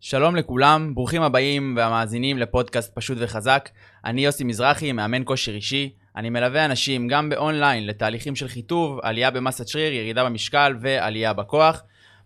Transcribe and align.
שלום 0.00 0.36
לכולם, 0.36 0.94
ברוכים 0.94 1.22
הבאים 1.22 1.74
והמאזינים 1.76 2.38
לפודקאסט 2.38 2.94
פשוט 2.94 3.18
וחזק. 3.20 3.68
אני 4.04 4.24
יוסי 4.24 4.44
מזרחי, 4.44 4.92
מאמן 4.92 5.22
כושר 5.24 5.52
אישי. 5.52 5.92
אני 6.16 6.30
מלווה 6.30 6.64
אנשים 6.64 7.08
גם 7.08 7.28
באונליין 7.28 7.86
לתהליכים 7.86 8.36
של 8.36 8.48
חיטוב, 8.48 9.00
עלייה 9.02 9.30
במסת 9.30 9.68
שריר, 9.68 9.92
ירידה 9.92 10.24
במשקל 10.24 10.76
ועלייה 10.80 11.32
בכוח. 11.32 11.82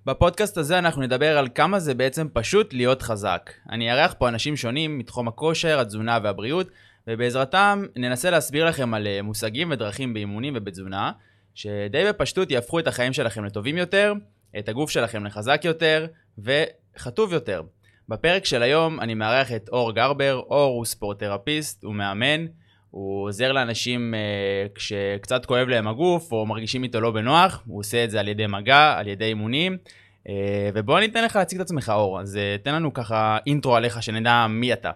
בפודקאסט 0.07 0.57
הזה 0.57 0.79
אנחנו 0.79 1.03
נדבר 1.03 1.39
על 1.39 1.49
כמה 1.55 1.79
זה 1.79 1.95
בעצם 1.95 2.27
פשוט 2.33 2.75
להיות 2.75 3.03
חזק. 3.03 3.51
אני 3.71 3.93
אארח 3.93 4.15
פה 4.19 4.29
אנשים 4.29 4.57
שונים 4.57 4.99
מתחום 4.99 5.29
הכושר, 5.29 5.81
התזונה 5.81 6.19
והבריאות, 6.23 6.71
ובעזרתם 7.07 7.85
ננסה 7.97 8.31
להסביר 8.31 8.65
לכם 8.65 8.95
על 8.95 9.07
אה, 9.07 9.23
מושגים 9.23 9.71
ודרכים 9.71 10.15
באימונים 10.15 10.55
ובתזונה, 10.57 11.13
שדי 11.55 12.05
בפשטות 12.09 12.51
יהפכו 12.51 12.79
את 12.79 12.87
החיים 12.87 13.13
שלכם 13.13 13.45
לטובים 13.45 13.77
יותר, 13.77 14.13
את 14.59 14.69
הגוף 14.69 14.91
שלכם 14.91 15.25
לחזק 15.25 15.61
יותר, 15.65 16.07
וחטוב 16.39 17.33
יותר. 17.33 17.63
בפרק 18.09 18.45
של 18.45 18.63
היום 18.63 19.01
אני 19.01 19.15
מארח 19.15 19.53
את 19.53 19.69
אור 19.69 19.93
גרבר, 19.93 20.43
אור 20.51 20.77
הוא 20.77 20.85
ספורט-תרפיסט, 20.85 21.85
הוא 21.85 21.95
מאמן, 21.95 22.47
הוא 22.91 23.29
עוזר 23.29 23.53
לאנשים 23.53 24.15
אה, 24.15 24.67
כשקצת 24.75 25.47
כואב 25.47 25.69
להם 25.69 25.89
הגוף 25.89 26.33
או 26.33 26.47
מרגישים 26.47 26.83
איתו 26.83 27.01
לא 27.01 27.11
בנוח, 27.11 27.63
הוא 27.67 27.81
עושה 27.81 28.05
את 28.05 28.11
זה 28.11 28.21
על 28.21 28.29
ידי 28.29 28.47
מגע, 28.47 28.95
על 28.99 29.09
ידי 29.09 29.25
אימונים. 29.25 29.77
אה, 30.29 30.71
ובוא 30.75 31.01
ניתן 31.01 31.25
לך 31.25 31.37
להציג 31.37 31.61
את 31.61 31.67
עצמך 31.67 31.93
אור, 31.95 32.21
אז 32.21 32.37
אה, 32.37 32.57
תן 32.63 32.75
לנו 32.75 32.93
ככה 32.93 33.39
אינטרו 33.47 33.77
עליך 33.77 34.03
שנדע 34.03 34.47
מי 34.47 34.73
אתה. 34.73 34.91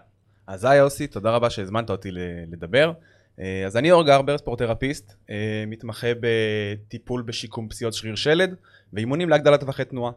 אז 0.47 0.65
היי 0.65 0.77
יוסי, 0.77 1.07
תודה 1.07 1.31
רבה 1.31 1.49
שהזמנת 1.49 1.89
אותי 1.89 2.09
לדבר. 2.51 2.91
אה, 3.39 3.63
אז 3.65 3.77
אני 3.77 3.91
אור 3.91 4.03
גרבר, 4.03 4.37
ספורט-תרפיסט, 4.37 5.13
אה, 5.29 5.63
מתמחה 5.67 6.07
בטיפול 6.19 7.21
בשיקום 7.21 7.69
פציעות 7.69 7.93
שריר 7.93 8.15
שלד 8.15 8.55
ואימונים 8.93 9.29
להגדלת 9.29 9.59
טווחי 9.59 9.85
תנועה. 9.85 10.11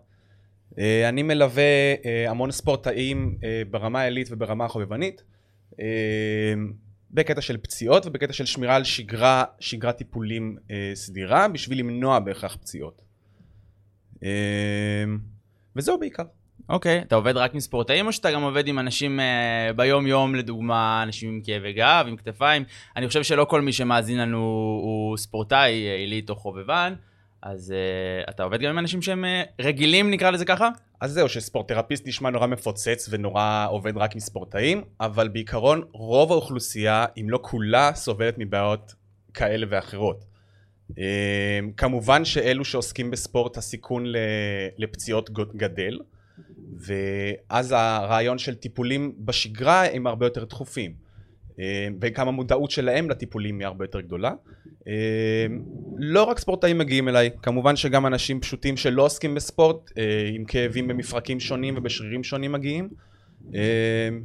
אה, 0.79 1.09
אני 1.09 1.23
מלווה 1.23 1.95
המון 2.29 2.51
ספורטאים 2.51 3.39
ברמה 3.71 4.01
העילית 4.01 4.29
וברמה 4.31 4.65
החובבנית, 4.65 5.23
בקטע 7.11 7.41
של 7.41 7.57
פציעות 7.57 8.07
ובקטע 8.07 8.33
של 8.33 8.47
שמירה 8.47 8.77
על 8.77 8.85
שגרה, 8.85 9.45
שגרת 9.61 9.97
טיפולים 9.97 10.57
סדירה, 10.95 11.49
בשביל 11.49 11.79
למנוע 11.79 12.19
בהכרח 12.19 12.57
פציעות. 12.57 13.03
וזהו 15.77 15.99
בעיקר. 15.99 16.25
אוקיי, 16.71 17.01
okay, 17.01 17.03
אתה 17.03 17.15
עובד 17.15 17.37
רק 17.37 17.55
עם 17.55 17.61
ספורטאים 17.61 18.07
או 18.07 18.13
שאתה 18.13 18.31
גם 18.31 18.43
עובד 18.43 18.69
עם 18.69 18.79
אנשים 18.79 19.21
uh, 19.21 19.73
ביום-יום, 19.73 20.35
לדוגמה, 20.35 21.03
אנשים 21.03 21.31
עם 21.31 21.41
כאבי 21.45 21.73
גב, 21.73 22.05
עם 22.09 22.17
כתפיים? 22.17 22.65
אני 22.97 23.09
חושב 23.09 23.23
שלא 23.23 23.45
כל 23.45 23.61
מי 23.61 23.73
שמאזין 23.73 24.19
לנו 24.19 24.39
הוא 24.83 25.17
ספורטאי, 25.17 25.73
עילית 25.73 26.31
או 26.31 26.37
חובבן, 26.37 26.95
אז 27.43 27.75
uh, 28.27 28.31
אתה 28.31 28.43
עובד 28.43 28.61
גם 28.61 28.71
עם 28.71 28.79
אנשים 28.79 29.03
שהם 29.03 29.25
uh, 29.25 29.63
רגילים, 29.63 30.11
נקרא 30.11 30.31
לזה 30.31 30.45
ככה? 30.45 30.69
אז 31.01 31.13
זהו, 31.13 31.29
שספורט-תרפיסט 31.29 32.07
נשמע 32.07 32.31
נורא 32.31 32.47
מפוצץ 32.47 33.09
ונורא 33.11 33.67
עובד 33.71 33.97
רק 33.97 34.15
עם 34.15 34.21
ספורטאים, 34.21 34.85
אבל 35.01 35.29
בעיקרון 35.29 35.83
רוב 35.93 36.33
האוכלוסייה, 36.33 37.07
אם 37.21 37.31
לא 37.31 37.39
כולה, 37.43 37.91
סובלת 37.95 38.35
מבעיות 38.39 38.95
כאלה 39.35 39.67
ואחרות. 39.71 40.25
Uh, 40.91 40.95
כמובן 41.77 42.25
שאלו 42.25 42.65
שעוסקים 42.65 43.11
בספורט, 43.11 43.57
הסיכון 43.57 44.05
לפציעות 44.79 45.31
גדל. 45.57 45.99
ואז 46.81 47.75
הרעיון 47.77 48.39
של 48.39 48.55
טיפולים 48.55 49.13
בשגרה 49.19 49.87
הם 49.87 50.07
הרבה 50.07 50.27
יותר 50.27 50.45
דחופים. 50.45 51.10
אה, 51.59 51.89
וגם 52.01 52.29
המודעות 52.29 52.71
שלהם 52.71 53.11
לטיפולים 53.11 53.59
היא 53.59 53.67
הרבה 53.67 53.85
יותר 53.85 54.01
גדולה. 54.01 54.33
אה, 54.89 55.47
לא 55.99 56.25
רק 56.25 56.39
ספורטאים 56.39 56.79
מגיעים 56.79 57.09
אליי, 57.09 57.31
כמובן 57.43 57.77
שגם 57.77 58.07
אנשים 58.07 58.41
פשוטים 58.41 58.77
שלא 58.77 59.03
עוסקים 59.03 59.35
בספורט, 59.35 59.91
אה, 59.99 60.31
עם 60.35 60.45
כאבים 60.45 60.89
במפרקים 60.89 61.41
שונים 61.41 61.75
ובשרירים 61.77 62.25
שונים 62.25 62.53
מגיעים, 62.53 62.89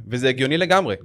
וזה 0.08 0.28
הגיוני 0.28 0.58
לגמרי. 0.58 0.96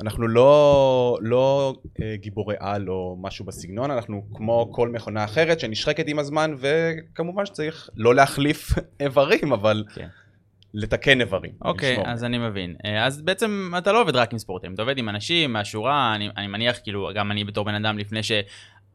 אנחנו 0.00 0.28
לא, 0.28 1.18
לא 1.20 1.74
גיבורי 2.14 2.54
על 2.58 2.88
או 2.88 3.16
משהו 3.20 3.44
בסגנון, 3.44 3.90
אנחנו 3.90 4.26
כמו 4.34 4.68
כל 4.72 4.88
מכונה 4.88 5.24
אחרת 5.24 5.60
שנשחקת 5.60 6.08
עם 6.08 6.18
הזמן, 6.18 6.54
וכמובן 6.58 7.46
שצריך 7.46 7.90
לא 7.96 8.14
להחליף 8.14 8.70
איברים, 9.00 9.52
אבל... 9.52 9.84
כן. 9.94 10.08
לתקן 10.74 11.20
איברים. 11.20 11.52
אוקיי, 11.62 11.96
okay, 11.96 12.08
אז 12.08 12.24
אני 12.24 12.38
מבין. 12.38 12.74
אה, 12.84 13.06
אז 13.06 13.22
בעצם 13.22 13.72
אתה 13.78 13.92
לא 13.92 14.00
עובד 14.00 14.16
רק 14.16 14.32
עם 14.32 14.38
ספורטים, 14.38 14.74
אתה 14.74 14.82
עובד 14.82 14.98
עם 14.98 15.08
אנשים 15.08 15.52
מהשורה, 15.52 16.14
אני, 16.14 16.28
אני 16.36 16.46
מניח, 16.46 16.78
כאילו, 16.82 17.10
גם 17.14 17.30
אני 17.30 17.44
בתור 17.44 17.64
בן 17.64 17.74
אדם 17.74 17.98
לפני 17.98 18.22
ש... 18.22 18.32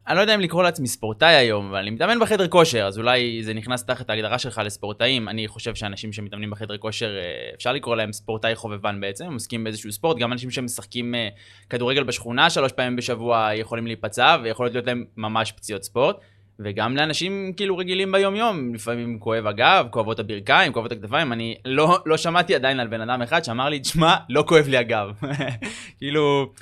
אני 0.08 0.16
לא 0.16 0.20
יודע 0.20 0.34
אם 0.34 0.40
לקרוא 0.40 0.62
לעצמי 0.62 0.88
ספורטאי 0.88 1.34
היום, 1.34 1.68
אבל 1.68 1.78
אני 1.78 1.90
מתאמן 1.90 2.18
בחדר 2.20 2.48
כושר, 2.48 2.86
אז 2.86 2.98
אולי 2.98 3.42
זה 3.42 3.54
נכנס 3.54 3.84
תחת 3.84 4.10
ההגדרה 4.10 4.38
שלך 4.38 4.60
לספורטאים. 4.64 5.28
אני 5.28 5.48
חושב 5.48 5.74
שאנשים 5.74 6.12
שמתאמנים 6.12 6.50
בחדר 6.50 6.78
כושר, 6.78 7.16
אה, 7.16 7.50
אפשר 7.56 7.72
לקרוא 7.72 7.96
להם 7.96 8.12
ספורטאי 8.12 8.54
חובבן 8.54 9.00
בעצם, 9.00 9.26
הם 9.26 9.32
עוסקים 9.32 9.64
באיזשהו 9.64 9.92
ספורט. 9.92 10.18
גם 10.18 10.32
אנשים 10.32 10.50
שמשחקים 10.50 11.14
אה, 11.14 11.28
כדורגל 11.70 12.02
בשכונה 12.02 12.50
שלוש 12.50 12.72
פעמים 12.72 12.96
בשבוע 12.96 13.50
יכולים 13.54 13.86
להיפצע, 13.86 14.36
ויכולות 14.42 14.72
להיות 14.72 14.86
להם 14.86 15.04
ממש 15.16 15.52
פציעות 15.52 15.82
ספורט. 15.82 16.16
וגם 16.64 16.96
לאנשים 16.96 17.52
כאילו 17.56 17.76
רגילים 17.76 18.12
ביום 18.12 18.36
יום, 18.36 18.74
לפעמים 18.74 19.18
כואב 19.18 19.46
הגב, 19.46 19.86
כואבות 19.90 20.18
הברכיים, 20.18 20.72
כואבות 20.72 20.92
הכתפיים, 20.92 21.32
אני 21.32 21.56
לא, 21.64 21.98
לא 22.06 22.16
שמעתי 22.16 22.54
עדיין 22.54 22.80
על 22.80 22.86
בן 22.86 23.00
אדם 23.00 23.22
אחד 23.22 23.44
שאמר 23.44 23.68
לי, 23.68 23.80
תשמע, 23.80 24.16
לא 24.28 24.44
כואב 24.48 24.68
לי 24.68 24.76
הגב. 24.76 25.10
כאילו, 25.98 26.52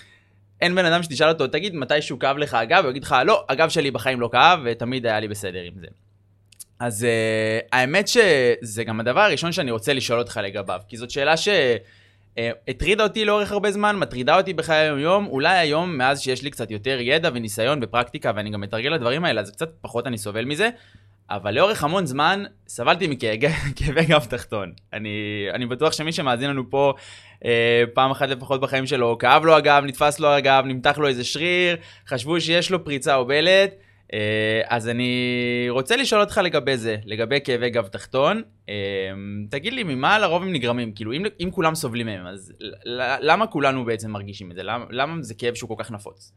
אין 0.60 0.74
בן 0.74 0.84
אדם 0.84 1.02
שתשאל 1.02 1.28
אותו, 1.28 1.46
תגיד, 1.46 1.74
מתי 1.74 2.02
שהוא 2.02 2.20
כאב 2.20 2.38
לך 2.38 2.54
הגב? 2.54 2.82
הוא 2.82 2.90
יגיד 2.90 3.04
לך, 3.04 3.16
לא, 3.26 3.44
הגב 3.48 3.68
שלי 3.68 3.90
בחיים 3.90 4.20
לא 4.20 4.28
כאב, 4.32 4.60
ותמיד 4.64 5.06
היה 5.06 5.20
לי 5.20 5.28
בסדר 5.28 5.62
עם 5.62 5.74
זה. 5.80 5.86
אז 6.80 7.06
uh, 7.06 7.68
האמת 7.72 8.08
שזה 8.08 8.84
גם 8.84 9.00
הדבר 9.00 9.20
הראשון 9.20 9.52
שאני 9.52 9.70
רוצה 9.70 9.92
לשאול 9.92 10.18
אותך 10.18 10.40
לגביו, 10.44 10.80
כי 10.88 10.96
זאת 10.96 11.10
שאלה 11.10 11.36
ש... 11.36 11.48
אה, 12.38 12.50
הטרידה 12.68 13.02
אותי 13.02 13.24
לאורך 13.24 13.52
הרבה 13.52 13.70
זמן, 13.70 13.96
מטרידה 13.96 14.36
אותי 14.36 14.54
בחיי 14.54 14.76
היום-יום, 14.76 15.26
אולי 15.26 15.58
היום, 15.58 15.98
מאז 15.98 16.20
שיש 16.20 16.42
לי 16.42 16.50
קצת 16.50 16.70
יותר 16.70 16.98
ידע 17.00 17.30
וניסיון 17.34 17.80
בפרקטיקה 17.80 18.32
ואני 18.36 18.50
גם 18.50 18.60
מתרגל 18.60 18.90
לדברים 18.90 19.24
האלה, 19.24 19.40
אז 19.40 19.50
קצת 19.50 19.70
פחות 19.80 20.06
אני 20.06 20.18
סובל 20.18 20.44
מזה, 20.44 20.70
אבל 21.30 21.54
לאורך 21.54 21.84
המון 21.84 22.06
זמן 22.06 22.44
סבלתי 22.68 23.06
מכאבי 23.06 24.04
גב 24.08 24.24
תחתון. 24.24 24.72
אני, 24.92 25.08
אני 25.52 25.66
בטוח 25.66 25.92
שמי 25.92 26.12
שמאזין 26.12 26.50
לנו 26.50 26.70
פה 26.70 26.94
אה, 27.44 27.84
פעם 27.94 28.10
אחת 28.10 28.28
לפחות 28.28 28.60
בחיים 28.60 28.86
שלו, 28.86 29.18
כאב 29.18 29.44
לו 29.44 29.56
הגב, 29.56 29.82
נתפס 29.86 30.20
לו 30.20 30.28
הגב, 30.28 30.62
נמתח 30.66 30.98
לו 30.98 31.08
איזה 31.08 31.24
שריר, 31.24 31.76
חשבו 32.08 32.40
שיש 32.40 32.70
לו 32.70 32.84
פריצה 32.84 33.14
או 33.14 33.26
בלט. 33.26 33.70
אה, 34.12 34.60
אז 34.66 34.88
אני 34.88 35.66
רוצה 35.70 35.96
לשאול 35.96 36.20
אותך 36.20 36.40
לגבי 36.44 36.76
זה, 36.76 36.96
לגבי 37.04 37.38
כאבי 37.44 37.70
גב 37.70 37.86
תחתון. 37.86 38.42
אה, 38.68 38.74
תגיד 39.50 39.72
לי, 39.72 39.82
ממה 39.84 40.18
לרוב 40.18 40.42
הם 40.42 40.52
נגרמים? 40.52 40.92
כאילו, 40.92 41.12
אם, 41.12 41.22
אם 41.40 41.50
כולם 41.52 41.74
סובלים 41.74 42.06
מהם, 42.06 42.26
אז 42.26 42.52
למה 43.20 43.46
כולנו 43.46 43.84
בעצם 43.84 44.10
מרגישים 44.10 44.50
את 44.50 44.56
זה? 44.56 44.62
למה, 44.62 44.84
למה 44.90 45.22
זה 45.22 45.34
כאב 45.34 45.54
שהוא 45.54 45.68
כל 45.68 45.84
כך 45.84 45.90
נפוץ? 45.90 46.32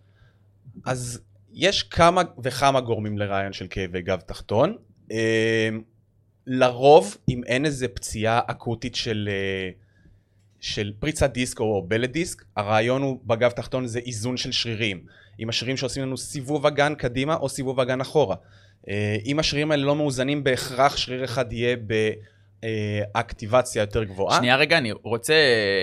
אז 0.86 1.22
יש 1.54 1.84
כמה 1.84 2.22
וכמה 2.44 2.82
גורמים 2.82 3.18
לרעיון 3.18 3.54
של 3.54 3.68
כאבי 3.70 4.02
גב 4.02 4.20
תחתון. 4.20 4.78
אה, 5.12 5.70
לרוב, 6.48 7.18
אם 7.30 7.42
אין 7.44 7.66
איזה 7.66 7.88
פציעה 7.88 8.40
אקוטית 8.48 8.96
של, 8.96 9.30
של 10.60 10.92
פריצת 11.00 11.32
דיסק 11.32 11.60
או 11.60 11.86
בלט 11.88 12.10
דיסק, 12.10 12.44
הרעיון 12.56 13.02
הוא 13.02 13.20
בגב 13.26 13.52
תחתון 13.52 13.88
זה 13.88 14.00
איזון 14.00 14.38
של 14.38 14.52
שרירים. 14.52 15.06
עם 15.38 15.50
השרירים 15.50 15.78
שעושים 15.78 16.04
לנו 16.04 16.18
סיבוב 16.18 16.66
אגן 16.66 16.96
קדימה 16.96 17.36
או 17.36 17.50
סיבוב 17.50 17.80
אגן 17.80 18.02
אחורה. 18.02 18.36
אה, 18.90 19.18
אם 19.26 19.40
השרירים 19.40 19.72
האלה 19.72 19.84
לא 19.84 19.96
מאוזנים, 19.96 20.44
בהכרח 20.44 20.98
שריר 20.98 21.24
אחד 21.24 21.54
יהיה 21.54 21.76
באקטיבציה 23.14 23.82
יותר 23.82 24.04
גבוהה. 24.04 24.38
שנייה 24.38 24.56
רגע, 24.56 24.78
אני 24.78 24.92
רוצה, 24.92 25.34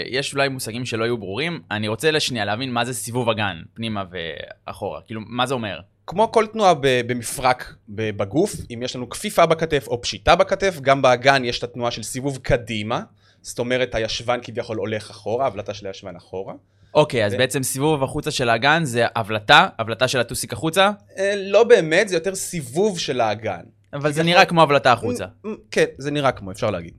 יש 0.07 0.35
אולי 0.35 0.49
מושגים 0.49 0.87
שלא 0.87 1.05
יהיו 1.05 1.19
ברורים, 1.19 1.61
אני 1.71 1.89
רוצה 1.89 2.11
לשנייה 2.11 2.45
להבין 2.45 2.73
מה 2.73 2.85
זה 2.85 2.95
סיבוב 2.95 3.29
אגן, 3.29 3.63
פנימה 3.75 4.05
ואחורה, 4.11 5.01
כאילו, 5.07 5.21
מה 5.27 5.47
זה 5.47 5.55
אומר? 5.55 5.81
כמו 6.07 6.33
כל 6.33 6.47
תנועה 6.47 6.75
במפרק 6.81 7.75
בגוף, 7.89 8.53
אם 8.71 8.81
יש 8.83 8.97
לנו 8.97 9.09
כפיפה 9.09 9.47
בכתף 9.47 9.85
או 9.89 10.03
פשיטה 10.03 10.37
בכתף, 10.37 10.79
גם 10.81 11.03
באגן 11.03 11.45
יש 11.45 11.59
את 11.59 11.65
התנועה 11.65 11.91
של 11.91 12.03
סיבוב 12.03 12.39
קדימה, 12.43 13.03
זאת 13.43 13.59
אומרת 13.59 13.95
הישבן 13.95 14.39
כביכול 14.43 14.77
הולך 14.77 15.11
אחורה, 15.11 15.47
הבלטה 15.47 15.75
של 15.75 15.87
הישבן 15.87 16.17
אחורה. 16.17 16.55
אוקיי, 16.95 17.27
אז 17.27 17.35
בעצם 17.35 17.63
סיבוב 17.63 18.03
החוצה 18.03 18.31
של 18.31 18.49
האגן 18.49 18.85
זה 18.85 19.07
הבלטה, 19.17 19.69
הבלטה 19.79 20.09
של 20.09 20.21
הטוסיק 20.21 20.53
החוצה? 20.53 20.91
אה, 21.19 21.35
לא 21.37 21.65
באמת, 21.65 22.09
זה 22.09 22.17
יותר 22.17 22.35
סיבוב 22.35 22.99
של 22.99 23.21
האגן. 23.21 23.63
אבל 23.93 24.13
זה 24.13 24.23
נראה 24.23 24.45
כמו 24.45 24.63
הבלטה 24.63 24.93
החוצה. 24.93 25.25
כן, 25.71 25.85
זה 25.99 26.11
נראה 26.11 26.33
כמו, 26.33 26.51
אפשר 26.51 26.71
להגיד. 26.71 26.95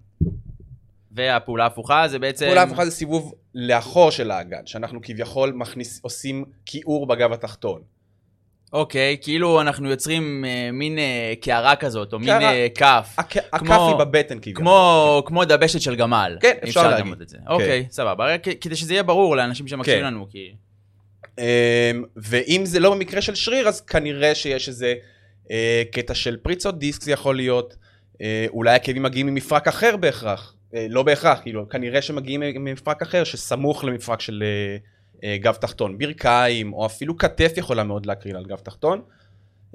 והפעולה 1.11 1.63
ההפוכה 1.63 2.07
זה 2.07 2.19
בעצם... 2.19 2.45
הפעולה 2.45 2.61
ההפוכה 2.61 2.85
זה 2.85 2.91
סיבוב 2.91 3.33
לאחור 3.55 4.11
של 4.11 4.31
האגן, 4.31 4.65
שאנחנו 4.65 4.99
כביכול 5.01 5.51
מכניס, 5.51 5.99
עושים 6.03 6.45
כיעור 6.65 7.07
בגב 7.07 7.33
התחתון. 7.33 7.81
אוקיי, 8.73 9.17
כאילו 9.21 9.61
אנחנו 9.61 9.89
יוצרים 9.89 10.45
אה, 10.45 10.69
מין 10.73 10.99
אה, 10.99 11.33
קערה 11.41 11.75
כזאת, 11.75 12.13
או 12.13 12.19
קערה, 12.25 12.39
מין 12.39 12.47
אה, 12.47 12.67
כף. 12.75 13.15
הכ... 13.17 13.37
הכף 13.53 13.81
היא 13.87 13.95
בבטן 13.95 14.39
כביכול. 14.39 14.63
כמו, 14.63 15.23
כמו 15.25 15.45
דבשת 15.45 15.81
של 15.81 15.95
גמל. 15.95 16.37
כן, 16.41 16.57
אפשר, 16.63 16.67
אפשר 16.69 16.89
להגיד. 16.89 17.21
את 17.21 17.29
זה. 17.29 17.37
כן. 17.37 17.43
אוקיי, 17.47 17.85
סבבה, 17.91 18.37
כדי 18.37 18.75
שזה 18.75 18.93
יהיה 18.93 19.03
ברור 19.03 19.35
לאנשים 19.35 19.67
שמקשיבים 19.67 19.99
כן. 19.99 20.05
לנו, 20.05 20.27
כי... 20.29 20.51
אמ, 21.39 21.43
ואם 22.15 22.61
זה 22.65 22.79
לא 22.79 22.91
במקרה 22.91 23.21
של 23.21 23.35
שריר, 23.35 23.67
אז 23.67 23.81
כנראה 23.81 24.35
שיש 24.35 24.67
איזה 24.69 24.93
אה, 25.51 25.83
קטע 25.91 26.13
של 26.13 26.37
פריצות 26.37 26.79
דיסק 26.79 27.01
זה 27.01 27.11
יכול 27.11 27.35
להיות. 27.35 27.75
אה, 28.21 28.45
אולי 28.49 28.75
הכאבים 28.75 29.03
מגיעים 29.03 29.27
ממפרק 29.27 29.67
אחר 29.67 29.97
בהכרח. 29.97 30.55
אה, 30.75 30.85
לא 30.89 31.03
בהכרח, 31.03 31.39
כאילו, 31.41 31.69
כנראה 31.69 32.01
שמגיעים 32.01 32.39
ממפרק 32.39 33.01
אחר 33.01 33.23
שסמוך 33.23 33.83
למפרק 33.83 34.21
של 34.21 34.43
אה, 34.45 34.77
גב 35.25 35.53
תחתון. 35.53 35.97
ברכיים, 35.97 36.73
או 36.73 36.85
אפילו 36.85 37.17
כתף 37.17 37.53
יכולה 37.57 37.83
מאוד 37.83 38.05
להקרין 38.05 38.35
על 38.35 38.45
גב 38.45 38.57
תחתון. 38.57 39.01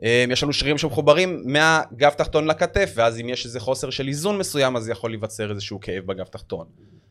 אה, 0.02 0.25
יש 0.31 0.43
לנו 0.43 0.52
שרירים 0.52 0.79
שמחוברים 0.79 1.43
מהגב 1.46 2.11
תחתון 2.11 2.46
לכתף, 2.46 2.93
ואז 2.94 3.20
אם 3.20 3.29
יש 3.29 3.44
איזה 3.44 3.61
חוסר 3.61 3.91
של 3.91 4.08
איזון 4.08 4.38
מסוים, 4.38 4.76
אז 4.76 4.88
יכול 4.88 5.11
להיווצר 5.11 5.50
איזשהו 5.50 5.81
כאב 5.81 6.06
בגב 6.06 6.25
תחתון. 6.25 6.67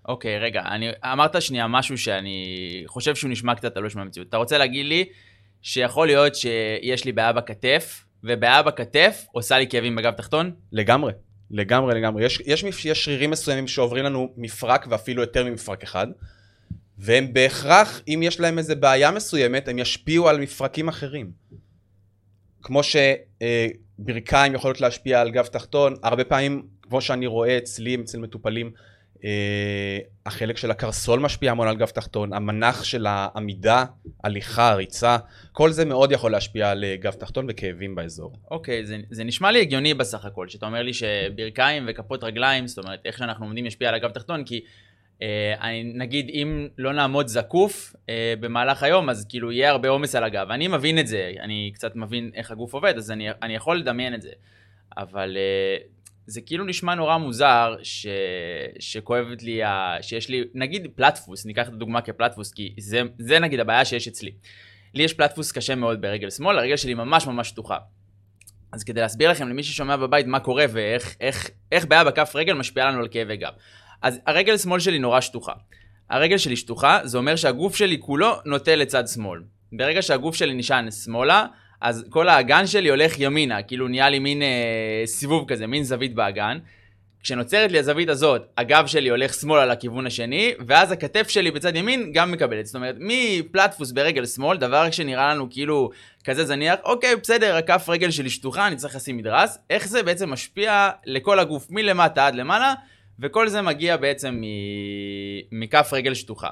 אוקיי, 0.07 0.39
רגע, 0.39 0.61
אני, 0.61 0.89
אמרת 1.13 1.41
שנייה 1.41 1.67
משהו 1.67 1.97
שאני 1.97 2.83
חושב 2.87 3.15
שהוא 3.15 3.31
נשמע 3.31 3.55
קצת 3.55 3.73
תלוש 3.73 3.95
מהמציאות. 3.95 4.29
אתה 4.29 4.37
רוצה 4.37 4.57
להגיד 4.57 4.85
לי 4.85 5.05
שיכול 5.61 6.07
להיות 6.07 6.35
שיש 6.35 7.05
לי 7.05 7.11
בעיה 7.11 7.31
בכתף, 7.31 8.05
ובעיה 8.23 8.61
בכתף 8.63 9.25
עושה 9.31 9.57
לי 9.57 9.67
כאבים 9.67 9.95
בגב 9.95 10.13
תחתון? 10.13 10.51
לגמרי, 10.71 11.13
לגמרי, 11.51 11.95
לגמרי. 11.95 12.25
יש, 12.25 12.41
יש, 12.45 12.85
יש 12.85 13.05
שרירים 13.05 13.29
מסוימים 13.31 13.67
שעוברים 13.67 14.05
לנו 14.05 14.33
מפרק 14.37 14.85
ואפילו 14.89 15.21
יותר 15.21 15.45
ממפרק 15.45 15.83
אחד, 15.83 16.07
והם 17.03 17.33
בהכרח, 17.33 18.01
אם 18.07 18.19
יש 18.23 18.39
להם 18.39 18.57
איזה 18.57 18.75
בעיה 18.75 19.11
מסוימת, 19.11 19.67
הם 19.67 19.79
ישפיעו 19.79 20.29
על 20.29 20.39
מפרקים 20.39 20.87
אחרים. 20.87 21.31
כמו 22.61 22.81
שברכיים 22.83 24.55
יכולות 24.55 24.81
להשפיע 24.81 25.21
על 25.21 25.31
גב 25.31 25.45
תחתון, 25.45 25.95
הרבה 26.03 26.23
פעמים, 26.23 26.67
כמו 26.81 27.01
שאני 27.01 27.27
רואה 27.27 27.57
אצלי, 27.57 27.95
אצל 27.95 28.19
מטופלים, 28.19 28.71
אה, 29.25 29.99
החלק 30.25 30.57
של 30.57 30.71
הקרסול 30.71 31.19
משפיע 31.19 31.51
המון 31.51 31.67
על 31.67 31.75
גב 31.75 31.89
תחתון, 31.89 32.33
המנח 32.33 32.83
של 32.83 33.05
העמידה, 33.05 33.85
הליכה, 34.23 34.73
ריצה, 34.73 35.17
כל 35.51 35.71
זה 35.71 35.85
מאוד 35.85 36.11
יכול 36.11 36.31
להשפיע 36.31 36.71
על 36.71 36.83
אה, 36.83 36.95
גב 36.95 37.13
תחתון 37.13 37.45
וכאבים 37.49 37.95
באזור. 37.95 38.35
אוקיי, 38.51 38.85
זה, 38.85 38.97
זה 39.11 39.23
נשמע 39.23 39.51
לי 39.51 39.61
הגיוני 39.61 39.93
בסך 39.93 40.25
הכל, 40.25 40.47
שאתה 40.49 40.65
אומר 40.65 40.81
לי 40.81 40.93
שברכיים 40.93 41.85
וכפות 41.87 42.23
רגליים, 42.23 42.67
זאת 42.67 42.77
אומרת, 42.77 42.99
איך 43.05 43.17
שאנחנו 43.17 43.45
עומדים 43.45 43.65
ישפיע 43.65 43.89
על 43.89 43.95
הגב 43.95 44.09
תחתון, 44.09 44.43
כי 44.43 44.55
אה, 44.55 44.61
אני, 45.61 45.83
נגיד 45.95 46.29
אם 46.33 46.67
לא 46.77 46.93
נעמוד 46.93 47.27
זקוף 47.27 47.95
אה, 48.09 48.33
במהלך 48.39 48.83
היום, 48.83 49.09
אז 49.09 49.25
כאילו 49.29 49.51
יהיה 49.51 49.69
הרבה 49.69 49.89
עומס 49.89 50.15
על 50.15 50.23
הגב. 50.23 50.47
אני 50.51 50.67
מבין 50.67 50.99
את 50.99 51.07
זה, 51.07 51.33
אני 51.39 51.71
קצת 51.73 51.95
מבין 51.95 52.31
איך 52.35 52.51
הגוף 52.51 52.73
עובד, 52.73 52.97
אז 52.97 53.11
אני, 53.11 53.27
אני 53.41 53.55
יכול 53.55 53.79
לדמיין 53.79 54.13
את 54.13 54.21
זה. 54.21 54.31
אבל 54.97 55.37
אה, 55.37 55.77
זה 56.27 56.41
כאילו 56.41 56.65
נשמע 56.65 56.95
נורא 56.95 57.17
מוזר 57.17 57.75
ש... 57.83 58.07
שכואבת 58.79 59.43
לי, 59.43 59.63
ה... 59.63 59.95
שיש 60.01 60.29
לי, 60.29 60.43
נגיד 60.53 60.87
פלטפוס, 60.95 61.45
ניקח 61.45 61.67
את 61.67 61.73
הדוגמה 61.73 62.01
כפלטפוס, 62.01 62.51
כי 62.51 62.73
זה, 62.79 63.01
זה 63.19 63.39
נגיד 63.39 63.59
הבעיה 63.59 63.85
שיש 63.85 64.07
אצלי. 64.07 64.31
לי 64.93 65.03
יש 65.03 65.13
פלטפוס 65.13 65.51
קשה 65.51 65.75
מאוד 65.75 66.01
ברגל 66.01 66.29
שמאל, 66.29 66.57
הרגל 66.57 66.77
שלי 66.77 66.93
ממש 66.93 67.27
ממש 67.27 67.51
פתוחה. 67.51 67.77
אז 68.71 68.83
כדי 68.83 69.01
להסביר 69.01 69.31
לכם, 69.31 69.49
למי 69.49 69.63
ששומע 69.63 69.97
בבית 69.97 70.27
מה 70.27 70.39
קורה 70.39 70.65
ואיך 70.69 71.15
איך, 71.21 71.49
איך 71.71 71.85
בעיה 71.85 72.03
בכף 72.03 72.31
רגל 72.35 72.53
משפיעה 72.53 72.91
לנו 72.91 72.99
על 72.99 73.07
כאבי 73.11 73.37
גב. 73.37 73.53
אז 74.03 74.19
הרגל 74.27 74.57
שמאל 74.57 74.79
שלי 74.79 74.99
נורא 74.99 75.21
שטוחה. 75.21 75.53
הרגל 76.09 76.37
שלי 76.37 76.55
שטוחה, 76.55 76.99
זה 77.03 77.17
אומר 77.17 77.35
שהגוף 77.35 77.75
שלי 77.75 77.97
כולו 77.99 78.33
נוטה 78.45 78.75
לצד 78.75 79.07
שמאל. 79.07 79.41
ברגע 79.71 80.01
שהגוף 80.01 80.35
שלי 80.35 80.53
נשען 80.53 80.91
שמאלה, 80.91 81.45
אז 81.81 82.05
כל 82.09 82.29
האגן 82.29 82.67
שלי 82.67 82.89
הולך 82.89 83.19
ימינה, 83.19 83.63
כאילו 83.63 83.87
נהיה 83.87 84.09
לי 84.09 84.19
מין 84.19 84.41
אה, 84.41 85.03
סיבוב 85.05 85.45
כזה, 85.47 85.67
מין 85.67 85.83
זווית 85.83 86.15
באגן. 86.15 86.57
כשנוצרת 87.23 87.71
לי 87.71 87.79
הזווית 87.79 88.09
הזאת, 88.09 88.41
הגב 88.57 88.87
שלי 88.87 89.09
הולך 89.09 89.33
שמאלה 89.33 89.65
לכיוון 89.65 90.07
השני, 90.07 90.53
ואז 90.67 90.91
הכתף 90.91 91.29
שלי 91.29 91.51
בצד 91.51 91.75
ימין 91.75 92.11
גם 92.13 92.31
מקבלת. 92.31 92.65
זאת 92.65 92.75
אומרת, 92.75 92.95
מפלטפוס 92.99 93.91
ברגל 93.91 94.25
שמאל, 94.25 94.57
דבר 94.57 94.91
שנראה 94.91 95.33
לנו 95.33 95.47
כאילו 95.49 95.89
כזה 96.23 96.45
זניח, 96.45 96.75
אוקיי, 96.83 97.15
בסדר, 97.15 97.55
הכף 97.55 97.85
רגל 97.89 98.11
שלי 98.11 98.29
שטוחה, 98.29 98.67
אני 98.67 98.75
צריך 98.75 98.95
לשים 98.95 99.17
מדרס. 99.17 99.57
איך 99.69 99.87
זה 99.87 100.03
בעצם 100.03 100.29
משפיע 100.29 100.89
לכל 101.05 101.39
הגוף 101.39 101.67
מלמטה 101.69 102.27
עד 102.27 102.35
למעלה, 102.35 102.73
וכל 103.19 103.47
זה 103.47 103.61
מגיע 103.61 103.97
בעצם 103.97 104.41
מ... 104.41 104.43
מכף 105.51 105.89
רגל 105.93 106.13
שטוחה. 106.13 106.49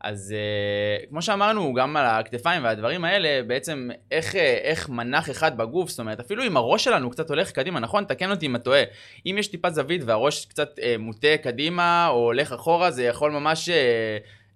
אז 0.00 0.34
uh, 0.34 1.08
כמו 1.08 1.22
שאמרנו, 1.22 1.74
גם 1.74 1.96
על 1.96 2.06
הכתפיים 2.06 2.64
והדברים 2.64 3.04
האלה, 3.04 3.42
בעצם 3.42 3.88
איך, 4.10 4.34
uh, 4.34 4.38
איך 4.38 4.88
מנח 4.88 5.30
אחד 5.30 5.56
בגוף, 5.56 5.90
זאת 5.90 5.98
אומרת, 5.98 6.20
אפילו 6.20 6.46
אם 6.46 6.56
הראש 6.56 6.84
שלנו 6.84 7.10
קצת 7.10 7.30
הולך 7.30 7.50
קדימה, 7.50 7.80
נכון? 7.80 8.04
תקן 8.04 8.30
אותי 8.30 8.46
אם 8.46 8.56
אתה 8.56 8.64
טועה. 8.64 8.82
אם 9.26 9.36
יש 9.38 9.48
טיפה 9.48 9.70
זווית 9.70 10.02
והראש 10.06 10.46
קצת 10.46 10.78
uh, 10.78 10.82
מוטה 10.98 11.36
קדימה 11.42 12.08
או 12.08 12.24
הולך 12.24 12.52
אחורה, 12.52 12.90
זה 12.90 13.04
יכול 13.04 13.30
ממש... 13.30 13.68
Uh, 13.68 13.72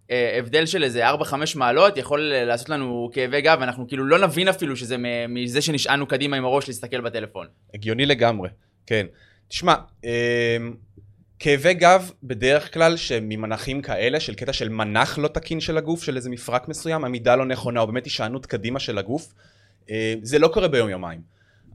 uh, 0.08 0.12
הבדל 0.38 0.66
של 0.66 0.84
איזה 0.84 1.10
4-5 1.10 1.14
מעלות 1.56 1.96
יכול 1.96 2.20
לעשות 2.20 2.68
לנו 2.68 3.10
כאבי 3.12 3.40
גב, 3.40 3.58
ואנחנו 3.60 3.88
כאילו 3.88 4.04
לא 4.04 4.18
נבין 4.18 4.48
אפילו 4.48 4.76
שזה 4.76 4.96
מזה 5.28 5.62
שנשענו 5.62 6.06
קדימה 6.06 6.36
עם 6.36 6.44
הראש 6.44 6.68
להסתכל 6.68 7.00
בטלפון. 7.00 7.46
הגיוני 7.74 8.06
לגמרי, 8.06 8.48
כן. 8.86 9.06
תשמע, 9.48 9.74
אמ, 10.04 10.10
כאבי 11.44 11.74
גב 11.74 12.10
בדרך 12.22 12.74
כלל 12.74 12.96
שממנחים 12.96 13.82
כאלה, 13.82 14.20
של 14.20 14.34
קטע 14.34 14.52
של 14.52 14.68
מנח 14.68 15.18
לא 15.18 15.28
תקין 15.28 15.60
של 15.60 15.78
הגוף, 15.78 16.02
של 16.02 16.16
איזה 16.16 16.30
מפרק 16.30 16.68
מסוים, 16.68 17.04
עמידה 17.04 17.36
לא 17.36 17.46
נכונה, 17.46 17.80
או 17.80 17.86
באמת 17.86 18.04
הישענות 18.04 18.46
קדימה 18.46 18.78
של 18.78 18.98
הגוף, 18.98 19.32
אה, 19.90 20.14
זה 20.22 20.38
לא 20.38 20.48
קורה 20.48 20.68
ביום 20.68 20.88
יומיים. 20.88 21.20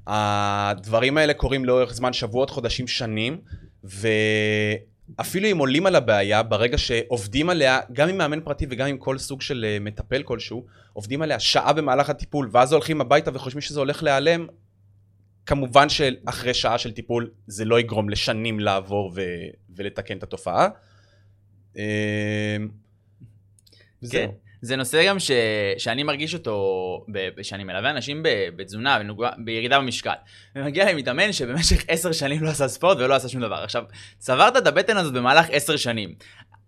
הדברים 0.08 1.18
האלה 1.18 1.34
קורים 1.34 1.66
לאורך 1.66 1.94
זמן 1.94 2.14
שבועות, 2.14 2.50
חודשים, 2.50 2.88
שנים, 2.88 3.38
ואפילו 3.84 5.52
אם 5.52 5.58
עולים 5.58 5.86
על 5.86 5.96
הבעיה, 5.96 6.44
ברגע 6.44 6.78
שעובדים 6.78 7.50
עליה, 7.50 7.80
גם 7.94 8.10
עם 8.10 8.18
מאמן 8.18 8.40
פרטי 8.40 8.66
וגם 8.70 8.88
עם 8.88 8.98
כל 8.98 9.18
סוג 9.18 9.42
של 9.42 9.66
אה, 9.68 9.78
מטפל 9.82 10.24
כלשהו, 10.24 10.66
עובדים 10.94 11.22
עליה 11.22 11.40
שעה 11.40 11.74
במהלך 11.74 12.10
הטיפול, 12.10 12.50
ואז 12.52 12.74
הולכים 12.74 13.02
הביתה 13.02 13.32
וחושבים 13.34 13.62
שזה 13.62 13.80
הולך 13.80 14.04
להיעלם, 14.04 14.48
כמובן 15.48 15.90
שאחרי 15.90 16.54
שעה 16.54 16.78
של 16.78 16.92
טיפול 16.92 17.30
זה 17.48 17.66
לא 17.66 17.80
יגרום 17.80 18.10
לשנים 18.10 18.60
לעבור 18.60 19.12
ו- 19.16 19.22
ולתקן 19.76 20.18
את 20.18 20.24
התופעה. 20.24 20.68
אמ, 21.76 21.82
וזהו. 24.04 24.22
כן. 24.22 24.28
זה 24.62 24.76
נושא 24.76 25.08
גם 25.08 25.20
ש... 25.20 25.32
שאני 25.78 26.04
מרגיש 26.04 26.34
אותו, 26.34 27.06
ב... 27.12 27.42
שאני 27.42 27.64
מלווה 27.64 27.90
אנשים 27.90 28.24
ב... 28.24 28.30
בתזונה, 28.56 29.00
בנוגע... 29.00 29.30
בירידה 29.46 29.80
במשקל. 29.80 30.14
ומגיע 30.56 30.92
למתאמן 30.92 31.34
שבמשך 31.34 31.86
עשר 31.88 32.12
שנים 32.12 32.44
לא 32.44 32.50
עשה 32.50 32.68
ספורט 32.68 32.98
ולא 32.98 33.16
עשה 33.16 33.30
שום 33.30 33.42
דבר. 33.42 33.64
עכשיו, 33.64 33.84
צברת 34.18 34.58
את 34.58 34.68
הבטן 34.68 34.98
הזאת 34.98 35.14
במהלך 35.14 35.46
עשר 35.52 35.78
שנים. 35.78 36.16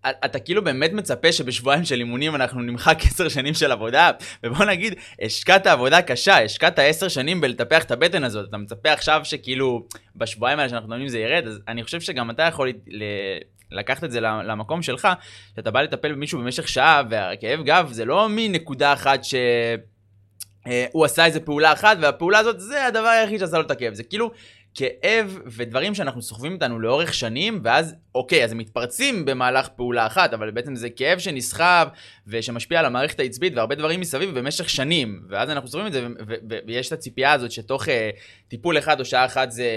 אתה 0.06 0.38
כאילו 0.38 0.64
באמת 0.64 0.92
מצפה 0.92 1.32
שבשבועיים 1.32 1.84
של 1.84 1.98
אימונים 1.98 2.34
אנחנו 2.34 2.60
נמחק 2.60 2.98
עשר 3.06 3.28
שנים 3.28 3.54
של 3.54 3.72
עבודה, 3.72 4.10
ובוא 4.44 4.64
נגיד, 4.64 4.94
השקעת 5.22 5.66
עבודה 5.66 6.02
קשה, 6.02 6.44
השקעת 6.44 6.78
עשר 6.78 7.08
שנים 7.08 7.40
בלטפח 7.40 7.84
את 7.84 7.90
הבטן 7.90 8.24
הזאת, 8.24 8.48
אתה 8.48 8.56
מצפה 8.56 8.92
עכשיו 8.92 9.20
שכאילו 9.24 9.86
בשבועיים 10.16 10.58
האלה 10.58 10.68
שאנחנו 10.68 10.88
דנים 10.88 11.08
זה 11.08 11.18
ירד, 11.18 11.46
אז 11.46 11.60
אני 11.68 11.84
חושב 11.84 12.00
שגם 12.00 12.30
אתה 12.30 12.42
יכול 12.42 12.68
ל... 12.86 13.04
לקחת 13.72 14.04
את 14.04 14.10
זה 14.10 14.20
למקום 14.20 14.82
שלך, 14.82 15.08
שאתה 15.56 15.70
בא 15.70 15.82
לטפל 15.82 16.12
במישהו 16.12 16.38
במשך 16.38 16.68
שעה, 16.68 17.02
והכאב 17.10 17.62
גב 17.62 17.88
זה 17.92 18.04
לא 18.04 18.28
מנקודה 18.30 18.92
אחת 18.92 19.24
ש... 19.24 19.34
אה, 20.66 20.86
הוא 20.92 21.04
עשה 21.04 21.24
איזה 21.26 21.40
פעולה 21.40 21.72
אחת, 21.72 21.96
והפעולה 22.00 22.38
הזאת 22.38 22.60
זה 22.60 22.86
הדבר 22.86 23.06
היחיד 23.08 23.40
שעשה 23.40 23.56
לו 23.58 23.62
את 23.62 23.70
הכאב. 23.70 23.94
זה 23.94 24.02
כאילו 24.02 24.30
כאב 24.74 25.38
ודברים 25.46 25.94
שאנחנו 25.94 26.22
סוחבים 26.22 26.52
איתנו 26.52 26.80
לאורך 26.80 27.14
שנים, 27.14 27.60
ואז 27.64 27.94
אוקיי, 28.14 28.44
אז 28.44 28.52
הם 28.52 28.58
מתפרצים 28.58 29.24
במהלך 29.24 29.68
פעולה 29.68 30.06
אחת, 30.06 30.34
אבל 30.34 30.50
בעצם 30.50 30.74
זה 30.74 30.90
כאב 30.90 31.18
שנסחב 31.18 31.88
ושמשפיע 32.26 32.78
על 32.78 32.86
המערכת 32.86 33.20
העצבית 33.20 33.52
והרבה 33.56 33.74
דברים 33.74 34.00
מסביב 34.00 34.38
במשך 34.38 34.70
שנים, 34.70 35.22
ואז 35.28 35.50
אנחנו 35.50 35.68
סוחבים 35.68 35.86
את 35.86 35.92
זה, 35.92 36.06
ויש 36.66 36.88
את 36.88 36.92
הציפייה 36.92 37.32
הזאת 37.32 37.52
שתוך 37.52 37.84
uh, 37.84 37.90
טיפול 38.48 38.78
אחד 38.78 39.00
או 39.00 39.04
שעה 39.04 39.24
אחת 39.24 39.50
זה, 39.50 39.70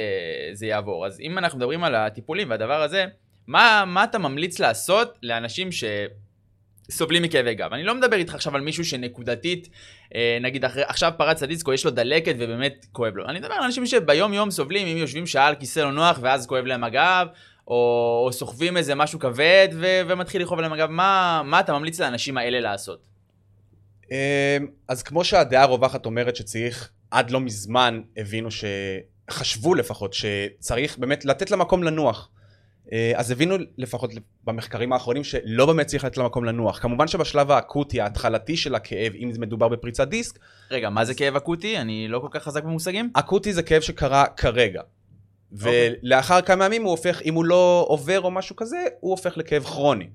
זה 0.53 0.65
יעבור. 0.65 1.05
אז 1.05 1.19
אם 1.19 1.37
אנחנו 1.37 1.57
מדברים 1.57 1.83
על 1.83 1.95
הטיפולים 1.95 2.49
והדבר 2.49 2.81
הזה, 2.81 3.05
מה, 3.47 3.83
מה 3.87 4.03
אתה 4.03 4.17
ממליץ 4.17 4.59
לעשות 4.59 5.17
לאנשים 5.23 5.71
ש... 5.71 5.83
סובלים 6.91 7.23
מכאבי 7.23 7.55
גב. 7.55 7.73
אני 7.73 7.83
לא 7.83 7.95
מדבר 7.95 8.17
איתך 8.17 8.35
עכשיו 8.35 8.55
על 8.55 8.61
מישהו 8.61 8.85
שנקודתית, 8.85 9.69
אה, 10.15 10.37
נגיד 10.41 10.65
אחרי, 10.65 10.83
עכשיו 10.83 11.11
פרץ 11.17 11.43
הדיסקו, 11.43 11.73
יש 11.73 11.85
לו 11.85 11.91
דלקת 11.91 12.35
ובאמת 12.39 12.85
כואב 12.91 13.15
לו. 13.15 13.25
אני 13.25 13.39
מדבר 13.39 13.53
על 13.53 13.63
אנשים 13.63 13.85
שביום 13.85 14.33
יום 14.33 14.51
סובלים, 14.51 14.87
אם 14.87 14.97
יושבים 14.97 15.27
שעה 15.27 15.47
על 15.47 15.55
כיסא 15.55 15.79
לא 15.79 15.91
נוח 15.91 16.19
ואז 16.21 16.47
כואב 16.47 16.65
להם 16.65 16.83
הגב, 16.83 17.27
או, 17.67 18.23
או 18.25 18.33
סוחבים 18.33 18.77
איזה 18.77 18.95
משהו 18.95 19.19
כבד 19.19 19.67
ו, 19.73 19.85
ומתחיל 20.07 20.41
לכאוב 20.41 20.59
להם 20.59 20.73
הגב, 20.73 20.89
מה, 20.89 21.41
מה 21.45 21.59
אתה 21.59 21.73
ממליץ 21.73 21.99
לאנשים 21.99 22.37
האלה 22.37 22.59
לעשות? 22.59 23.01
אה, 24.11 24.57
אז 24.87 25.03
כמו 25.03 25.23
שהדעה 25.23 25.63
הרווחת 25.63 26.05
אומרת 26.05 26.35
שצריך, 26.35 26.89
עד 27.11 27.31
לא 27.31 27.39
מזמן 27.39 28.01
הבינו 28.17 28.49
שחשבו 28.51 29.75
לפחות, 29.75 30.13
שצריך 30.13 30.97
באמת 30.97 31.25
לתת 31.25 31.51
למקום 31.51 31.83
לנוח. 31.83 32.29
אה, 32.91 33.11
אז 33.15 33.31
הבינו 33.31 33.55
לפחות 33.77 34.11
במחקרים 34.43 34.93
האחרונים 34.93 35.23
שלא 35.23 35.65
באמת 35.65 35.87
צריך 35.87 36.03
לתת 36.03 36.17
למקום 36.17 36.45
לנוח. 36.45 36.79
כמובן 36.79 37.07
שבשלב 37.07 37.51
האקוטי, 37.51 38.01
ההתחלתי 38.01 38.57
של 38.57 38.75
הכאב, 38.75 39.13
אם 39.15 39.31
מדובר 39.39 39.67
בפריצת 39.67 40.07
דיסק... 40.07 40.39
רגע, 40.71 40.89
מה 40.89 41.05
זה 41.05 41.13
כאב 41.13 41.35
אקוטי? 41.35 41.77
אני 41.77 42.07
לא 42.07 42.19
כל 42.19 42.27
כך 42.31 42.43
חזק 42.43 42.63
במושגים. 42.63 43.09
אקוטי 43.13 43.53
זה 43.53 43.63
כאב 43.63 43.81
שקרה 43.81 44.25
כרגע. 44.25 44.81
אוקיי. 45.53 45.93
ולאחר 46.01 46.41
כמה 46.41 46.65
ימים 46.65 46.83
הוא 46.83 46.91
הופך, 46.91 47.21
אם 47.21 47.33
הוא 47.33 47.45
לא 47.45 47.85
עובר 47.87 48.21
או 48.21 48.31
משהו 48.31 48.55
כזה, 48.55 48.77
הוא 48.99 49.11
הופך 49.11 49.37
לכאב 49.37 49.63
כרוני. 49.63 50.07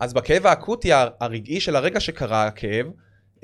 אז 0.00 0.12
בכאב 0.12 0.46
האקוטי 0.46 0.90
הרגעי 1.20 1.60
של 1.60 1.76
הרגע 1.76 2.00
שקרה 2.00 2.46
הכאב, 2.46 2.86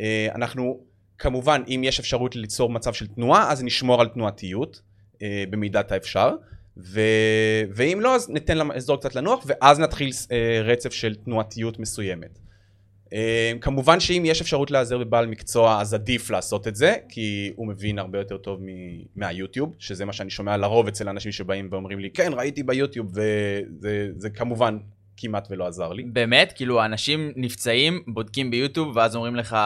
אה, 0.00 0.28
אנחנו, 0.34 0.80
כמובן, 1.18 1.62
אם 1.68 1.80
יש 1.84 2.00
אפשרות 2.00 2.36
ליצור 2.36 2.70
מצב 2.70 2.92
של 2.92 3.06
תנועה, 3.06 3.52
אז 3.52 3.64
נשמור 3.64 4.00
על 4.00 4.08
תנועתיות, 4.08 4.80
אה, 5.22 5.44
במידת 5.50 5.92
האפשר. 5.92 6.34
ו... 6.78 7.00
ואם 7.75 7.99
לא, 8.00 8.14
אז 8.14 8.28
ניתן 8.30 8.59
לאזור 8.59 8.97
קצת 8.97 9.14
לנוח, 9.14 9.45
ואז 9.47 9.80
נתחיל 9.80 10.11
אה, 10.33 10.61
רצף 10.62 10.92
של 10.92 11.14
תנועתיות 11.14 11.78
מסוימת. 11.78 12.38
אה, 13.12 13.52
כמובן 13.61 14.00
שאם 14.00 14.23
יש 14.26 14.40
אפשרות 14.40 14.71
להיעזר 14.71 14.99
בבעל 14.99 15.26
מקצוע, 15.26 15.80
אז 15.80 15.95
עדיף 15.95 16.30
לעשות 16.30 16.68
את 16.68 16.76
זה, 16.76 16.95
כי 17.09 17.52
הוא 17.56 17.66
מבין 17.66 17.99
הרבה 17.99 18.18
יותר 18.18 18.37
טוב 18.37 18.61
מ... 18.62 18.66
מהיוטיוב, 19.16 19.75
שזה 19.78 20.04
מה 20.04 20.12
שאני 20.12 20.30
שומע 20.30 20.56
לרוב 20.56 20.88
אצל 20.88 21.09
אנשים 21.09 21.33
שבאים 21.33 21.68
ואומרים 21.71 21.99
לי, 21.99 22.11
כן, 22.11 22.33
ראיתי 22.33 22.62
ביוטיוב, 22.62 23.06
וזה 23.11 24.09
זה 24.16 24.30
כמובן 24.30 24.78
כמעט 25.16 25.49
ולא 25.50 25.66
עזר 25.66 25.92
לי. 25.92 26.02
באמת? 26.02 26.52
כאילו, 26.56 26.85
אנשים 26.85 27.32
נפצעים, 27.37 28.02
בודקים 28.06 28.50
ביוטיוב, 28.50 28.96
ואז 28.96 29.16
אומרים 29.16 29.37
לך, 29.37 29.56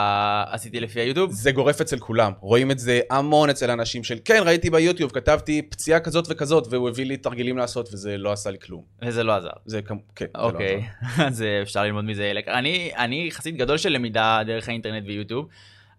עשיתי 0.45 0.79
לפי 0.79 0.99
היוטיוב? 0.99 1.31
זה 1.31 1.51
גורף 1.51 1.81
אצל 1.81 1.99
כולם. 1.99 2.31
רואים 2.39 2.71
את 2.71 2.79
זה 2.79 2.99
המון 3.09 3.49
אצל 3.49 3.71
אנשים 3.71 4.03
של, 4.03 4.17
כן, 4.25 4.41
ראיתי 4.45 4.69
ביוטיוב, 4.69 5.11
כתבתי 5.11 5.61
פציעה 5.61 5.99
כזאת 5.99 6.25
וכזאת, 6.29 6.67
והוא 6.69 6.89
הביא 6.89 7.05
לי 7.05 7.17
תרגילים 7.17 7.57
לעשות, 7.57 7.89
וזה 7.93 8.17
לא 8.17 8.31
עשה 8.31 8.51
לי 8.51 8.57
כלום. 8.59 8.83
וזה 9.01 9.23
לא 9.23 9.35
עזר. 9.35 9.49
זה 9.65 9.81
כן, 9.81 9.95
זה 10.19 10.25
לא 10.35 10.43
אוקיי. 10.43 10.83
עזר. 11.01 11.23
אז 11.27 11.41
אה, 11.41 11.61
אפשר 11.61 11.83
ללמוד 11.83 12.05
מזה. 12.05 12.31
אני, 12.47 12.91
אני 12.97 13.27
חסיד 13.31 13.57
גדול 13.57 13.77
של 13.77 13.89
למידה 13.89 14.41
דרך 14.45 14.69
האינטרנט 14.69 15.03
ויוטיוב, 15.07 15.47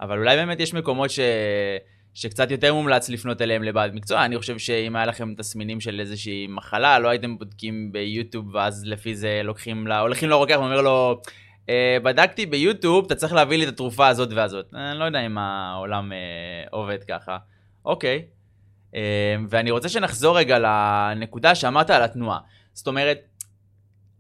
אבל 0.00 0.18
אולי 0.18 0.37
באמת 0.37 0.61
יש 0.61 0.75
מקומות 0.75 1.11
ש... 1.11 1.21
שקצת 2.14 2.50
יותר 2.50 2.75
מומלץ 2.75 3.09
לפנות 3.09 3.42
אליהם 3.42 3.62
לבעל 3.62 3.90
מקצוע. 3.90 4.25
אני 4.25 4.38
חושב 4.38 4.59
שאם 4.59 4.97
היה 4.97 5.07
לכם 5.07 5.35
תסמינים 5.35 5.81
של 5.81 6.00
איזושהי 6.00 6.47
מחלה, 6.47 6.99
לא 6.99 7.09
הייתם 7.09 7.38
בודקים 7.38 7.92
ביוטיוב, 7.92 8.54
ואז 8.54 8.85
לפי 8.87 9.16
זה 9.16 9.40
לוקחים, 9.45 9.87
לה, 9.87 10.00
הולכים 10.00 10.28
לרוקח 10.28 10.57
ואומר 10.59 10.81
לו, 10.81 11.21
אה, 11.69 11.97
בדקתי 12.02 12.47
ביוטיוב, 12.47 13.04
אתה 13.04 13.14
צריך 13.14 13.33
להביא 13.33 13.59
לי 13.59 13.64
את 13.64 13.69
התרופה 13.69 14.09
הזאת 14.09 14.33
והזאת. 14.33 14.66
אני 14.75 14.99
לא 14.99 15.04
יודע 15.04 15.26
אם 15.26 15.38
העולם 15.38 16.12
אה, 16.12 16.19
עובד 16.71 17.04
ככה. 17.09 17.38
אוקיי. 17.85 18.25
אה, 18.95 19.37
ואני 19.49 19.71
רוצה 19.71 19.88
שנחזור 19.88 20.38
רגע 20.38 20.59
לנקודה 20.59 21.54
שאמרת 21.54 21.90
על 21.90 22.02
התנועה. 22.02 22.38
זאת 22.73 22.87
אומרת, 22.87 23.19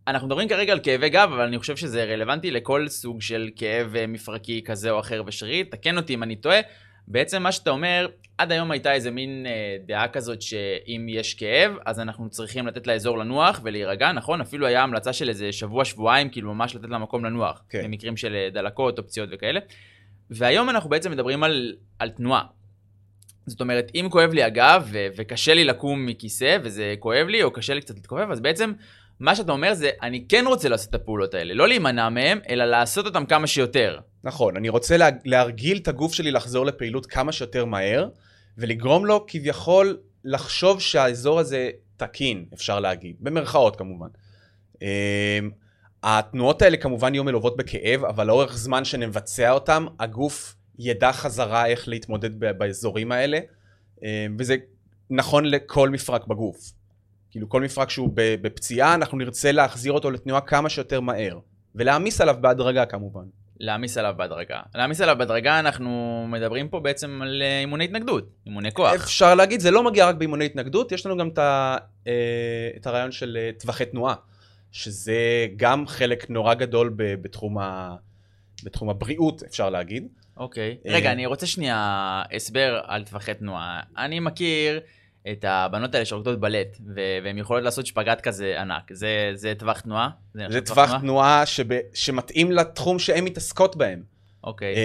אנחנו 0.06 0.26
מדברים 0.26 0.48
כרגע 0.48 0.72
על 0.72 0.80
כאבי 0.82 1.08
גב, 1.08 1.30
אבל 1.34 1.44
אני 1.44 1.58
חושב 1.58 1.76
שזה 1.76 2.04
רלוונטי 2.04 2.50
לכל 2.50 2.88
סוג 2.88 3.22
של 3.22 3.50
כאב 3.56 3.96
אה, 3.96 4.06
מפרקי 4.06 4.62
כזה 4.64 4.90
או 4.90 5.00
אחר 5.00 5.22
ושרירי. 5.26 5.64
תקן 5.64 5.96
אותי 5.96 6.14
אם 6.14 6.22
אני 6.22 6.36
טועה. 6.36 6.60
בעצם 7.08 7.42
מה 7.42 7.52
שאתה 7.52 7.70
אומר, 7.70 8.08
עד 8.38 8.52
היום 8.52 8.70
הייתה 8.70 8.92
איזה 8.92 9.10
מין 9.10 9.46
אה, 9.46 9.76
דעה 9.86 10.08
כזאת 10.08 10.42
שאם 10.42 11.06
יש 11.08 11.34
כאב, 11.34 11.72
אז 11.86 12.00
אנחנו 12.00 12.30
צריכים 12.30 12.66
לתת 12.66 12.86
לאזור 12.86 13.18
לנוח 13.18 13.60
ולהירגע, 13.62 14.12
נכון? 14.12 14.40
אפילו 14.40 14.66
היה 14.66 14.82
המלצה 14.82 15.12
של 15.12 15.28
איזה 15.28 15.52
שבוע-שבועיים, 15.52 16.28
כאילו 16.28 16.54
ממש 16.54 16.74
לתת 16.74 16.88
למקום 16.88 17.24
לנוח, 17.24 17.62
כן. 17.68 17.84
במקרים 17.84 18.16
של 18.16 18.34
אה, 18.34 18.48
דלקות 18.52 18.98
או 18.98 19.06
פציעות 19.06 19.28
וכאלה. 19.32 19.60
והיום 20.30 20.70
אנחנו 20.70 20.90
בעצם 20.90 21.10
מדברים 21.10 21.42
על, 21.42 21.74
על 21.98 22.10
תנועה. 22.10 22.42
זאת 23.46 23.60
אומרת, 23.60 23.90
אם 23.94 24.08
כואב 24.10 24.32
לי 24.32 24.42
הגב 24.42 24.88
ו- 24.92 25.06
וקשה 25.16 25.54
לי 25.54 25.64
לקום 25.64 26.06
מכיסא 26.06 26.58
וזה 26.62 26.94
כואב 26.98 27.26
לי, 27.26 27.42
או 27.42 27.50
קשה 27.50 27.74
לי 27.74 27.80
קצת 27.80 27.94
להתכופף, 27.94 28.26
אז 28.30 28.40
בעצם 28.40 28.72
מה 29.22 29.36
שאתה 29.36 29.52
אומר 29.52 29.74
זה, 29.74 29.90
אני 30.02 30.24
כן 30.28 30.44
רוצה 30.46 30.68
לעשות 30.68 30.90
את 30.90 30.94
הפעולות 30.94 31.34
האלה, 31.34 31.54
לא 31.54 31.68
להימנע 31.68 32.08
מהם, 32.08 32.38
אלא 32.48 32.64
לעשות 32.64 33.06
אותם 33.06 33.26
כמה 33.26 33.46
שיותר. 33.46 33.98
נכון, 34.24 34.56
אני 34.56 34.68
רוצה 34.68 34.96
לה, 34.96 35.08
להרגיל 35.24 35.78
את 35.78 35.88
הגוף 35.88 36.12
שלי 36.12 36.30
לחזור 36.30 36.66
לפעילות 36.66 37.06
כמה 37.06 37.32
שיותר 37.32 37.64
מהר, 37.64 38.08
ולגרום 38.58 39.06
לו 39.06 39.24
כביכול 39.26 39.98
לחשוב 40.24 40.80
שהאזור 40.80 41.38
הזה 41.38 41.70
תקין, 41.96 42.44
אפשר 42.54 42.80
להגיד, 42.80 43.16
במרכאות 43.20 43.76
כמובן. 43.76 44.08
אמ, 44.82 44.86
התנועות 46.02 46.62
האלה 46.62 46.76
כמובן 46.76 47.14
יהיו 47.14 47.24
מלוות 47.24 47.56
בכאב, 47.56 48.04
אבל 48.04 48.26
לאורך 48.26 48.56
זמן 48.56 48.84
שנבצע 48.84 49.50
אותם, 49.50 49.86
הגוף 50.00 50.54
ידע 50.78 51.12
חזרה 51.12 51.66
איך 51.66 51.88
להתמודד 51.88 52.38
באזורים 52.38 53.12
האלה, 53.12 53.38
אמ, 54.02 54.36
וזה 54.38 54.56
נכון 55.10 55.44
לכל 55.44 55.90
מפרק 55.90 56.26
בגוף. 56.26 56.72
כאילו 57.32 57.48
כל 57.48 57.62
מפרק 57.62 57.90
שהוא 57.90 58.10
בפציעה, 58.14 58.94
אנחנו 58.94 59.18
נרצה 59.18 59.52
להחזיר 59.52 59.92
אותו 59.92 60.10
לתנועה 60.10 60.40
כמה 60.40 60.68
שיותר 60.68 61.00
מהר, 61.00 61.38
ולהעמיס 61.74 62.20
עליו 62.20 62.36
בהדרגה 62.40 62.86
כמובן. 62.86 63.24
להעמיס 63.60 63.96
עליו 63.96 64.14
בהדרגה. 64.16 64.60
להעמיס 64.74 65.00
עליו 65.00 65.16
בהדרגה, 65.18 65.58
אנחנו 65.58 66.24
מדברים 66.28 66.68
פה 66.68 66.80
בעצם 66.80 67.22
על 67.22 67.42
אה, 67.42 67.60
אימוני 67.60 67.84
התנגדות, 67.84 68.28
אימוני 68.46 68.72
כוח. 68.72 68.94
אפשר 68.94 69.34
להגיד, 69.34 69.60
זה 69.60 69.70
לא 69.70 69.82
מגיע 69.82 70.08
רק 70.08 70.14
באימוני 70.14 70.44
התנגדות, 70.44 70.92
יש 70.92 71.06
לנו 71.06 71.16
גם 71.16 71.28
את, 71.28 71.38
ה, 71.38 71.76
אה, 72.06 72.70
את 72.76 72.86
הרעיון 72.86 73.12
של 73.12 73.38
אה, 73.40 73.50
טווחי 73.58 73.84
תנועה, 73.84 74.14
שזה 74.72 75.46
גם 75.56 75.86
חלק 75.86 76.30
נורא 76.30 76.54
גדול 76.54 76.94
בתחום, 76.96 77.58
ה, 77.58 77.94
בתחום 78.64 78.90
הבריאות, 78.90 79.42
אפשר 79.42 79.70
להגיד. 79.70 80.08
אוקיי. 80.36 80.76
רגע, 80.86 81.12
אני 81.12 81.26
רוצה 81.26 81.46
שנייה 81.46 82.22
הסבר 82.36 82.80
על 82.84 83.04
טווחי 83.04 83.34
תנועה. 83.34 83.80
אני 83.98 84.20
מכיר... 84.20 84.80
את 85.30 85.44
הבנות 85.48 85.94
האלה 85.94 86.04
שרוקדות 86.04 86.40
בלט, 86.40 86.78
והן 87.24 87.38
יכולות 87.38 87.64
לעשות 87.64 87.86
שפגאט 87.86 88.20
כזה 88.20 88.60
ענק. 88.60 88.92
זה, 88.92 89.30
זה 89.34 89.52
טווח 89.58 89.80
תנועה? 89.80 90.08
זה, 90.34 90.44
זה 90.48 90.60
טווח 90.60 90.86
תנועה, 90.86 91.00
תנועה 91.00 91.46
שב, 91.46 91.64
שמתאים 91.94 92.52
לתחום 92.52 92.98
שהן 92.98 93.24
מתעסקות 93.24 93.76
בהם. 93.76 94.02
אוקיי. 94.44 94.74
Uh, 94.74 94.78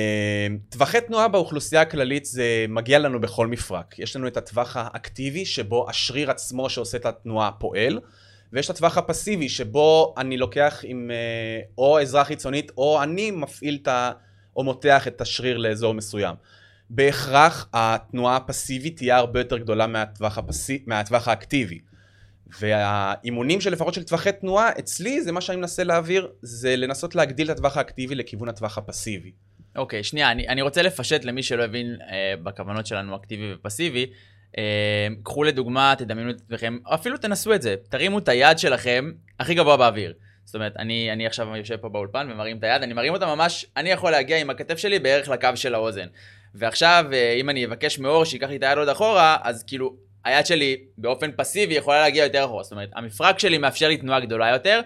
טווחי 0.70 1.02
תנועה 1.02 1.28
באוכלוסייה 1.28 1.82
הכללית 1.82 2.26
זה 2.26 2.66
מגיע 2.70 3.00
לנו 3.00 3.22
בכל 3.22 3.48
מפרק. 3.48 4.00
יש 4.00 4.16
לנו 4.16 4.28
את 4.28 4.38
הטווח 4.38 4.78
האקטיבי, 4.80 5.46
שבו 5.46 5.90
השריר 5.90 6.32
עצמו 6.32 6.70
שעושה 6.70 6.98
את 6.98 7.06
התנועה 7.06 7.52
פועל, 7.52 8.00
ויש 8.54 8.66
את 8.66 8.76
הטווח 8.76 8.98
הפסיבי, 8.98 9.50
שבו 9.50 10.14
אני 10.18 10.38
לוקח 10.38 10.82
עם 10.84 11.12
uh, 11.12 11.72
או 11.78 11.98
עזרה 11.98 12.24
חיצונית, 12.24 12.72
או 12.78 13.04
אני 13.04 13.32
מפעיל 13.32 13.78
את 13.82 13.88
ה... 13.88 14.12
או 14.56 14.64
מותח 14.64 15.08
את 15.08 15.22
השריר 15.22 15.58
לאזור 15.58 15.94
מסוים. 15.94 16.36
בהכרח 16.90 17.70
התנועה 17.74 18.36
הפסיבית 18.36 18.98
תהיה 18.98 19.18
הרבה 19.18 19.40
יותר 19.40 19.58
גדולה 19.58 19.88
מהטווח, 19.88 20.38
הפסי... 20.38 20.84
מהטווח 20.86 21.28
האקטיבי. 21.28 21.80
והאימונים 22.60 23.62
של 23.62 23.72
לפחות 23.72 23.94
של 23.94 24.04
טווחי 24.04 24.32
תנועה, 24.32 24.70
אצלי 24.80 25.22
זה 25.22 25.32
מה 25.32 25.42
שאני 25.42 25.58
מנסה 25.58 25.84
להעביר, 25.84 26.28
זה 26.42 26.76
לנסות 26.76 27.16
להגדיל 27.16 27.52
את 27.52 27.58
הטווח 27.58 27.78
האקטיבי 27.78 28.16
לכיוון 28.16 28.50
הטווח 28.50 28.78
הפסיבי. 28.78 29.32
אוקיי, 29.76 30.00
okay, 30.00 30.04
שנייה, 30.04 30.32
אני, 30.32 30.48
אני 30.48 30.62
רוצה 30.62 30.82
לפשט 30.82 31.26
למי 31.26 31.44
שלא 31.44 31.64
הבין 31.64 31.98
אה, 32.10 32.34
בכוונות 32.44 32.88
שלנו 32.88 33.16
אקטיבי 33.16 33.54
ופסיבי. 33.54 34.06
אה, 34.58 35.08
קחו 35.24 35.44
לדוגמה, 35.44 35.94
תדמיינו 35.98 36.32
את 36.32 36.42
עצמכם, 36.46 36.78
אפילו 36.84 37.18
תנסו 37.18 37.54
את 37.54 37.62
זה, 37.62 37.76
תרימו 37.90 38.18
את 38.18 38.30
היד 38.30 38.60
שלכם 38.60 39.12
הכי 39.40 39.54
גבוה 39.54 39.78
באוויר. 39.78 40.14
זאת 40.46 40.56
אומרת, 40.56 40.78
אני, 40.78 41.12
אני 41.14 41.28
עכשיו 41.28 41.56
יושב 41.56 41.78
פה 41.78 41.90
באולפן 41.90 42.28
ומרים 42.32 42.58
את 42.58 42.64
היד, 42.64 42.82
אני 42.84 42.94
מרים 42.94 43.14
אותה 43.14 43.26
ממש, 43.26 43.66
אני 43.78 43.90
יכול 43.90 44.12
להגיע 44.12 44.38
עם 44.38 44.50
הכתף 44.50 44.78
שלי 44.78 45.00
בערך 45.00 45.30
לקו 45.30 45.50
של 45.56 45.74
האוזן. 45.76 46.08
ועכשיו, 46.56 47.06
אה, 47.14 47.34
אם 47.40 47.50
אני 47.50 47.66
אבקש 47.66 48.00
מאור 48.00 48.26
שייקח 48.26 48.50
לי 48.50 48.56
את 48.56 48.64
היד 48.64 48.78
עוד 48.78 48.90
אחורה, 48.90 49.38
אז 49.44 49.64
כאילו, 49.64 49.96
היד 50.26 50.46
שלי 50.46 50.78
באופן 50.98 51.32
פסיבי 51.32 51.74
יכולה 51.74 52.02
להגיע 52.02 52.24
יותר 52.24 52.46
אחורה. 52.46 52.64
זאת 52.64 52.72
אומרת, 52.72 52.90
המפרק 52.96 53.40
שלי 53.40 53.58
מאפשר 53.58 53.88
לי 53.88 53.98
תנועה 53.98 54.20
גדולה 54.20 54.50
יותר, 54.50 54.82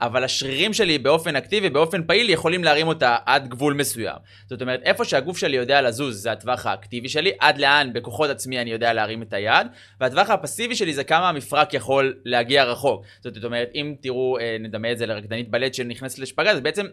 אבל 0.00 0.24
השרירים 0.24 0.72
שלי 0.72 0.98
באופן 0.98 1.36
אקטיבי, 1.36 1.70
באופן 1.70 2.06
פעיל, 2.06 2.30
יכולים 2.30 2.64
להרים 2.64 2.88
אותה 2.88 3.16
עד 3.26 3.48
גבול 3.48 3.74
מסוים. 3.74 4.16
זאת 4.46 4.62
אומרת, 4.62 4.80
איפה 4.82 5.04
שהגוף 5.04 5.38
שלי 5.38 5.56
יודע 5.56 5.82
לזוז 5.82 6.22
זה 6.22 6.32
הטווח 6.32 6.66
האקטיבי 6.66 7.08
שלי, 7.08 7.32
עד 7.40 7.58
לאן 7.58 7.92
בכוחות 7.92 8.30
עצמי 8.30 8.60
אני 8.60 8.70
יודע 8.70 8.92
להרים 8.92 9.22
את 9.22 9.32
היד, 9.32 9.66
והטווח 10.00 10.30
הפסיבי 10.30 10.76
שלי 10.76 10.94
זה 10.94 11.04
כמה 11.04 11.28
המפרק 11.28 11.74
יכול 11.74 12.14
להגיע 12.24 12.64
רחוק. 12.64 13.04
זאת 13.22 13.44
אומרת, 13.44 13.68
אם 13.74 13.94
תראו, 14.00 14.38
אה, 14.38 14.56
נדמה 14.60 14.92
את 14.92 14.98
זה 14.98 15.06
לרקדנית 15.06 15.50
בלט 15.50 15.74
שנכנסת 15.74 16.18
לשפגה, 16.18 16.50
אז 16.50 16.60
בעצם 16.60 16.86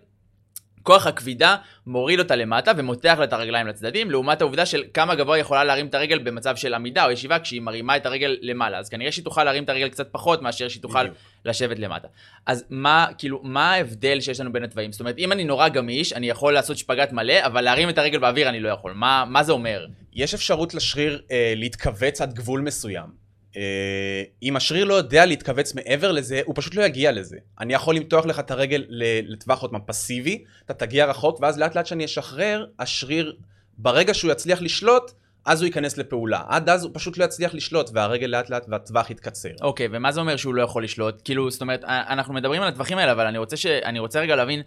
כוח 0.83 1.07
הכבידה 1.07 1.55
מוריד 1.87 2.19
אותה 2.19 2.35
למטה 2.35 2.71
ומותח 2.77 3.15
לה 3.19 3.23
את 3.23 3.33
הרגליים 3.33 3.67
לצדדים, 3.67 4.11
לעומת 4.11 4.41
העובדה 4.41 4.65
של 4.65 4.83
כמה 4.93 5.15
גבוה 5.15 5.37
יכולה 5.37 5.63
להרים 5.63 5.87
את 5.87 5.95
הרגל 5.95 6.19
במצב 6.19 6.55
של 6.55 6.73
עמידה 6.73 7.05
או 7.05 7.11
ישיבה 7.11 7.39
כשהיא 7.39 7.61
מרימה 7.61 7.97
את 7.97 8.05
הרגל 8.05 8.37
למעלה. 8.41 8.77
אז 8.77 8.89
כנראה 8.89 9.11
שהיא 9.11 9.25
תוכל 9.25 9.43
להרים 9.43 9.63
את 9.63 9.69
הרגל 9.69 9.89
קצת 9.89 10.07
פחות 10.11 10.41
מאשר 10.41 10.67
שהיא 10.67 10.81
תוכל 10.81 11.03
בדיוק. 11.03 11.17
לשבת 11.45 11.79
למטה. 11.79 12.07
אז 12.45 12.65
מה, 12.69 13.07
כאילו, 13.17 13.39
מה 13.43 13.73
ההבדל 13.73 14.21
שיש 14.21 14.39
לנו 14.39 14.51
בין 14.53 14.63
התוואים? 14.63 14.91
זאת 14.91 14.99
אומרת, 14.99 15.17
אם 15.17 15.31
אני 15.31 15.43
נורא 15.43 15.67
גמיש, 15.67 16.13
אני 16.13 16.29
יכול 16.29 16.53
לעשות 16.53 16.77
שפגאט 16.77 17.11
מלא, 17.11 17.45
אבל 17.45 17.61
להרים 17.61 17.89
את 17.89 17.97
הרגל 17.97 18.19
באוויר 18.19 18.49
אני 18.49 18.59
לא 18.59 18.69
יכול. 18.69 18.93
מה, 18.93 19.25
מה 19.27 19.43
זה 19.43 19.51
אומר? 19.51 19.87
יש 20.13 20.33
אפשרות 20.33 20.73
לשריר 20.73 21.21
אה, 21.31 21.53
להתכווץ 21.55 22.21
עד 22.21 22.33
גבול 22.33 22.61
מסוים. 22.61 23.30
אה, 23.57 24.23
אם 24.43 24.55
השריר 24.55 24.85
לא 24.85 24.93
יודע 24.93 25.25
להתכווץ 25.25 25.75
מעבר 25.75 26.11
לזה, 26.11 26.41
הוא 26.45 26.55
פשוט 26.57 26.75
לא 26.75 26.81
יגיע 26.83 27.11
לזה. 27.11 27.37
אני 27.59 27.73
יכול 27.73 27.95
למתוח 27.95 28.25
לך 28.25 28.39
את 28.39 28.51
הרגל 28.51 28.85
לטווח 29.23 29.61
עוד 29.61 29.71
פסיבי, 29.85 30.43
אתה 30.65 30.73
תגיע 30.73 31.05
רחוק, 31.05 31.39
ואז 31.41 31.59
לאט 31.59 31.75
לאט 31.75 31.85
שאני 31.85 32.05
אשחרר, 32.05 32.65
השריר, 32.79 33.35
ברגע 33.77 34.13
שהוא 34.13 34.31
יצליח 34.31 34.61
לשלוט, 34.61 35.11
אז 35.45 35.61
הוא 35.61 35.65
ייכנס 35.65 35.97
לפעולה. 35.97 36.41
עד 36.47 36.69
אז 36.69 36.83
הוא 36.83 36.91
פשוט 36.93 37.17
לא 37.17 37.23
יצליח 37.23 37.53
לשלוט, 37.53 37.89
והרגל 37.93 38.27
לאט 38.27 38.49
לאט 38.49 38.65
והטווח 38.69 39.09
יתקצר. 39.09 39.49
אוקיי, 39.61 39.85
okay, 39.85 39.89
ומה 39.93 40.11
זה 40.11 40.19
אומר 40.19 40.35
שהוא 40.35 40.55
לא 40.55 40.61
יכול 40.61 40.83
לשלוט? 40.83 41.21
כאילו, 41.23 41.51
זאת 41.51 41.61
אומרת, 41.61 41.83
אנחנו 41.87 42.33
מדברים 42.33 42.61
על 42.61 42.67
הטווחים 42.67 42.97
האלה, 42.97 43.11
אבל 43.11 43.27
אני 43.27 43.37
רוצה, 43.37 43.57
ש... 43.57 43.65
אני 43.65 43.99
רוצה 43.99 44.19
רגע 44.19 44.35
להבין 44.35 44.61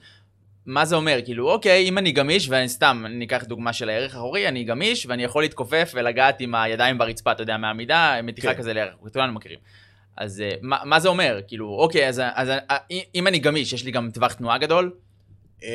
מה 0.66 0.84
זה 0.84 0.96
אומר? 0.96 1.18
כאילו, 1.24 1.50
אוקיי, 1.50 1.88
אם 1.88 1.98
אני 1.98 2.12
גמיש, 2.12 2.48
ואני 2.48 2.68
סתם, 2.68 3.04
ניקח 3.10 3.44
דוגמה 3.44 3.72
של 3.72 3.88
הערך 3.88 4.14
האחורי, 4.14 4.48
אני 4.48 4.64
גמיש, 4.64 5.06
ואני 5.06 5.24
יכול 5.24 5.42
להתכופף 5.42 5.92
ולגעת 5.94 6.40
עם 6.40 6.54
הידיים 6.54 6.98
ברצפה, 6.98 7.32
אתה 7.32 7.42
יודע, 7.42 7.56
מהעמידה, 7.56 8.20
מתיחה 8.22 8.54
כן. 8.54 8.58
כזה 8.58 8.72
לערך, 8.72 8.94
כולנו 9.12 9.32
מכירים. 9.32 9.58
אז 10.16 10.42
uh, 10.46 10.58
מה, 10.62 10.78
מה 10.84 11.00
זה 11.00 11.08
אומר? 11.08 11.40
כאילו, 11.48 11.68
אוקיי, 11.68 12.08
אז, 12.08 12.22
אז 12.34 12.48
uh, 12.48 12.74
אם 13.14 13.26
אני 13.26 13.38
גמיש, 13.38 13.72
יש 13.72 13.84
לי 13.84 13.90
גם 13.90 14.10
טווח 14.14 14.32
תנועה 14.32 14.58
גדול? 14.58 14.92
אמ, 15.62 15.68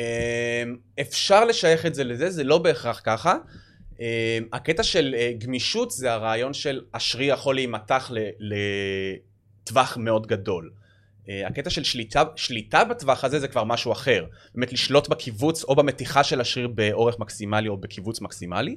אפשר 1.00 1.44
לשייך 1.44 1.86
את 1.86 1.94
זה 1.94 2.04
לזה, 2.04 2.30
זה 2.30 2.44
לא 2.44 2.58
בהכרח 2.58 3.00
ככה. 3.04 3.36
אמ, 4.00 4.04
הקטע 4.52 4.82
של 4.82 5.14
uh, 5.18 5.44
גמישות 5.44 5.90
זה 5.90 6.12
הרעיון 6.12 6.52
של 6.52 6.80
השריר 6.94 7.34
יכול 7.34 7.54
להימתח 7.54 8.10
טווח 9.64 9.96
מאוד 9.96 10.26
גדול. 10.26 10.70
אה, 11.28 11.46
הקטע 11.46 11.70
של 11.70 11.84
שליטה, 11.84 12.22
שליטה 12.36 12.84
בטווח 12.84 13.24
הזה 13.24 13.40
זה 13.40 13.48
כבר 13.48 13.64
משהו 13.64 13.92
אחר. 13.92 14.24
באמת 14.54 14.72
לשלוט 14.72 15.08
בקיבוץ 15.08 15.64
או 15.64 15.76
במתיחה 15.76 16.24
של 16.24 16.40
השריר 16.40 16.68
באורך 16.68 17.18
מקסימלי 17.18 17.68
או 17.68 17.76
בקיבוץ 17.76 18.20
מקסימלי. 18.20 18.76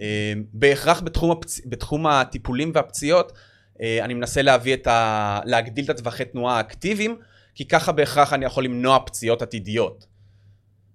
אה, 0.00 0.32
בהכרח 0.52 1.00
בתחום, 1.00 1.30
הפצ... 1.30 1.60
בתחום 1.66 2.06
הטיפולים 2.06 2.72
והפציעות, 2.74 3.32
אה, 3.82 4.04
אני 4.04 4.14
מנסה 4.14 4.42
להביא 4.42 4.74
את 4.74 4.86
ה... 4.86 5.40
להגדיל 5.44 5.84
את 5.84 5.90
הטווחי 5.90 6.24
תנועה 6.24 6.56
האקטיביים, 6.56 7.16
כי 7.54 7.64
ככה 7.64 7.92
בהכרח 7.92 8.32
אני 8.32 8.44
יכול 8.44 8.64
למנוע 8.64 8.98
פציעות 9.06 9.42
עתידיות. 9.42 10.06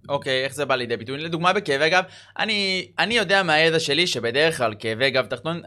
אוקיי, 0.10 0.44
איך 0.44 0.54
זה 0.54 0.66
בא 0.66 0.76
לידי 0.76 0.98
ביטוי? 0.98 1.18
לדוגמה 1.18 1.54
בכאבי 1.54 1.90
גב, 1.90 2.04
אני, 2.40 2.88
אני 3.00 3.14
יודע 3.14 3.44
מהידע 3.44 3.80
שלי 3.80 4.08
שבדרך 4.08 4.58
כלל 4.58 4.76
כאבי 4.80 5.12
גב 5.12 5.26
תחתון, 5.26 5.62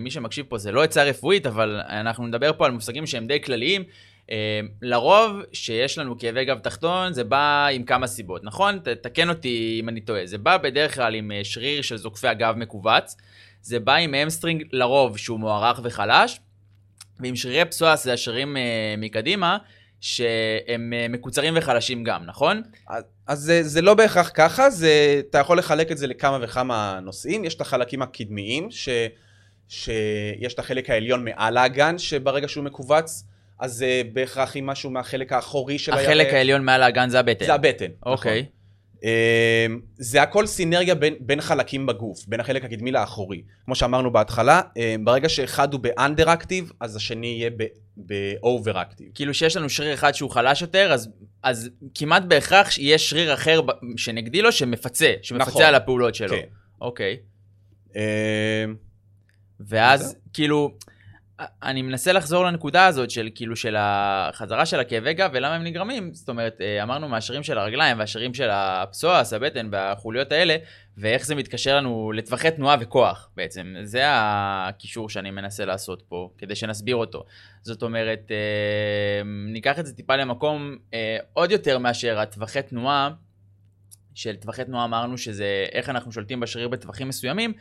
מי 0.00 0.10
שמקשיב 0.10 0.46
פה 0.48 0.58
זה 0.58 0.72
לא 0.72 0.82
עצה 0.82 1.02
רפואית, 1.02 1.46
אבל 1.46 1.80
אנחנו 1.88 2.26
נדבר 2.26 2.52
פה 2.52 2.66
על 2.66 2.72
מושגים 2.72 3.06
שהם 3.06 3.26
די 3.26 3.42
כלליים. 3.42 3.84
אמ, 4.32 4.68
לרוב, 4.82 5.32
שיש 5.52 5.98
לנו 5.98 6.18
כאבי 6.18 6.44
גב 6.44 6.58
תחתון, 6.58 7.12
זה 7.12 7.24
בא 7.24 7.66
עם 7.66 7.84
כמה 7.84 8.06
סיבות, 8.06 8.44
נכון? 8.44 8.78
תקן 9.02 9.28
אותי 9.28 9.78
אם 9.80 9.88
אני 9.88 10.00
טועה. 10.00 10.26
זה 10.26 10.38
בא 10.38 10.56
בדרך 10.56 10.94
כלל 10.94 11.14
עם 11.14 11.32
אה, 11.32 11.40
שריר 11.44 11.82
של 11.82 11.96
זוקפי 11.96 12.28
הגב 12.28 12.54
מכווץ, 12.56 13.16
זה 13.62 13.80
בא 13.80 13.94
עם 13.94 14.14
hamstring 14.14 14.64
לרוב 14.72 15.16
שהוא 15.16 15.40
מוארך 15.40 15.80
וחלש, 15.82 16.40
ועם 17.20 17.36
שרירי 17.36 17.64
psoas, 17.64 18.04
זה 18.04 18.12
השרירים 18.12 18.56
אה, 18.56 19.00
מקדימה, 19.00 19.58
שהם 20.00 20.92
uh, 20.92 21.12
מקוצרים 21.12 21.54
וחלשים 21.56 22.04
גם, 22.04 22.24
נכון? 22.26 22.62
אז, 22.88 23.04
אז 23.26 23.38
זה, 23.38 23.62
זה 23.62 23.82
לא 23.82 23.94
בהכרח 23.94 24.30
ככה, 24.34 24.70
זה, 24.70 25.22
אתה 25.30 25.38
יכול 25.38 25.58
לחלק 25.58 25.92
את 25.92 25.98
זה 25.98 26.06
לכמה 26.06 26.38
וכמה 26.42 27.00
נושאים. 27.02 27.44
יש 27.44 27.54
את 27.54 27.60
החלקים 27.60 28.02
הקדמיים, 28.02 28.70
ש, 28.70 28.88
שיש 29.68 30.54
את 30.54 30.58
החלק 30.58 30.90
העליון 30.90 31.24
מעל 31.24 31.56
האגן, 31.56 31.98
שברגע 31.98 32.48
שהוא 32.48 32.64
מכווץ, 32.64 33.24
אז 33.62 33.72
זה 33.72 34.02
בהכרח 34.12 34.56
עם 34.56 34.66
משהו 34.66 34.90
מהחלק 34.90 35.32
האחורי 35.32 35.78
של 35.78 35.92
הירך. 35.92 36.08
החלק 36.08 36.26
העליון 36.26 36.64
מעל 36.64 36.82
האגן 36.82 37.08
זה 37.08 37.18
הבטן. 37.20 37.44
זה 37.46 37.54
הבטן, 37.54 37.86
אוקיי. 38.06 38.40
נכון. 38.40 38.52
אמ, 39.04 39.80
זה 39.96 40.22
הכל 40.22 40.46
סינרגיה 40.46 40.94
בין, 40.94 41.14
בין 41.20 41.40
חלקים 41.40 41.86
בגוף, 41.86 42.26
בין 42.26 42.40
החלק 42.40 42.64
הקדמי 42.64 42.92
לאחורי. 42.92 43.42
כמו 43.64 43.74
שאמרנו 43.74 44.12
בהתחלה, 44.12 44.60
אמ, 44.76 45.04
ברגע 45.04 45.28
שאחד 45.28 45.72
הוא 45.72 45.80
באנדר-אקטיב, 45.80 46.72
אז 46.80 46.96
השני 46.96 47.26
יהיה 47.26 47.50
ב 47.96 48.05
overactive. 48.05 49.08
כאילו 49.14 49.34
שיש 49.34 49.56
לנו 49.56 49.70
שריר 49.70 49.94
אחד 49.94 50.12
שהוא 50.12 50.30
חלש 50.30 50.62
יותר, 50.62 50.92
אז, 50.92 51.08
אז 51.42 51.70
כמעט 51.94 52.22
בהכרח 52.22 52.78
יהיה 52.78 52.98
שריר 52.98 53.34
אחר 53.34 53.60
שנגדי 53.96 54.42
לו 54.42 54.52
שמפצה, 54.52 55.12
שמפצה 55.22 55.50
נכון, 55.50 55.62
על 55.62 55.74
הפעולות 55.74 56.14
שלו. 56.14 56.36
כן. 56.36 56.46
אוקיי. 56.80 57.16
אמ, 57.96 58.00
ואז, 59.60 60.16
כאילו... 60.32 60.72
אני 61.62 61.82
מנסה 61.82 62.12
לחזור 62.12 62.44
לנקודה 62.44 62.86
הזאת 62.86 63.10
של 63.10 63.28
כאילו 63.34 63.56
של 63.56 63.76
החזרה 63.78 64.66
של 64.66 64.80
הכאבי 64.80 65.14
גב 65.14 65.30
ולמה 65.32 65.54
הם 65.54 65.64
נגרמים. 65.64 66.14
זאת 66.14 66.28
אומרת, 66.28 66.60
אה, 66.60 66.82
אמרנו 66.82 67.08
מהשרירים 67.08 67.42
של 67.42 67.58
הרגליים 67.58 67.98
והשרירים 67.98 68.34
של 68.34 68.48
ה 68.52 68.63
psoas, 68.63 69.32
הבטן 69.32 69.68
והחוליות 69.72 70.32
האלה, 70.32 70.56
ואיך 70.96 71.26
זה 71.26 71.34
מתקשר 71.34 71.76
לנו 71.76 72.12
לטווחי 72.12 72.50
תנועה 72.50 72.76
וכוח 72.80 73.30
בעצם. 73.36 73.74
זה 73.82 74.02
הקישור 74.06 75.08
שאני 75.08 75.30
מנסה 75.30 75.64
לעשות 75.64 76.02
פה, 76.08 76.30
כדי 76.38 76.54
שנסביר 76.54 76.96
אותו. 76.96 77.24
זאת 77.62 77.82
אומרת, 77.82 78.30
אה, 78.30 79.22
ניקח 79.52 79.78
את 79.78 79.86
זה 79.86 79.96
טיפה 79.96 80.16
למקום 80.16 80.76
אה, 80.94 81.16
עוד 81.32 81.50
יותר 81.50 81.78
מאשר 81.78 82.18
הטווחי 82.18 82.62
תנועה. 82.62 83.10
של 84.14 84.36
טווחי 84.36 84.64
תנועה 84.64 84.84
אמרנו 84.84 85.18
שזה 85.18 85.66
איך 85.72 85.88
אנחנו 85.88 86.12
שולטים 86.12 86.40
בשריר 86.40 86.68
בטווחים 86.68 87.08
מסוימים, 87.08 87.52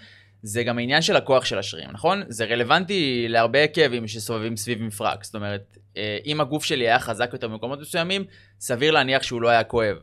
זה 0.43 0.63
גם 0.63 0.77
העניין 0.77 1.01
של 1.01 1.15
הכוח 1.15 1.45
של 1.45 1.59
השרירים, 1.59 1.89
נכון? 1.91 2.23
זה 2.27 2.45
רלוונטי 2.45 3.25
להרבה 3.29 3.67
כאבים 3.67 4.07
שסובבים 4.07 4.57
סביב 4.57 4.81
מפרק. 4.81 5.23
זאת 5.23 5.35
אומרת, 5.35 5.77
אה, 5.97 6.17
אם 6.25 6.41
הגוף 6.41 6.63
שלי 6.63 6.87
היה 6.87 6.99
חזק 6.99 7.29
יותר 7.33 7.47
במקומות 7.47 7.79
מסוימים, 7.79 8.23
סביר 8.59 8.91
להניח 8.91 9.23
שהוא 9.23 9.41
לא 9.41 9.49
היה 9.49 9.63
כואב. 9.63 9.97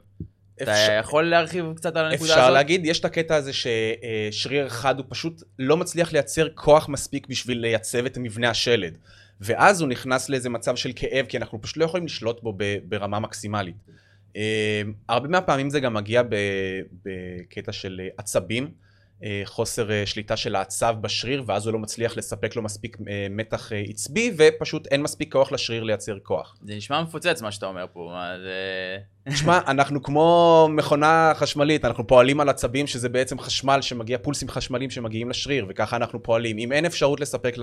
אפשר... 0.62 0.84
אתה 0.84 0.92
יכול 0.92 1.24
להרחיב 1.24 1.64
קצת 1.76 1.96
על 1.96 2.04
הנקודה 2.04 2.14
אפשר 2.14 2.32
הזאת? 2.32 2.38
אפשר 2.38 2.50
להגיד, 2.50 2.86
יש 2.86 3.00
את 3.00 3.04
הקטע 3.04 3.36
הזה 3.36 3.52
ששריר 3.52 4.66
אחד 4.66 4.98
הוא 4.98 5.06
פשוט 5.08 5.42
לא 5.58 5.76
מצליח 5.76 6.12
לייצר 6.12 6.48
כוח 6.54 6.88
מספיק 6.88 7.26
בשביל 7.26 7.58
לייצב 7.58 8.06
את 8.06 8.18
מבנה 8.18 8.50
השלד. 8.50 8.98
ואז 9.40 9.80
הוא 9.80 9.88
נכנס 9.88 10.28
לאיזה 10.28 10.50
מצב 10.50 10.76
של 10.76 10.90
כאב, 10.96 11.26
כי 11.26 11.36
אנחנו 11.36 11.62
פשוט 11.62 11.76
לא 11.76 11.84
יכולים 11.84 12.06
לשלוט 12.06 12.42
בו 12.42 12.58
ברמה 12.84 13.18
מקסימלית. 13.18 13.76
אה, 14.36 14.82
הרבה 15.08 15.28
מהפעמים 15.28 15.70
זה 15.70 15.80
גם 15.80 15.94
מגיע 15.94 16.22
בקטע 17.02 17.72
של 17.72 18.00
עצבים. 18.18 18.70
אה, 19.24 19.42
חוסר 19.44 19.90
אה, 19.90 20.06
שליטה 20.06 20.36
של 20.36 20.56
העצב 20.56 20.96
בשריר, 21.00 21.42
ואז 21.46 21.66
הוא 21.66 21.72
לא 21.72 21.78
מצליח 21.78 22.16
לספק 22.16 22.56
לו 22.56 22.62
מספיק 22.62 22.96
אה, 23.08 23.26
מתח 23.30 23.72
עצבי, 23.88 24.32
ופשוט 24.36 24.86
אין 24.86 25.02
מספיק 25.02 25.32
כוח 25.32 25.52
לשריר 25.52 25.82
לייצר 25.82 26.18
כוח. 26.22 26.56
זה 26.62 26.74
נשמע 26.74 27.02
מפוצץ 27.02 27.42
מה 27.42 27.52
שאתה 27.52 27.66
אומר 27.66 27.86
פה, 27.92 28.10
מה 28.14 28.38
זה... 28.38 28.98
תשמע, 29.34 29.58
אנחנו 29.72 30.02
כמו 30.02 30.68
מכונה 30.70 31.32
חשמלית, 31.34 31.84
אנחנו 31.84 32.06
פועלים 32.06 32.40
על 32.40 32.48
עצבים 32.48 32.86
שזה 32.86 33.08
בעצם 33.08 33.38
חשמל 33.38 33.78
שמגיע, 33.82 34.18
פולסים 34.18 34.48
חשמליים 34.48 34.90
שמגיעים 34.90 35.30
לשריר, 35.30 35.66
וככה 35.68 35.96
אנחנו 35.96 36.22
פועלים. 36.22 36.58
אם 36.58 36.72
אין 36.72 36.84
אפשרות 36.84 37.20
לספק 37.20 37.56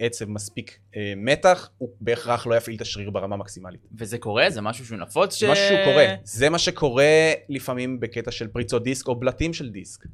לעצב 0.00 0.28
מספיק 0.28 0.78
מתח, 1.16 1.70
הוא 1.78 1.88
בהכרח 2.00 2.46
לא 2.46 2.54
יפעיל 2.54 2.76
את 2.76 2.80
השריר 2.80 3.10
ברמה 3.10 3.36
מקסימלית. 3.36 3.80
וזה 3.98 4.18
קורה? 4.18 4.50
זה 4.50 4.60
משהו 4.60 4.86
שהוא 4.86 4.98
נפוץ 4.98 5.34
ש... 5.34 5.42
משהו 5.42 5.64
שקורה. 5.68 6.06
זה 6.24 6.50
מה 6.50 6.58
שקורה 6.58 7.32
לפעמים 7.48 8.00
בקטע 8.00 8.30
של 8.30 8.48
פריצות 8.48 8.84
דיסק 8.84 9.08
או 9.08 9.14
בלטים 9.14 9.52
של 9.52 9.70
דיסק. 9.70 10.04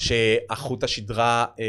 שהחוט 0.00 0.84
השדרה 0.84 1.46
אה, 1.60 1.64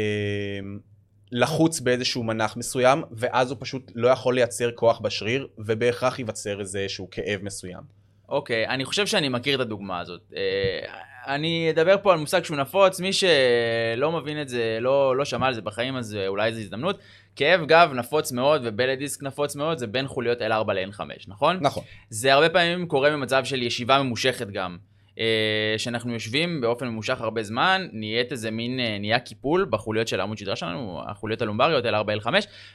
לחוץ 1.32 1.80
באיזשהו 1.80 2.22
מנח 2.22 2.56
מסוים, 2.56 3.02
ואז 3.10 3.50
הוא 3.50 3.58
פשוט 3.60 3.92
לא 3.94 4.08
יכול 4.08 4.34
לייצר 4.34 4.70
כוח 4.74 5.00
בשריר, 5.00 5.46
ובהכרח 5.58 6.18
ייווצר 6.18 6.60
איזשהו 6.60 7.08
כאב 7.10 7.40
מסוים. 7.42 7.82
אוקיי, 8.28 8.66
okay, 8.66 8.68
אני 8.68 8.84
חושב 8.84 9.06
שאני 9.06 9.28
מכיר 9.28 9.54
את 9.54 9.60
הדוגמה 9.60 10.00
הזאת. 10.00 10.20
אה, 10.36 10.92
אני 11.26 11.70
אדבר 11.70 11.96
פה 12.02 12.12
על 12.12 12.18
מושג 12.18 12.44
שהוא 12.44 12.56
נפוץ, 12.56 13.00
מי 13.00 13.10
שלא 13.12 14.12
מבין 14.12 14.42
את 14.42 14.48
זה, 14.48 14.78
לא, 14.80 15.16
לא 15.16 15.24
שמע 15.24 15.46
על 15.46 15.54
זה 15.54 15.62
בחיים, 15.62 15.96
אז 15.96 16.18
אולי 16.26 16.52
זו 16.52 16.60
הזדמנות. 16.60 16.98
כאב 17.36 17.64
גב 17.66 17.90
נפוץ 17.94 18.32
מאוד 18.32 18.62
ובלט 18.64 18.98
דיסק 18.98 19.22
נפוץ 19.22 19.56
מאוד, 19.56 19.78
זה 19.78 19.86
בין 19.86 20.08
חוליות 20.08 20.38
L4 20.40 20.72
ל-N5, 20.72 21.00
נכון? 21.28 21.58
נכון. 21.60 21.84
זה 22.10 22.34
הרבה 22.34 22.48
פעמים 22.48 22.86
קורה 22.86 23.10
במצב 23.10 23.44
של 23.44 23.62
ישיבה 23.62 24.02
ממושכת 24.02 24.46
גם. 24.46 24.78
אה, 25.18 25.74
שאנחנו 25.78 26.12
יושבים 26.12 26.60
באופן 26.60 26.88
ממושך 26.88 27.20
הרבה 27.20 27.42
זמן, 27.42 27.88
נהיית 27.92 28.32
איזה 28.32 28.50
מין, 28.50 28.80
אה, 28.80 28.98
נהיה 28.98 29.18
קיפול 29.18 29.66
בחוליות 29.70 30.08
של 30.08 30.20
העמוד 30.20 30.38
שדרה 30.38 30.56
שלנו, 30.56 31.02
החוליות 31.06 31.42
הלומבריות, 31.42 31.84
L4, 31.84 32.24
L5, 32.24 32.28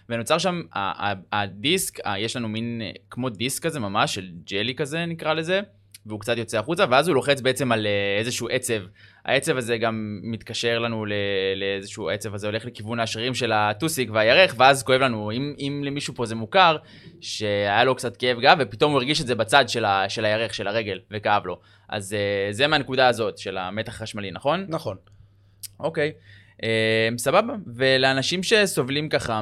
ונוצר 0.09 0.37
שם 0.37 0.61
הדיסק, 1.31 1.99
יש 2.17 2.35
לנו 2.35 2.49
מין 2.49 2.81
אה, 2.81 2.91
כמו 3.09 3.29
דיסק 3.29 3.63
כזה 3.63 3.79
ממש, 3.79 4.15
של 4.15 4.29
ג'לי 4.51 4.75
כזה 4.75 5.05
נקרא 5.05 5.33
לזה, 5.33 5.61
והוא 6.05 6.19
קצת 6.19 6.37
יוצא 6.37 6.59
החוצה, 6.59 6.85
ואז 6.89 7.07
הוא 7.07 7.15
לוחץ 7.15 7.41
בעצם 7.41 7.71
על 7.71 7.87
איזשהו 8.19 8.47
עצב. 8.51 8.81
העצב 9.25 9.57
הזה 9.57 9.77
גם 9.77 10.19
מתקשר 10.23 10.79
לנו 10.79 11.05
לאיזשהו 11.55 12.09
עצב 12.09 12.35
הזה, 12.35 12.47
הולך 12.47 12.65
לכיוון 12.65 12.99
השרירים 12.99 13.33
של 13.33 13.51
הטוסיק 13.51 14.09
והירך, 14.13 14.55
ואז 14.57 14.83
כואב 14.83 15.01
לנו, 15.01 15.31
אם, 15.31 15.53
אם 15.59 15.81
למישהו 15.85 16.15
פה 16.15 16.25
זה 16.25 16.35
מוכר, 16.35 16.77
שהיה 17.21 17.83
לו 17.83 17.95
קצת 17.95 18.17
כאב 18.17 18.39
גב, 18.39 18.57
ופתאום 18.59 18.91
הוא 18.91 18.97
הרגיש 18.97 19.21
את 19.21 19.27
זה 19.27 19.35
בצד 19.35 19.69
של, 19.69 19.85
ה, 19.85 20.09
של 20.09 20.25
הירך, 20.25 20.53
של 20.53 20.67
הרגל, 20.67 20.99
וכאב 21.11 21.45
לו. 21.45 21.59
אז 21.89 22.13
uh, 22.13 22.53
זה 22.53 22.67
מהנקודה 22.67 23.07
הזאת 23.07 23.37
של 23.37 23.57
המתח 23.57 23.95
החשמלי, 23.95 24.31
נכון? 24.31 24.65
נכון. 24.69 24.97
אוקיי. 25.79 26.11
Uh, 26.57 27.17
סבבה. 27.17 27.53
ולאנשים 27.75 28.43
שסובלים 28.43 29.09
ככה 29.09 29.41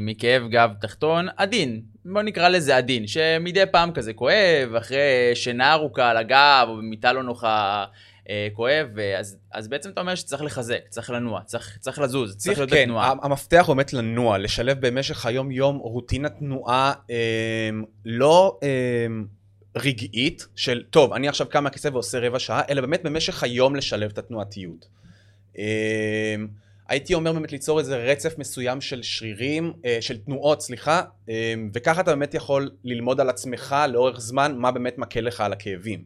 מכאב 0.00 0.42
גב 0.48 0.70
תחתון, 0.80 1.28
עדין, 1.36 1.82
בוא 2.04 2.22
נקרא 2.22 2.48
לזה 2.48 2.76
עדין, 2.76 3.06
שמדי 3.06 3.66
פעם 3.72 3.92
כזה 3.92 4.12
כואב, 4.12 4.74
אחרי 4.78 5.30
שינה 5.34 5.72
ארוכה 5.72 6.10
על 6.10 6.16
הגב, 6.16 6.66
או 6.68 6.76
במיטה 6.76 7.12
לא 7.12 7.22
נוחה. 7.22 7.84
אה, 8.28 8.48
כואב, 8.52 8.88
אז, 9.18 9.38
אז 9.52 9.68
בעצם 9.68 9.90
אתה 9.90 10.00
אומר 10.00 10.14
שצריך 10.14 10.42
לחזק, 10.42 10.80
צריך 10.88 11.10
לנוע, 11.10 11.40
צריך, 11.44 11.78
צריך 11.80 11.98
לזוז, 11.98 12.36
צריך, 12.36 12.42
צריך 12.42 12.58
להיות 12.58 12.70
כן, 12.70 12.82
בתנועה. 12.82 13.14
המפתח 13.22 13.64
הוא 13.66 13.76
באמת 13.76 13.92
לנוע, 13.92 14.38
לשלב 14.38 14.86
במשך 14.86 15.26
היום-יום 15.26 15.76
רוטינת 15.76 16.38
תנועה 16.38 16.92
אה, 17.10 17.70
לא 18.04 18.58
אה, 18.62 19.06
רגעית 19.76 20.46
של, 20.56 20.82
טוב, 20.90 21.12
אני 21.12 21.28
עכשיו 21.28 21.48
קם 21.48 21.64
מהכיסא 21.64 21.88
ועושה 21.92 22.18
רבע 22.18 22.38
שעה, 22.38 22.62
אלא 22.70 22.80
באמת 22.80 23.02
במשך 23.02 23.42
היום 23.42 23.76
לשלב 23.76 24.10
את 24.10 24.18
התנועתיות. 24.18 24.86
אה, 25.58 26.34
הייתי 26.88 27.14
אומר 27.14 27.32
באמת 27.32 27.52
ליצור 27.52 27.78
איזה 27.78 27.96
רצף 27.96 28.38
מסוים 28.38 28.80
של 28.80 29.02
שרירים, 29.02 29.72
אה, 29.84 29.98
של 30.00 30.18
תנועות, 30.18 30.62
סליחה, 30.62 31.02
אה, 31.28 31.54
וככה 31.74 32.00
אתה 32.00 32.10
באמת 32.10 32.34
יכול 32.34 32.70
ללמוד 32.84 33.20
על 33.20 33.28
עצמך 33.28 33.76
לאורך 33.88 34.20
זמן 34.20 34.54
מה 34.58 34.70
באמת 34.70 34.98
מקל 34.98 35.20
לך 35.20 35.40
על 35.40 35.52
הכאבים. 35.52 36.04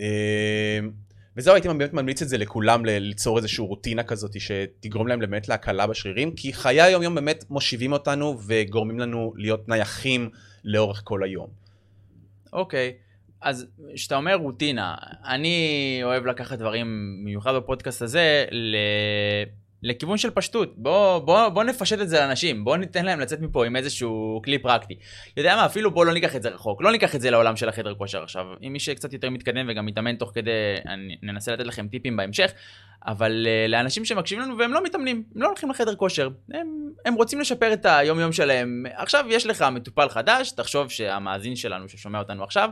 אה, 0.00 0.78
וזהו, 1.36 1.54
הייתי 1.54 1.68
באמת 1.68 1.92
ממליץ 1.92 2.22
את 2.22 2.28
זה 2.28 2.38
לכולם, 2.38 2.84
ליצור 2.84 3.36
איזושהי 3.36 3.64
רוטינה 3.64 4.02
כזאת 4.02 4.40
שתגרום 4.40 5.06
להם 5.08 5.20
באמת 5.20 5.48
להקלה 5.48 5.86
בשרירים, 5.86 6.34
כי 6.34 6.52
חיי 6.52 6.82
היום 6.82 7.02
יום 7.02 7.14
באמת 7.14 7.44
מושיבים 7.50 7.92
אותנו 7.92 8.38
וגורמים 8.46 9.00
לנו 9.00 9.32
להיות 9.36 9.68
נייחים 9.68 10.30
לאורך 10.64 11.00
כל 11.04 11.22
היום. 11.22 11.48
אוקיי. 12.52 12.92
אז 13.40 13.66
כשאתה 13.94 14.16
אומר 14.16 14.34
רוטינה, 14.34 14.94
אני 15.24 16.00
אוהב 16.02 16.26
לקחת 16.26 16.58
דברים, 16.58 17.16
במיוחד 17.22 17.54
בפודקאסט 17.54 18.02
הזה, 18.02 18.44
ל... 18.50 18.76
לכיוון 19.82 20.18
של 20.18 20.30
פשטות. 20.30 20.74
בוא, 20.76 21.18
בוא, 21.18 21.48
בוא 21.48 21.64
נפשט 21.64 22.00
את 22.00 22.08
זה 22.08 22.20
לאנשים, 22.20 22.64
בוא 22.64 22.76
ניתן 22.76 23.04
להם 23.04 23.20
לצאת 23.20 23.40
מפה 23.40 23.66
עם 23.66 23.76
איזשהו 23.76 24.40
כלי 24.44 24.58
פרקטי. 24.58 24.94
יודע 25.36 25.56
מה, 25.56 25.66
אפילו 25.66 25.90
בוא 25.90 26.06
לא 26.06 26.12
ניקח 26.12 26.36
את 26.36 26.42
זה 26.42 26.48
רחוק, 26.48 26.82
לא 26.82 26.92
ניקח 26.92 27.14
את 27.14 27.20
זה 27.20 27.30
לעולם 27.30 27.56
של 27.56 27.68
החדר 27.68 27.94
כושר 27.94 28.22
עכשיו. 28.22 28.46
אם 28.62 28.72
מי 28.72 28.80
שקצת 28.80 29.12
יותר 29.12 29.30
מתקדם 29.30 29.66
וגם 29.68 29.86
מתאמן 29.86 30.16
תוך 30.16 30.32
כדי, 30.34 30.50
אני 30.86 31.16
ננסה 31.22 31.52
לתת 31.52 31.66
לכם 31.66 31.88
טיפים 31.88 32.16
בהמשך, 32.16 32.52
אבל 33.06 33.46
uh, 33.46 33.70
לאנשים 33.70 34.04
שמקשיבים 34.04 34.44
לנו 34.44 34.58
והם 34.58 34.72
לא 34.72 34.84
מתאמנים, 34.84 35.22
הם 35.34 35.42
לא 35.42 35.46
הולכים 35.46 35.70
לחדר 35.70 35.94
כושר, 35.94 36.28
הם, 36.54 36.90
הם 37.04 37.14
רוצים 37.14 37.40
לשפר 37.40 37.72
את 37.72 37.86
היום 37.86 38.20
יום 38.20 38.32
שלהם. 38.32 38.84
עכשיו 38.94 39.24
יש 39.28 39.46
לך 39.46 39.62
מטופל 39.62 40.08
חדש, 40.08 40.50
תחשוב 40.50 40.88
שהמאזין 40.88 41.56
שלנו 41.56 41.88
ששומע 41.88 42.18
אותנו 42.18 42.44
עכשיו, 42.44 42.70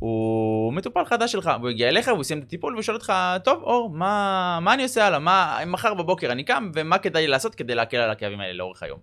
הוא 0.00 0.72
מטופל 0.72 1.04
חדש 1.04 1.32
שלך, 1.32 1.50
הוא 1.60 1.68
הגיע 1.68 1.88
אליך, 1.88 2.08
הוא 2.08 2.22
סיים 2.22 2.38
את 2.40 2.44
הטיפול 2.44 2.72
והוא 2.72 2.82
שואל 2.82 2.96
אותך, 2.96 3.12
טוב 3.44 3.62
אור, 3.62 3.90
מה, 3.90 4.58
מה 4.62 4.74
אני 4.74 4.82
עושה 4.82 5.06
הלאה? 5.06 5.18
מה, 5.18 5.58
מחר 5.66 5.94
בבוקר 5.94 6.32
אני 6.32 6.44
קם, 6.44 6.70
ומה 6.74 6.98
כדאי 6.98 7.26
לעשות 7.26 7.54
כדי 7.54 7.74
להקל 7.74 7.96
על 7.96 8.10
הכאבים 8.10 8.40
האלה 8.40 8.52
לאורך 8.52 8.82
היום? 8.82 8.98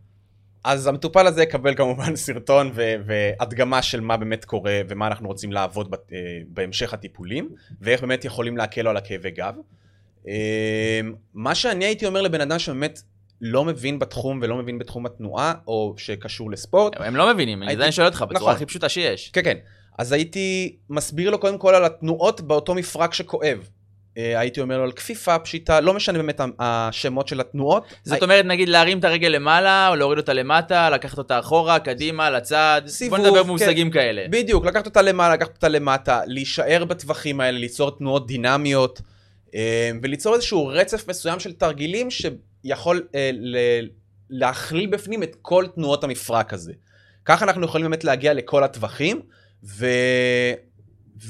אז 0.63 0.87
המטופל 0.87 1.27
הזה 1.27 1.43
יקבל 1.43 1.75
כמובן 1.75 2.15
סרטון 2.25 2.71
ו- 2.73 2.93
והדגמה 3.05 3.81
של 3.81 4.01
מה 4.01 4.17
באמת 4.17 4.45
קורה 4.45 4.79
ומה 4.89 5.07
אנחנו 5.07 5.27
רוצים 5.27 5.51
לעבוד 5.51 5.91
בת- 5.91 6.11
אה, 6.13 6.17
בהמשך 6.47 6.93
הטיפולים, 6.93 7.49
ואיך 7.81 8.01
באמת 8.01 8.25
יכולים 8.25 8.57
להקל 8.57 8.81
לו 8.81 8.89
על 8.89 8.97
הכאבי 8.97 9.31
גב. 9.31 9.55
אה, 10.27 10.99
מה 11.33 11.55
שאני 11.55 11.85
הייתי 11.85 12.05
אומר 12.05 12.21
לבן 12.21 12.41
אדם 12.41 12.59
שבאמת 12.59 13.01
לא 13.41 13.65
מבין 13.65 13.99
בתחום 13.99 14.39
ולא 14.41 14.55
מבין 14.55 14.79
בתחום 14.79 15.05
התנועה, 15.05 15.53
או 15.67 15.93
שקשור 15.97 16.51
לספורט. 16.51 16.93
הם 16.99 17.15
לא 17.15 17.33
מבינים, 17.33 17.63
אני 17.63 17.91
שואל 17.91 18.07
אותך, 18.07 18.21
בצורה 18.21 18.35
נכון. 18.35 18.53
הכי 18.53 18.65
פשוטה 18.65 18.89
שיש. 18.89 19.29
כן, 19.29 19.41
כן. 19.43 19.57
אז 19.97 20.11
הייתי 20.11 20.75
מסביר 20.89 21.29
לו 21.29 21.39
קודם 21.39 21.57
כל 21.57 21.75
על 21.75 21.85
התנועות 21.85 22.41
באותו 22.41 22.75
מפרק 22.75 23.13
שכואב. 23.13 23.69
אה, 24.17 24.39
הייתי 24.39 24.61
אומר 24.61 24.77
לו 24.77 24.83
על 24.83 24.91
כפיפה 24.91 25.39
פשיטה, 25.39 25.79
לא 25.79 25.93
משנה 25.93 26.17
באמת 26.17 26.41
השמות 26.59 27.27
של 27.27 27.39
התנועות. 27.39 27.83
זאת 28.03 28.23
אומרת, 28.23 28.45
נגיד 28.45 28.69
להרים 28.69 28.99
את 28.99 29.03
הרגל 29.03 29.27
למעלה, 29.27 29.89
או 29.89 29.95
להוריד 29.95 30.19
אותה 30.19 30.33
למטה, 30.33 30.89
לקחת 30.89 31.17
אותה 31.17 31.39
אחורה, 31.39 31.79
קדימה, 31.79 32.29
לצד. 32.29 32.81
סיבוב, 32.87 33.19
בוא 33.19 33.27
נדבר 33.27 33.43
במושגים 33.43 33.91
כן. 33.91 33.99
כאלה. 33.99 34.25
בדיוק, 34.29 34.65
לקחת 34.65 34.85
אותה 34.85 35.01
למעלה, 35.01 35.33
לקחת 35.33 35.55
אותה 35.55 35.67
למטה, 35.67 36.21
להישאר 36.25 36.85
בטווחים 36.85 37.41
האלה, 37.41 37.57
ליצור 37.57 37.97
תנועות 37.97 38.27
דינמיות, 38.27 39.01
אה, 39.55 39.91
וליצור 40.01 40.35
איזשהו 40.35 40.67
רצף 40.67 41.07
מסוים 41.09 41.39
של 41.39 41.53
תרגילים 41.53 42.07
שיכול 42.11 43.07
אה, 43.15 43.31
להכליל 44.29 44.89
בפנים 44.89 45.23
את 45.23 45.35
כל 45.41 45.65
תנועות 45.75 46.03
המפרק 46.03 46.53
הזה. 46.53 46.73
ככה 47.25 47.45
אנחנו 47.45 47.65
יכולים 47.65 47.89
באמת 47.89 48.03
להגיע 48.03 48.33
לכל 48.33 48.63
הטווחים. 48.63 49.21
ו... 49.63 49.85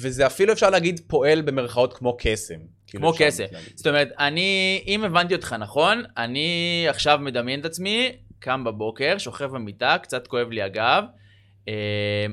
וזה 0.02 0.26
אפילו 0.26 0.54
אפשר 0.54 0.70
להגיד 0.70 1.02
פועל 1.08 1.42
במרכאות 1.42 1.94
כמו 1.94 2.18
קסם. 2.20 2.60
כאילו 2.88 3.02
כמו 3.02 3.14
קסם. 3.20 3.46
זאת 3.76 3.88
אומרת, 3.88 4.10
אני, 4.20 4.84
אם 4.88 5.04
הבנתי 5.04 5.36
אותך 5.36 5.56
נכון, 5.60 6.04
אני 6.18 6.86
עכשיו 6.90 7.20
מדמיין 7.22 7.60
את 7.60 7.66
עצמי, 7.66 8.12
קם 8.40 8.64
בבוקר, 8.64 9.18
שוכב 9.18 9.46
במיטה, 9.46 9.98
קצת 10.02 10.28
כואב 10.28 10.50
לי 10.50 10.62
הגב, 10.62 11.04
אמ, 11.68 11.74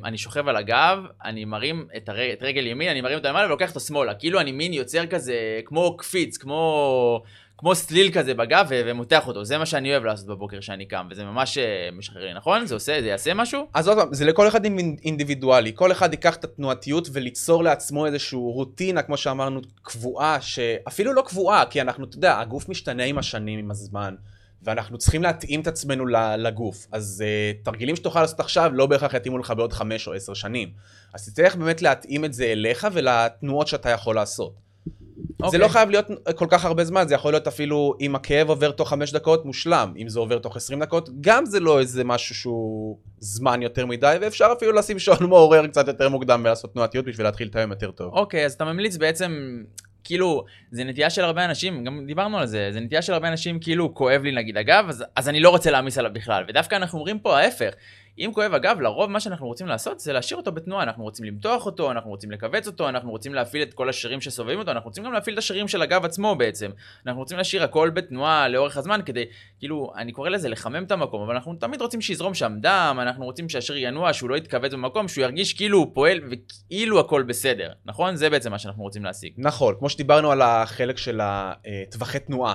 אני 0.05 0.19
שוכב 0.19 0.49
על 0.49 0.57
הגב, 0.57 0.99
אני 1.25 1.45
מרים 1.45 1.89
את, 1.97 2.09
הר... 2.09 2.33
את 2.33 2.43
רגל 2.43 2.67
ימין, 2.67 2.89
אני 2.89 3.01
מרים 3.01 3.19
אותה 3.19 3.29
למעלה 3.29 3.47
ולוקח 3.47 3.69
אותו 3.69 3.81
שמאלה. 3.81 4.15
כאילו 4.15 4.41
אני 4.41 4.53
מין 4.53 4.73
יוצר 4.73 5.07
כזה, 5.07 5.61
כמו 5.65 5.97
קפיץ, 5.97 6.37
כמו... 6.37 7.23
כמו 7.59 7.75
סליל 7.75 8.13
כזה 8.13 8.35
בגב 8.35 8.67
ומותח 8.71 9.27
אותו, 9.27 9.45
זה 9.45 9.59
מה 9.59 9.67
שאני 9.67 9.93
אוהב 9.93 10.05
לעשות 10.05 10.27
בבוקר 10.27 10.61
כשאני 10.61 10.87
קם, 10.87 11.07
וזה 11.11 11.25
ממש 11.25 11.59
אה, 11.59 11.89
משחרר 11.93 12.25
לי, 12.25 12.35
נכון? 12.35 12.67
זה 12.67 12.75
עושה, 12.75 13.01
זה 13.01 13.09
יעשה 13.09 13.35
משהו? 13.35 13.69
אז 13.75 13.89
עוד 13.89 13.99
פעם, 13.99 14.15
זה 14.15 14.25
לכל 14.25 14.49
אחד 14.49 14.65
אינדיבידואלי, 15.05 15.73
כל 15.75 15.93
אחד 15.93 16.13
ייקח 16.13 16.37
את 16.37 16.45
התנועתיות 16.45 17.09
וליצור 17.13 17.65
לעצמו 17.65 18.07
איזושהי 18.07 18.39
רוטינה, 18.39 19.03
כמו 19.03 19.17
שאמרנו, 19.17 19.61
קבועה, 19.83 20.41
שאפילו 20.41 21.13
לא 21.13 21.23
קבועה, 21.27 21.65
כי 21.67 21.81
אנחנו, 21.81 22.05
אתה 22.05 22.17
יודע, 22.17 22.39
הגוף 22.41 22.69
משתנה 22.69 23.05
עם 23.05 23.19
השנים, 23.19 23.59
עם 23.59 23.71
הזמן. 23.71 24.15
ואנחנו 24.65 24.99
צריכים 24.99 25.23
להתאים 25.23 25.61
את 25.61 25.67
עצמנו 25.67 26.07
לגוף. 26.39 26.87
אז 26.93 27.25
uh, 27.27 27.65
תרגילים 27.65 27.97
שתוכל 27.97 28.21
לעשות 28.21 28.41
עכשיו 28.41 28.71
לא 28.75 28.87
בהכרח 28.87 29.15
יתאימו 29.15 29.39
לך 29.39 29.53
בעוד 29.57 29.73
חמש 29.73 30.09
או 30.09 30.15
עשר 30.15 30.35
שנים. 30.35 30.71
אז 31.15 31.27
תצטרך 31.27 31.57
באמת 31.57 31.83
להתאים 31.83 32.25
את 32.25 32.35
זה 32.35 32.45
אליך 32.45 32.87
ולתנועות 32.93 33.67
שאתה 33.67 33.91
יכול 33.91 34.15
לעשות. 34.15 34.64
Okay. 35.19 35.51
זה 35.51 35.59
לא 35.59 35.65
אוקיי. 35.65 35.73
חייב 35.73 35.91
להיות 35.91 36.07
כל 36.37 36.47
כך 36.51 36.65
הרבה 36.65 36.85
זמן, 36.85 37.09
זה 37.09 37.15
יכול 37.15 37.33
להיות 37.33 37.47
אפילו 37.47 37.95
אם 38.01 38.15
הכאב 38.15 38.49
עובר 38.49 38.71
תוך 38.71 38.89
חמש 38.89 39.13
דקות, 39.13 39.45
מושלם. 39.45 39.95
אם 39.99 40.09
זה 40.09 40.21
עובר 40.21 40.39
תוך 40.39 40.57
עשרים 40.57 40.81
דקות, 40.81 41.09
גם 41.21 41.47
זה 41.47 41.61
לא 41.61 41.81
איזה 41.81 42.05
משהו 42.05 42.35
שהוא 42.35 42.99
זמן 43.19 43.63
יותר 43.63 43.87
מדי, 43.87 44.17
ואפשר 44.21 44.49
אפילו 44.59 44.73
לשים 44.73 44.99
שעון 44.99 45.27
מעורר 45.29 45.67
קצת 45.67 45.89
יותר 45.89 46.09
מוקדם 46.09 46.41
ולעשות 46.45 46.73
תנועתיות 46.73 47.05
בשביל 47.05 47.27
להתחיל 47.27 47.49
את 47.49 47.57
היום 47.57 47.71
יותר 47.71 47.91
טוב. 47.91 48.15
אוקיי, 48.15 48.43
okay, 48.43 48.47
אז 48.47 48.53
אתה 48.53 48.65
ממליץ 48.65 48.97
בעצם, 48.97 49.63
כאילו, 50.05 50.45
זה 50.71 50.85
נטייה 50.85 51.11
של 51.11 51.25
הרבה 51.25 51.45
אנשים, 51.45 51.85
גם 51.85 52.05
דיברנו 52.07 52.39
על 52.39 52.47
זה, 52.47 52.69
זה 52.73 52.81
נטייה 52.81 53.03
של 53.03 53.13
הרבה 53.13 53.29
אנשים, 53.29 53.61
כאילו, 53.61 53.95
כואב 53.95 54.23
לי 54.23 54.33
נגיד 54.33 54.57
הגב, 54.57 54.85
אז, 54.89 55.05
אז 55.17 55.29
אני 55.29 55.41
לא 55.41 55.51
רוצה 55.51 55.71
להעמיס 55.71 55.99
עליו 55.99 56.11
בכלל. 56.13 56.45
ודווקא 56.49 56.75
אנחנו 56.75 56.99
אומרים 56.99 57.19
פה 57.19 57.39
ההפך. 57.39 57.75
אם 58.19 58.31
כואב 58.35 58.55
הגב, 58.55 58.81
לרוב 58.81 59.11
מה 59.11 59.21
שאנחנו 59.21 59.47
רוצים 59.47 59.67
לעשות 59.67 60.01
זה 60.01 60.13
להשאיר 60.13 60.37
אותו 60.37 60.53
בתנועה, 60.53 60.83
אנחנו 60.83 61.05
רוצים 61.05 61.25
למתוח 61.25 61.67
אותו, 61.67 61.91
אנחנו 61.91 62.11
רוצים 62.11 62.31
לכווץ 62.31 62.67
אותו, 62.67 62.89
אנחנו 62.89 63.11
רוצים 63.11 63.35
להפעיל 63.35 63.63
את 63.63 63.75
כל 63.75 63.89
השרירים 63.89 64.21
שסובבים 64.21 64.59
אותו, 64.59 64.71
אנחנו 64.71 64.89
רוצים 64.89 65.05
גם 65.05 65.13
להפעיל 65.13 65.35
את 65.35 65.39
השרירים 65.39 65.69
של 65.69 65.83
הגב 65.83 66.05
עצמו 66.05 66.35
בעצם. 66.35 66.71
אנחנו 67.07 67.21
רוצים 67.21 67.39
להשאיר 67.39 67.63
הכל 67.63 67.91
בתנועה 67.91 68.49
לאורך 68.49 68.77
הזמן 68.77 69.01
כדי, 69.07 69.25
כאילו, 69.59 69.93
אני 69.97 70.13
קורא 70.13 70.29
לזה 70.29 70.49
לחמם 70.49 70.85
את 70.85 70.93
המקום, 70.93 71.23
אבל 71.23 71.35
אנחנו 71.35 71.55
תמיד 71.55 71.81
רוצים 71.81 72.01
שיזרום 72.01 72.35
שם 72.35 72.53
דם, 72.61 72.99
אנחנו 73.03 73.25
רוצים 73.25 73.49
שהשריר 73.49 73.89
ינוע, 73.89 74.13
שהוא 74.13 74.31
לא 74.31 74.37
יתכווץ 74.37 74.73
במקום, 74.73 75.09
שהוא 75.09 75.23
ירגיש 75.23 75.53
כאילו 75.53 75.79
הוא 75.79 75.91
פועל 75.95 76.21
וכאילו 76.31 77.01
הכל 77.01 77.23
בסדר, 77.23 77.73
נכון? 77.85 78.17
זה 78.17 78.31
בעצם 78.31 78.51
מה 78.51 78.59
שאנחנו 78.59 78.83
רוצים 78.83 79.05
להשיג. 79.05 79.33
נכון, 79.39 79.75
כמו 79.79 79.89
שדיברנו 79.89 80.31
על 80.33 80.43
החלק 80.43 80.99
של 80.99 81.21
הטווחי 81.23 82.19
תנועה. 82.19 82.55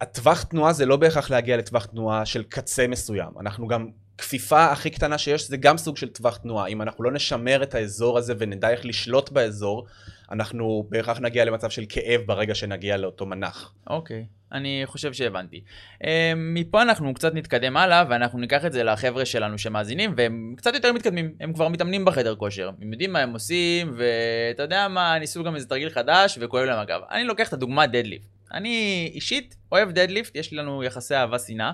הטווח 0.00 0.42
תנועה 0.42 0.72
זה 0.72 0.86
לא 0.86 0.96
בהכרח 0.96 1.30
להגיע 1.30 1.56
לטווח 1.56 1.84
תנועה 1.84 2.26
של 2.26 2.42
קצה 2.42 2.86
מסוים. 2.88 3.30
אנחנו 3.40 3.68
גם 3.68 3.88
הכפיפה 4.20 4.64
הכי 4.64 4.90
קטנה 4.90 5.18
שיש 5.18 5.48
זה 5.48 5.56
גם 5.56 5.78
סוג 5.78 5.96
של 5.96 6.08
טווח 6.08 6.36
תנועה. 6.36 6.66
אם 6.66 6.82
אנחנו 6.82 7.04
לא 7.04 7.12
נשמר 7.12 7.62
את 7.62 7.74
האזור 7.74 8.18
הזה 8.18 8.34
ונדע 8.38 8.70
איך 8.70 8.86
לשלוט 8.86 9.30
באזור, 9.30 9.86
אנחנו 10.30 10.86
בהכרח 10.88 11.18
נגיע 11.20 11.44
למצב 11.44 11.70
של 11.70 11.84
כאב 11.88 12.20
ברגע 12.26 12.54
שנגיע 12.54 12.96
לאותו 12.96 13.26
מנח. 13.26 13.74
אוקיי, 13.86 14.26
okay. 14.28 14.54
אני 14.56 14.82
חושב 14.84 15.12
שהבנתי. 15.12 15.60
Uh, 16.02 16.06
מפה 16.36 16.82
אנחנו 16.82 17.14
קצת 17.14 17.34
נתקדם 17.34 17.76
הלאה, 17.76 18.04
ואנחנו 18.08 18.38
ניקח 18.38 18.64
את 18.64 18.72
זה 18.72 18.82
לחבר'ה 18.82 19.24
שלנו 19.24 19.58
שמאזינים, 19.58 20.14
והם 20.16 20.54
קצת 20.56 20.74
יותר 20.74 20.92
מתקדמים, 20.92 21.34
הם 21.40 21.52
כבר 21.52 21.68
מתאמנים 21.68 22.04
בחדר 22.04 22.36
כושר. 22.36 22.70
הם 22.82 22.92
יודעים 22.92 23.12
מה 23.12 23.18
הם 23.18 23.32
עושים, 23.32 23.94
ואתה 23.96 24.62
יודע 24.62 24.88
מה, 24.88 25.18
ניסו 25.18 25.44
גם 25.44 25.54
איזה 25.54 25.68
תרגיל 25.68 25.90
חדש, 25.90 26.38
וכואב 26.40 26.64
להם 26.64 26.78
אגב. 26.78 27.00
אני 27.10 27.24
לוקח 27.24 27.48
את 27.48 27.52
הדוגמה 27.52 27.86
דדליפט. 27.86 28.39
אני 28.54 29.10
אישית 29.14 29.56
אוהב 29.72 29.90
דדליפט, 29.90 30.36
יש 30.36 30.52
לנו 30.52 30.84
יחסי 30.84 31.14
אהבה 31.14 31.38
שנאה. 31.38 31.72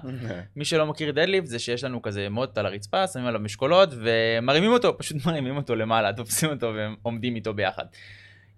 מי 0.57 0.65
שלא 0.65 0.87
מכיר 0.87 1.11
דדליפט 1.11 1.47
זה 1.47 1.59
שיש 1.59 1.85
לנו 1.85 2.03
כזה 2.03 2.29
מוט 2.31 2.59
על 2.59 2.67
הרצפה, 2.67 3.07
שמים 3.07 3.27
עליו 3.27 3.41
משקולות 3.41 3.89
ומרימים 3.93 4.73
אותו, 4.73 4.99
פשוט 4.99 5.27
מרימים 5.27 5.57
אותו 5.57 5.77
למעלה, 5.77 6.12
תופסים 6.12 6.51
אותו 6.51 6.73
ועומדים 6.75 7.35
איתו 7.35 7.55
ביחד. 7.55 7.85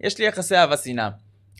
יש 0.01 0.17
לי 0.17 0.25
יחסי 0.25 0.55
אהבה 0.55 0.77
שנאה. 0.77 1.09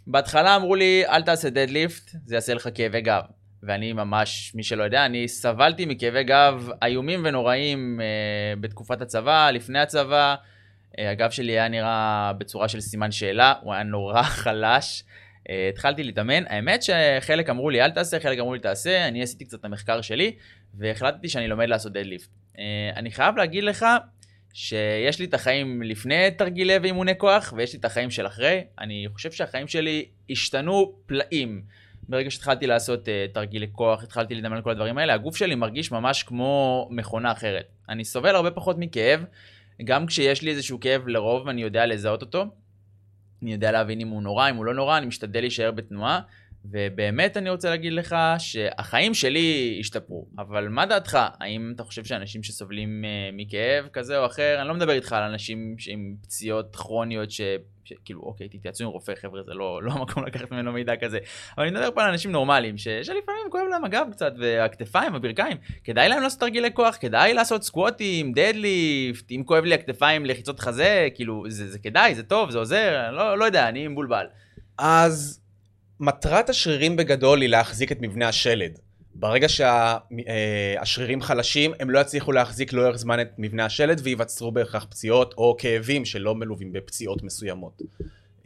בהתחלה 0.07 0.55
אמרו 0.55 0.75
לי, 0.75 1.03
אל 1.07 1.21
תעשה 1.21 1.49
דדליפט, 1.49 2.11
זה 2.25 2.35
יעשה 2.35 2.53
לך 2.53 2.69
כאבי 2.75 3.01
גב. 3.01 3.23
ואני 3.63 3.93
ממש, 3.93 4.51
מי 4.55 4.63
שלא 4.63 4.83
יודע, 4.83 5.05
אני 5.05 5.27
סבלתי 5.27 5.85
מכאבי 5.85 6.23
גב 6.23 6.69
איומים 6.83 7.21
ונוראים 7.25 8.01
אה, 8.01 8.53
בתקופת 8.61 9.01
הצבא, 9.01 9.51
לפני 9.51 9.79
הצבא. 9.79 10.35
אה, 10.99 11.11
הגב 11.11 11.29
שלי 11.29 11.51
היה 11.51 11.67
נראה 11.67 12.31
בצורה 12.37 12.67
של 12.67 12.81
סימן 12.81 13.11
שאלה, 13.11 13.53
הוא 13.61 13.73
היה 13.73 13.83
נורא 13.83 14.23
חלש. 14.43 15.03
אה, 15.49 15.69
התחלתי 15.69 16.03
להתאמן, 16.03 16.43
האמת 16.47 16.83
שחלק 16.83 17.49
אמרו 17.49 17.69
לי 17.69 17.81
אל 17.81 17.91
תעשה, 17.91 18.19
חלק 18.19 18.39
אמרו 18.39 18.53
לי 18.53 18.59
תעשה, 18.59 19.07
אני 19.07 19.23
עשיתי 19.23 19.45
קצת 19.45 19.59
את 19.59 19.65
המחקר 19.65 20.01
שלי, 20.01 20.35
והחלטתי 20.73 21.29
שאני 21.29 21.47
לומד 21.47 21.69
לעשות 21.69 21.93
דדליפט. 21.93 22.29
אה, 22.59 22.63
אני 22.95 23.11
חייב 23.11 23.37
להגיד 23.37 23.63
לך 23.63 23.85
שיש 24.53 25.19
לי 25.19 25.25
את 25.25 25.33
החיים 25.33 25.81
לפני 25.81 26.31
תרגילי 26.31 26.77
ואימוני 26.77 27.17
כוח, 27.17 27.53
ויש 27.57 27.73
לי 27.73 27.79
את 27.79 27.85
החיים 27.85 28.11
של 28.11 28.27
אחרי. 28.27 28.63
אני 28.79 29.07
חושב 29.13 29.31
שהחיים 29.31 29.67
שלי 29.67 30.05
השתנו 30.29 30.93
פלאים. 31.05 31.61
ברגע 32.09 32.31
שהתחלתי 32.31 32.67
לעשות 32.67 33.07
uh, 33.07 33.33
תרגילי 33.33 33.67
כוח, 33.71 34.03
התחלתי 34.03 34.35
להתאמן 34.35 34.55
על 34.55 34.61
כל 34.61 34.71
הדברים 34.71 34.97
האלה, 34.97 35.13
הגוף 35.13 35.35
שלי 35.35 35.55
מרגיש 35.55 35.91
ממש 35.91 36.23
כמו 36.23 36.87
מכונה 36.91 37.31
אחרת. 37.31 37.65
אני 37.89 38.05
סובל 38.05 38.35
הרבה 38.35 38.51
פחות 38.51 38.75
מכאב, 38.79 39.25
גם 39.83 40.05
כשיש 40.05 40.41
לי 40.41 40.51
איזשהו 40.51 40.79
כאב 40.79 41.07
לרוב 41.07 41.47
אני 41.47 41.61
יודע 41.61 41.85
לזהות 41.85 42.21
אותו. 42.21 42.45
אני 43.41 43.51
יודע 43.51 43.71
להבין 43.71 44.01
אם 44.01 44.07
הוא 44.07 44.21
נורא, 44.21 44.49
אם 44.49 44.55
הוא 44.55 44.65
לא 44.65 44.73
נורא, 44.73 44.97
אני 44.97 45.05
משתדל 45.05 45.39
להישאר 45.39 45.71
בתנועה. 45.71 46.19
ובאמת 46.65 47.37
אני 47.37 47.49
רוצה 47.49 47.69
להגיד 47.69 47.93
לך 47.93 48.15
שהחיים 48.37 49.13
שלי 49.13 49.77
השתפרו, 49.79 50.27
אבל 50.37 50.67
מה 50.67 50.85
דעתך? 50.85 51.19
האם 51.39 51.71
אתה 51.75 51.83
חושב 51.83 52.05
שאנשים 52.05 52.43
שסובלים 52.43 53.03
uh, 53.03 53.35
מכאב 53.35 53.87
כזה 53.93 54.19
או 54.19 54.25
אחר, 54.25 54.57
אני 54.59 54.67
לא 54.67 54.73
מדבר 54.73 54.93
איתך 54.93 55.13
על 55.13 55.23
אנשים 55.23 55.75
עם 55.87 56.15
פציעות 56.21 56.75
כרוניות 56.75 57.31
ש... 57.31 57.41
כאילו 58.05 58.21
אוקיי 58.21 58.49
תתייעצו 58.49 58.83
עם 58.83 58.89
רופא 58.89 59.15
חבר'ה 59.15 59.43
זה 59.43 59.53
לא, 59.53 59.83
לא 59.83 59.91
המקום 59.91 60.25
לקחת 60.25 60.51
ממנו 60.51 60.71
מידע 60.71 60.95
כזה 60.95 61.17
אבל 61.57 61.65
אני 61.65 61.75
מדבר 61.75 61.91
פה 61.91 62.03
על 62.03 62.09
אנשים 62.09 62.31
נורמליים 62.31 62.77
ש... 62.77 62.83
שלפעמים 62.83 63.41
כואב 63.51 63.63
להם 63.69 63.85
הגב 63.85 64.07
קצת 64.11 64.33
והכתפיים 64.39 65.15
הברכיים 65.15 65.57
כדאי 65.83 66.09
להם 66.09 66.21
לעשות 66.21 66.39
תרגילי 66.39 66.73
כוח 66.73 66.97
כדאי 66.99 67.33
לעשות 67.33 67.63
סקווטים 67.63 68.31
דדליפט 68.31 69.31
אם 69.31 69.43
כואב 69.45 69.63
לי 69.63 69.75
הכתפיים 69.75 70.25
לחיצות 70.25 70.59
חזה 70.59 71.07
כאילו 71.15 71.43
זה, 71.47 71.71
זה 71.71 71.79
כדאי 71.79 72.15
זה 72.15 72.23
טוב 72.23 72.51
זה 72.51 72.57
עוזר 72.57 73.11
לא, 73.11 73.37
לא 73.37 73.45
יודע 73.45 73.69
אני 73.69 73.87
מבולבל. 73.87 74.25
אז 74.77 75.38
מטרת 75.99 76.49
השרירים 76.49 76.95
בגדול 76.95 77.41
היא 77.41 77.49
להחזיק 77.49 77.91
את 77.91 77.97
מבנה 78.01 78.27
השלד. 78.27 78.79
ברגע 79.15 79.47
שהשרירים 79.49 81.21
חלשים, 81.21 81.71
הם 81.79 81.89
לא 81.89 81.99
יצליחו 81.99 82.31
להחזיק 82.31 82.73
לאורך 82.73 82.95
זמן 82.95 83.21
את 83.21 83.29
מבנה 83.37 83.65
השלד 83.65 84.01
וייווצרו 84.03 84.51
בהכרח 84.51 84.85
פציעות 84.89 85.33
או 85.37 85.55
כאבים 85.59 86.05
שלא 86.05 86.35
מלווים 86.35 86.73
בפציעות 86.73 87.23
מסוימות. 87.23 87.81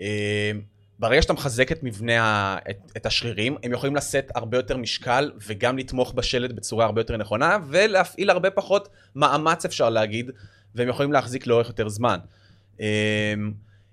אה, 0.02 0.52
ברגע 1.00 1.22
שאתה 1.22 1.34
מחזק 1.34 1.72
את 1.72 1.84
מבנה, 1.84 2.58
את, 2.70 2.92
את 2.98 3.06
השרירים, 3.06 3.56
הם 3.64 3.72
יכולים 3.72 3.96
לשאת 3.96 4.32
הרבה 4.36 4.58
יותר 4.58 4.78
משקל 4.78 5.32
וגם 5.48 5.78
לתמוך 5.78 6.14
בשלד 6.14 6.56
בצורה 6.56 6.86
הרבה 6.86 7.02
יותר 7.02 7.18
נכונה 7.18 7.58
ולהפעיל 7.68 8.30
הרבה 8.30 8.52
פחות 8.52 8.90
מאמץ 9.16 9.66
אפשר 9.66 9.90
להגיד, 9.90 10.32
והם 10.76 10.88
יכולים 10.88 11.12
להחזיק 11.12 11.48
לאורך 11.48 11.68
יותר 11.68 11.90
זמן. 11.90 12.20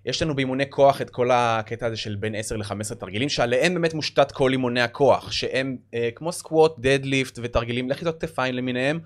יש 0.07 0.23
לנו 0.23 0.37
באימוני 0.37 0.71
כוח 0.71 1.03
את 1.03 1.11
כל 1.11 1.31
הקטע 1.33 1.87
הזה 1.87 1.97
של 1.97 2.17
בין 2.17 2.35
10 2.35 2.57
ל-15 2.57 2.95
תרגילים, 2.95 3.29
שעליהם 3.29 3.75
באמת 3.75 3.95
מושתת 3.95 4.33
כל 4.33 4.53
אימוני 4.53 4.81
הכוח, 4.81 5.33
שהם 5.33 5.77
אה, 5.95 6.09
כמו 6.15 6.33
סקווט, 6.33 6.75
דדליפט 6.79 7.39
ותרגילים 7.43 7.91
לחיצות 7.91 8.21
כתפיים 8.21 8.55
למיניהם, 8.55 9.01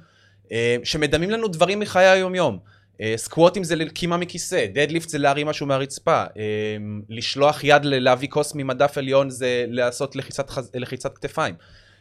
אה, 0.53 0.77
שמדמים 0.85 1.31
לנו 1.31 1.49
דברים 1.49 1.81
מחיי 1.81 2.07
היום-יום. 2.07 2.59
אה, 3.01 3.15
סקווטים 3.17 3.65
זה 3.65 3.77
לקימה 3.77 4.17
מכיסא, 4.17 4.67
דדליפט 4.75 5.09
זה 5.09 5.19
להרים 5.19 5.47
משהו 5.47 5.67
מהרצפה, 5.67 6.25
אה, 6.37 6.77
לשלוח 7.09 7.65
יד 7.65 7.85
להביא 7.85 8.29
כוס 8.29 8.55
ממדף 8.55 8.99
עליון 8.99 9.31
זה 9.31 9.65
לעשות 9.69 10.17
לחיצת, 10.17 10.51
חז... 10.51 10.71
לחיצת 10.75 11.15
כתפיים. 11.19 11.55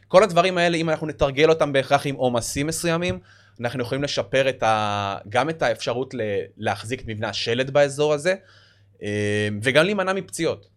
כל 0.08 0.24
הדברים 0.24 0.58
האלה, 0.58 0.78
אם 0.78 0.90
אנחנו 0.90 1.08
נתרגל 1.08 1.50
אותם 1.50 1.74
בהכרח 1.74 2.08
עם 2.08 2.16
עומסים 2.16 2.68
מסוימים, 2.68 3.20
אנחנו 3.60 3.82
יכולים 3.82 4.04
לשפר 4.04 4.50
את 4.50 4.64
ה... 4.64 5.18
גם 5.30 5.50
את 5.50 5.62
האפשרות 5.62 6.14
ל... 6.14 6.22
להחזיק 6.58 7.02
את 7.02 7.06
מבנה 7.08 7.30
השלד 7.30 7.72
באזור 7.72 8.14
הזה. 8.14 8.36
אמ, 9.02 9.60
וגם 9.64 9.86
להימנע 9.86 10.14
מפציעות. 10.14 10.74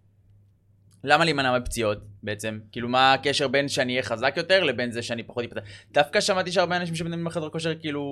למה 1.05 1.25
להימנע 1.25 1.59
מפציעות 1.59 1.99
בעצם? 2.23 2.59
כאילו 2.73 2.89
מה 2.89 3.13
הקשר 3.13 3.49
בין 3.49 3.69
שאני 3.69 3.93
אהיה 3.93 4.03
חזק 4.03 4.35
יותר 4.37 4.65
לבין 4.65 4.93
זה 4.93 5.03
שאני 5.03 5.23
פחות 5.23 5.45
אפתח? 5.45 5.61
דווקא 5.93 6.21
שמעתי 6.21 6.53
שהרבה 6.53 6.77
אנשים 6.77 6.95
שמדברים 6.95 7.25
בחדר 7.25 7.49
כושר 7.49 7.75
כאילו, 7.75 8.03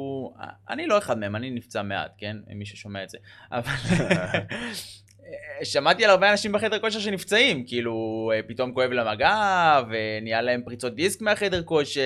אני 0.70 0.86
לא 0.86 0.98
אחד 0.98 1.18
מהם, 1.18 1.36
אני 1.36 1.50
נפצע 1.50 1.82
מעט, 1.82 2.12
כן? 2.18 2.36
מי 2.48 2.66
ששומע 2.66 3.02
את 3.04 3.10
זה. 3.10 3.18
אבל 3.52 3.72
שמעתי 5.62 6.04
על 6.04 6.10
הרבה 6.10 6.30
אנשים 6.30 6.52
בחדר 6.52 6.78
כושר 6.78 6.98
שנפצעים, 7.00 7.64
כאילו 7.66 8.30
פתאום 8.46 8.72
כואב 8.72 8.90
להם 8.90 9.06
הגב, 9.08 9.84
ונהיה 9.90 10.42
להם 10.42 10.62
פריצות 10.64 10.94
דיסק 10.94 11.22
מהחדר 11.22 11.62
כושר, 11.62 12.00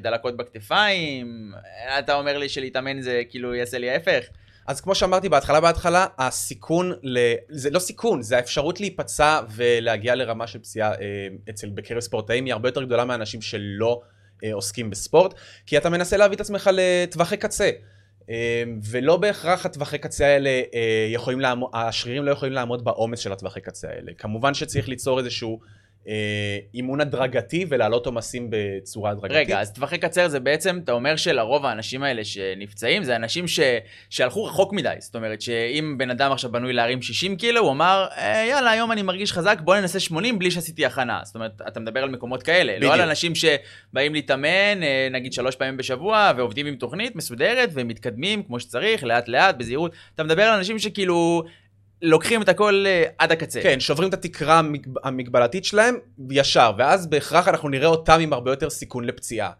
דלקות 0.00 0.36
בכתפיים. 0.36 1.52
אתה 1.98 2.14
אומר 2.14 2.38
לי 2.38 2.48
שלהתאמן 2.48 3.00
זה 3.00 3.22
כאילו 3.28 3.54
יעשה 3.54 3.78
לי 3.78 3.90
ההפך? 3.90 4.24
אז 4.66 4.80
כמו 4.80 4.94
שאמרתי 4.94 5.28
בהתחלה 5.28 5.60
בהתחלה, 5.60 6.06
הסיכון, 6.18 6.92
ל... 7.02 7.18
זה 7.48 7.70
לא 7.70 7.78
סיכון, 7.78 8.22
זה 8.22 8.36
האפשרות 8.36 8.80
להיפצע 8.80 9.40
ולהגיע 9.54 10.14
לרמה 10.14 10.46
של 10.46 10.58
פציעה 10.58 10.92
אה, 10.92 11.28
אצל 11.50 11.70
בקרב 11.70 12.00
ספורטאים 12.00 12.44
היא 12.44 12.52
הרבה 12.52 12.68
יותר 12.68 12.82
גדולה 12.82 13.04
מאנשים 13.04 13.42
שלא 13.42 14.00
אה, 14.44 14.54
עוסקים 14.54 14.90
בספורט, 14.90 15.34
כי 15.66 15.78
אתה 15.78 15.90
מנסה 15.90 16.16
להביא 16.16 16.36
את 16.36 16.40
עצמך 16.40 16.70
לטווחי 16.72 17.36
קצה. 17.36 17.70
אה, 18.30 18.62
ולא 18.90 19.16
בהכרח 19.16 19.66
הטווחי 19.66 19.98
קצה 19.98 20.26
האלה 20.26 20.50
יכולים 21.12 21.40
לעמוד, 21.40 21.70
השרירים 21.74 22.24
לא 22.24 22.30
יכולים 22.30 22.52
לעמוד 22.52 22.84
בעומס 22.84 23.18
של 23.18 23.32
הטווחי 23.32 23.60
קצה 23.60 23.88
האלה. 23.88 24.12
כמובן 24.18 24.54
שצריך 24.54 24.88
ליצור 24.88 25.18
איזשהו 25.18 25.60
אימון 26.74 27.00
הדרגתי 27.00 27.66
ולהעלות 27.68 28.06
עומסים 28.06 28.48
בצורה 28.50 29.10
הדרגתית. 29.10 29.36
רגע, 29.36 29.60
אז 29.60 29.72
טווחי 29.72 29.98
קצר 29.98 30.28
זה 30.28 30.40
בעצם, 30.40 30.80
אתה 30.84 30.92
אומר 30.92 31.16
שלרוב 31.16 31.66
האנשים 31.66 32.02
האלה 32.02 32.24
שנפצעים, 32.24 33.04
זה 33.04 33.16
אנשים 33.16 33.48
ש... 33.48 33.60
שהלכו 34.10 34.44
רחוק 34.44 34.72
מדי. 34.72 34.94
זאת 34.98 35.16
אומרת 35.16 35.40
שאם 35.40 35.94
בן 35.98 36.10
אדם 36.10 36.32
עכשיו 36.32 36.52
בנוי 36.52 36.72
להרים 36.72 37.02
60 37.02 37.36
קילו, 37.36 37.60
הוא 37.60 37.70
אמר, 37.70 38.06
אה, 38.16 38.46
יאללה, 38.50 38.70
היום 38.70 38.92
אני 38.92 39.02
מרגיש 39.02 39.32
חזק, 39.32 39.58
בוא 39.60 39.76
ננסה 39.76 40.00
80 40.00 40.38
בלי 40.38 40.50
שעשיתי 40.50 40.86
הכנה. 40.86 41.20
זאת 41.24 41.34
אומרת, 41.34 41.62
אתה 41.68 41.80
מדבר 41.80 42.02
על 42.02 42.10
מקומות 42.10 42.42
כאלה. 42.42 42.72
בדיוק. 42.76 42.92
לא 42.92 42.94
על 42.94 43.08
אנשים 43.08 43.32
שבאים 43.34 44.14
להתאמן, 44.14 44.82
אה, 44.82 45.08
נגיד 45.10 45.32
שלוש 45.32 45.56
פעמים 45.56 45.76
בשבוע, 45.76 46.32
ועובדים 46.36 46.66
עם 46.66 46.76
תוכנית 46.76 47.16
מסודרת, 47.16 47.70
ומתקדמים 47.72 48.42
כמו 48.42 48.60
שצריך, 48.60 49.04
לאט 49.04 49.28
לאט, 49.28 49.56
בזהירות. 49.56 49.92
אתה 50.14 50.22
מדבר 50.22 50.42
על 50.42 50.58
אנשים 50.58 50.78
שכאילו... 50.78 51.44
לוקחים 52.02 52.42
את 52.42 52.48
הכל 52.48 52.84
uh, 52.86 53.12
עד 53.18 53.32
הקצה. 53.32 53.62
כן, 53.62 53.80
שוברים 53.80 54.08
את 54.08 54.14
התקרה 54.14 54.60
המגבלתית 55.04 55.64
שלהם 55.64 55.96
ישר, 56.30 56.72
ואז 56.78 57.06
בהכרח 57.06 57.48
אנחנו 57.48 57.68
נראה 57.68 57.86
אותם 57.86 58.18
עם 58.20 58.32
הרבה 58.32 58.52
יותר 58.52 58.70
סיכון 58.70 59.04
לפציעה. 59.04 59.50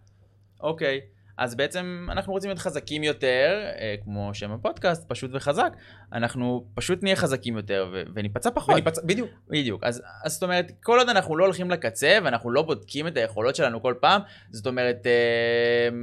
אוקיי, 0.60 1.00
אז 1.38 1.54
בעצם 1.54 2.06
אנחנו 2.12 2.32
רוצים 2.32 2.50
להיות 2.50 2.58
חזקים 2.58 3.04
יותר, 3.04 3.62
uh, 3.74 4.04
כמו 4.04 4.30
שם 4.34 4.52
הפודקאסט, 4.52 5.08
פשוט 5.08 5.30
וחזק. 5.34 5.72
אנחנו 6.12 6.64
פשוט 6.74 7.02
נהיה 7.02 7.16
חזקים 7.16 7.56
יותר 7.56 7.88
ו- 7.92 8.02
וניפצע 8.14 8.50
פחות. 8.54 8.74
וניפצ... 8.74 8.98
בדיוק. 8.98 9.30
בדיוק. 9.48 9.84
אז, 9.84 10.02
אז 10.24 10.32
זאת 10.32 10.42
אומרת, 10.42 10.72
כל 10.82 10.98
עוד 10.98 11.08
אנחנו 11.08 11.36
לא 11.36 11.44
הולכים 11.44 11.70
לקצה 11.70 12.18
ואנחנו 12.24 12.50
לא 12.50 12.62
בודקים 12.62 13.06
את 13.06 13.16
היכולות 13.16 13.56
שלנו 13.56 13.82
כל 13.82 13.94
פעם, 14.00 14.20
זאת 14.50 14.66
אומרת, 14.66 15.06
uh, 15.06 15.94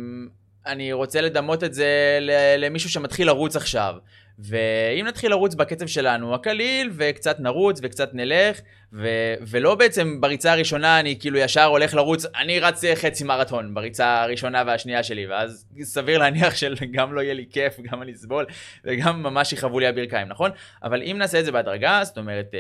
אני 0.66 0.94
רוצה 0.94 1.22
לדמות 1.22 1.64
את 1.64 1.74
זה 1.74 2.20
למישהו 2.58 2.90
שמתחיל 2.90 3.28
לרוץ 3.28 3.56
עכשיו. 3.56 3.96
ואם 4.40 5.06
נתחיל 5.08 5.32
לרוץ 5.32 5.56
בקצב 5.56 5.88
שלנו 5.88 6.36
הקליל, 6.36 6.90
וקצת 6.94 7.40
נרוץ 7.40 7.80
וקצת 7.84 8.10
נלך, 8.14 8.62
ו- 8.94 9.34
ולא 9.42 9.76
בעצם 9.76 10.22
בריצה 10.22 10.52
הראשונה 10.52 11.00
אני 11.00 11.18
כאילו 11.20 11.38
ישר 11.38 11.64
הולך 11.64 11.94
לרוץ, 11.94 12.26
אני 12.26 12.60
רץ 12.60 12.82
חצי 12.96 13.24
מרתון 13.24 13.74
בריצה 13.74 14.22
הראשונה 14.22 14.64
והשנייה 14.68 15.04
שלי, 15.04 15.28
ואז 15.28 15.66
סביר 15.82 16.18
להניח 16.18 16.56
שגם 16.56 17.14
לא 17.14 17.22
יהיה 17.22 17.34
לי 17.34 17.46
כיף, 17.52 17.80
גם 17.92 18.02
אני 18.02 18.12
אסבול, 18.12 18.46
וגם 18.86 19.24
ממש 19.24 19.54
יכאבו 19.54 19.80
לי 19.80 19.88
הברכיים, 19.88 20.28
נכון? 20.28 20.52
אבל 20.84 21.04
אם 21.04 21.16
נעשה 21.20 21.40
את 21.40 21.46
זה 21.46 21.52
בהדרגה, 21.52 22.02
זאת 22.04 22.18
אומרת... 22.18 22.56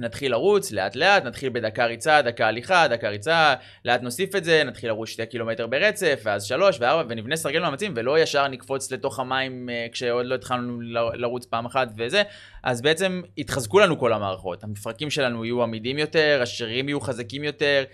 אה, 0.00 0.04
נתחיל 0.04 0.32
לרוץ 0.32 0.72
לאט 0.72 0.96
לאט, 0.96 1.24
נתחיל 1.24 1.48
בדקה 1.48 1.86
ריצה, 1.86 2.22
דקה 2.22 2.46
הליכה, 2.46 2.88
דקה 2.88 3.08
ריצה, 3.08 3.54
לאט 3.84 4.02
נוסיף 4.02 4.36
את 4.36 4.44
זה, 4.44 4.62
נתחיל 4.64 4.88
לרוץ 4.88 5.08
שתי 5.08 5.26
קילומטר 5.26 5.66
ברצף, 5.66 6.20
ואז 6.24 6.44
שלוש 6.44 6.76
וארבע, 6.80 7.04
ונבנה 7.08 7.36
סרגל 7.36 7.60
מאמצים, 7.60 7.92
ולא 7.96 8.18
ישר 8.18 8.48
נקפוץ 8.48 8.92
לתוך 8.92 9.20
המים 9.20 9.68
uh, 9.68 9.92
כשעוד 9.92 10.26
לא 10.26 10.34
התחלנו 10.34 10.80
לרוץ 11.14 11.46
פעם 11.46 11.66
אחת 11.66 11.88
וזה, 11.98 12.22
אז 12.62 12.82
בעצם 12.82 13.22
יתחזקו 13.36 13.78
לנו 13.78 13.98
כל 13.98 14.12
המערכות, 14.12 14.64
המפרקים 14.64 15.10
שלנו 15.10 15.44
יהיו 15.44 15.62
עמידים 15.62 15.98
יותר, 15.98 16.38
השרירים 16.42 16.88
יהיו 16.88 17.00
חזקים 17.00 17.44
יותר, 17.44 17.84
אה, 17.84 17.90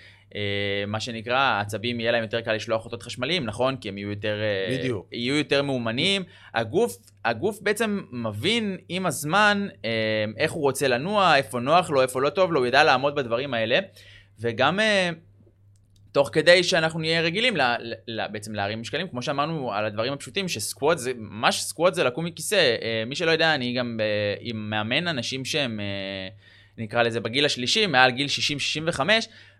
מה 0.87 1.01
שנקרא, 1.01 1.39
העצבים 1.39 2.01
יהיה 2.01 2.13
להם 2.13 2.23
יותר 2.23 2.41
קל 2.41 2.53
לשלוח 2.53 2.85
אותות 2.85 3.03
חשמליים, 3.03 3.45
נכון? 3.45 3.77
כי 3.77 3.89
הם 3.89 3.99
יהיו 3.99 4.11
יותר, 4.11 4.41
אה, 4.43 4.79
בדיוק. 4.79 5.07
יהיו 5.13 5.37
יותר 5.37 5.63
מאומנים. 5.63 6.23
הגוף, 6.55 6.97
הגוף 7.25 7.59
בעצם 7.63 8.01
מבין 8.13 8.77
עם 8.89 9.07
הזמן 9.07 9.67
אה, 9.85 9.91
איך 10.37 10.53
הוא 10.53 10.63
רוצה 10.63 10.89
לנוע, 10.89 11.37
איפה 11.37 11.61
נוח 11.61 11.91
לו, 11.91 12.03
איפה 12.03 12.21
לא 12.21 12.31
טוב 12.31 12.53
לו, 12.53 12.61
הוא 12.61 12.67
ידע 12.67 12.85
לעמוד 12.85 13.15
בדברים 13.15 13.55
האלה. 13.55 13.79
וגם... 14.41 14.79
תוך 16.13 16.31
כדי 16.33 16.63
שאנחנו 16.63 17.01
נהיה 17.01 17.21
רגילים 17.21 17.57
לה, 17.57 17.77
לה, 18.07 18.29
בעצם 18.29 18.55
להרים 18.55 18.81
משקלים, 18.81 19.09
כמו 19.09 19.23
שאמרנו 19.23 19.73
על 19.73 19.85
הדברים 19.85 20.13
הפשוטים, 20.13 20.49
שסקוואט 20.49 20.99
זה, 20.99 21.13
ממש 21.17 21.63
סקוואט 21.63 21.95
זה 21.95 22.05
לקום 22.05 22.25
מכיסא. 22.25 22.77
מי 23.07 23.15
שלא 23.15 23.31
יודע, 23.31 23.55
אני 23.55 23.73
גם 23.73 24.01
מאמן 24.55 25.09
אנשים 25.09 25.45
שהם, 25.45 25.81
נקרא 26.79 27.03
לזה, 27.03 27.21
בגיל 27.21 27.45
השלישי, 27.45 27.87
מעל 27.87 28.11
גיל 28.11 28.27
60-65, 28.97 29.01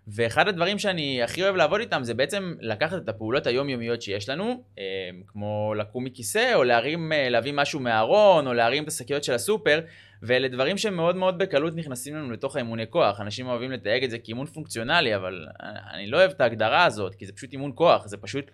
ואחד 0.07 0.47
הדברים 0.47 0.79
שאני 0.79 1.23
הכי 1.23 1.43
אוהב 1.43 1.55
לעבוד 1.55 1.79
איתם 1.79 2.03
זה 2.03 2.13
בעצם 2.13 2.53
לקחת 2.59 2.97
את 3.03 3.09
הפעולות 3.09 3.47
היומיומיות 3.47 4.01
שיש 4.01 4.29
לנו, 4.29 4.63
אה, 4.79 4.83
כמו 5.27 5.73
לקום 5.77 6.03
מכיסא, 6.03 6.53
או 6.55 6.63
להרים, 6.63 7.13
אה, 7.13 7.29
להביא 7.29 7.53
משהו 7.55 7.79
מהארון, 7.79 8.47
או 8.47 8.53
להרים 8.53 8.83
את 8.83 8.87
השקיות 8.87 9.23
של 9.23 9.33
הסופר, 9.33 9.79
ואלה 10.21 10.47
דברים 10.47 10.77
שמאוד 10.77 11.15
מאוד 11.15 11.37
בקלות 11.37 11.75
נכנסים 11.75 12.15
לנו 12.15 12.31
לתוך 12.31 12.55
האימוני 12.55 12.83
כוח. 12.89 13.21
אנשים 13.21 13.47
אוהבים 13.47 13.71
לתייג 13.71 14.03
את 14.03 14.09
זה 14.09 14.17
כאימון 14.17 14.47
פונקציונלי, 14.47 15.15
אבל 15.15 15.47
אני 15.93 16.07
לא 16.07 16.17
אוהב 16.17 16.31
את 16.31 16.41
ההגדרה 16.41 16.85
הזאת, 16.85 17.15
כי 17.15 17.25
זה 17.25 17.33
פשוט 17.33 17.53
אימון 17.53 17.71
כוח, 17.75 18.07
זה 18.07 18.17
פשוט, 18.17 18.51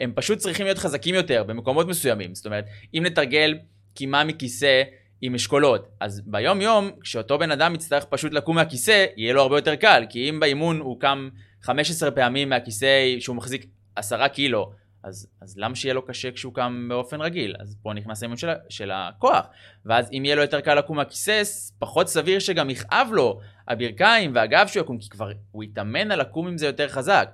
הם 0.00 0.12
פשוט 0.14 0.38
צריכים 0.38 0.66
להיות 0.66 0.78
חזקים 0.78 1.14
יותר 1.14 1.44
במקומות 1.44 1.86
מסוימים. 1.86 2.34
זאת 2.34 2.46
אומרת, 2.46 2.64
אם 2.94 3.02
נתרגל 3.06 3.58
קימה 3.94 4.24
מכיסא, 4.24 4.82
עם 5.20 5.34
אשכולות. 5.34 5.88
אז 6.00 6.22
ביום 6.26 6.60
יום, 6.60 6.90
כשאותו 7.00 7.38
בן 7.38 7.50
אדם 7.50 7.74
יצטרך 7.74 8.04
פשוט 8.04 8.32
לקום 8.32 8.56
מהכיסא, 8.56 9.06
יהיה 9.16 9.32
לו 9.32 9.42
הרבה 9.42 9.58
יותר 9.58 9.74
קל, 9.74 10.04
כי 10.08 10.30
אם 10.30 10.40
באימון 10.40 10.80
הוא 10.80 11.00
קם 11.00 11.28
15 11.62 12.10
פעמים 12.10 12.48
מהכיסא 12.48 13.16
שהוא 13.20 13.36
מחזיק 13.36 13.66
10 13.96 14.28
קילו, 14.28 14.72
אז, 15.02 15.28
אז 15.40 15.58
למה 15.58 15.74
שיהיה 15.74 15.94
לו 15.94 16.06
קשה 16.06 16.30
כשהוא 16.30 16.54
קם 16.54 16.86
באופן 16.88 17.20
רגיל? 17.20 17.54
אז 17.60 17.76
פה 17.82 17.92
נכנס 17.92 18.22
האימון 18.22 18.36
של, 18.36 18.48
של 18.68 18.90
הכוח. 18.94 19.46
ואז 19.84 20.10
אם 20.12 20.24
יהיה 20.24 20.36
לו 20.36 20.42
יותר 20.42 20.60
קל 20.60 20.74
לקום 20.74 20.96
מהכיסא, 20.96 21.42
פחות 21.78 22.08
סביר 22.08 22.38
שגם 22.38 22.70
יכאב 22.70 23.08
לו 23.12 23.40
הברכיים 23.68 24.32
והגב 24.34 24.66
שהוא 24.66 24.80
יקום, 24.80 24.98
כי 24.98 25.08
כבר 25.08 25.30
הוא 25.50 25.64
יתאמן 25.64 26.10
על 26.10 26.20
לקום 26.20 26.48
עם 26.48 26.58
זה 26.58 26.66
יותר 26.66 26.88
חזק. 26.88 27.30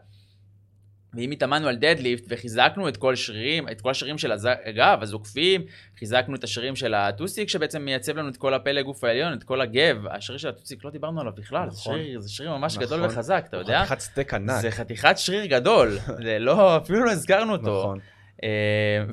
ואם 1.15 1.31
התאמנו 1.31 1.69
על 1.69 1.77
דדליפט 1.77 2.25
וחיזקנו 2.29 2.89
את 2.89 2.97
כל 2.97 3.13
השרירים, 3.13 3.69
את 3.69 3.81
כל 3.81 3.91
השרירים 3.91 4.19
של 4.19 4.33
הגב, 4.65 4.99
הזוקפים, 5.03 5.65
חיזקנו 5.99 6.35
את 6.35 6.45
השרירים 6.45 6.77
של 6.77 6.95
הטוסיק 6.95 7.49
שבעצם 7.49 7.83
מייצב 7.83 8.17
לנו 8.17 8.29
את 8.29 8.37
כל 8.37 8.55
הפלג 8.55 8.83
גוף 8.83 9.05
העליון, 9.05 9.33
את 9.33 9.45
כל 9.45 9.61
הגב, 9.61 10.07
השריר 10.11 10.39
של 10.39 10.49
הטוסיק 10.49 10.85
לא 10.85 10.91
דיברנו 10.91 11.21
עליו 11.21 11.33
בכלל, 11.37 11.67
נכון, 11.67 11.71
זה, 11.71 11.81
שריר, 11.83 12.21
זה 12.21 12.31
שריר 12.31 12.57
ממש 12.57 12.75
נכון, 12.75 12.87
גדול 12.87 13.05
וחזק, 13.05 13.45
אתה 13.49 13.57
יודע? 13.57 13.85
חתיכת 13.85 14.01
סטייק 14.01 14.35
ענק. 14.35 14.61
זה 14.61 14.71
חתיכת 14.71 15.15
שריר 15.17 15.47
גדול, 15.47 15.99
זה 16.23 16.39
לא, 16.39 16.77
אפילו 16.77 17.05
לא 17.05 17.11
הזכרנו 17.11 17.53
אותו. 17.53 17.81
נכון. 17.81 17.99
אה, 18.45 18.49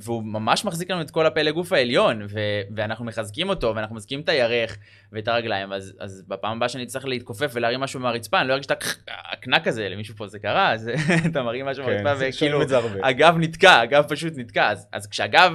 והוא 0.01 0.23
ממש 0.23 0.65
מחזיק 0.65 0.91
לנו 0.91 1.01
את 1.01 1.11
כל 1.11 1.25
הפלא 1.25 1.51
גוף 1.51 1.73
העליון, 1.73 2.21
ו- 2.29 2.61
ואנחנו 2.75 3.05
מחזקים 3.05 3.49
אותו, 3.49 3.73
ואנחנו 3.75 3.95
מחזקים 3.95 4.19
את 4.21 4.29
הירך 4.29 4.77
ואת 5.11 5.27
הרגליים, 5.27 5.73
אז, 5.73 5.93
אז 5.99 6.23
בפעם 6.27 6.57
הבאה 6.57 6.69
שאני 6.69 6.85
צריך 6.85 7.05
להתכופף 7.05 7.51
ולהרים 7.53 7.79
משהו 7.79 7.99
מהרצפה, 7.99 8.41
אני 8.41 8.47
לא 8.47 8.53
ארגיש 8.53 8.65
את 8.65 8.83
הקנק 9.31 9.67
הזה, 9.67 9.89
למישהו 9.89 10.15
פה 10.15 10.27
זה 10.27 10.39
קרה, 10.39 10.71
אז 10.71 10.91
אתה 11.31 11.43
מרים 11.43 11.65
משהו 11.65 11.85
כן, 11.85 12.03
מהרצפה, 12.03 12.25
וכאילו. 12.29 12.61
הגב 13.03 13.35
נתקע, 13.39 13.79
הגב 13.79 14.05
פשוט 14.09 14.33
נתקע, 14.35 14.69
אז, 14.69 14.87
אז 14.91 15.07
כשהגב 15.07 15.51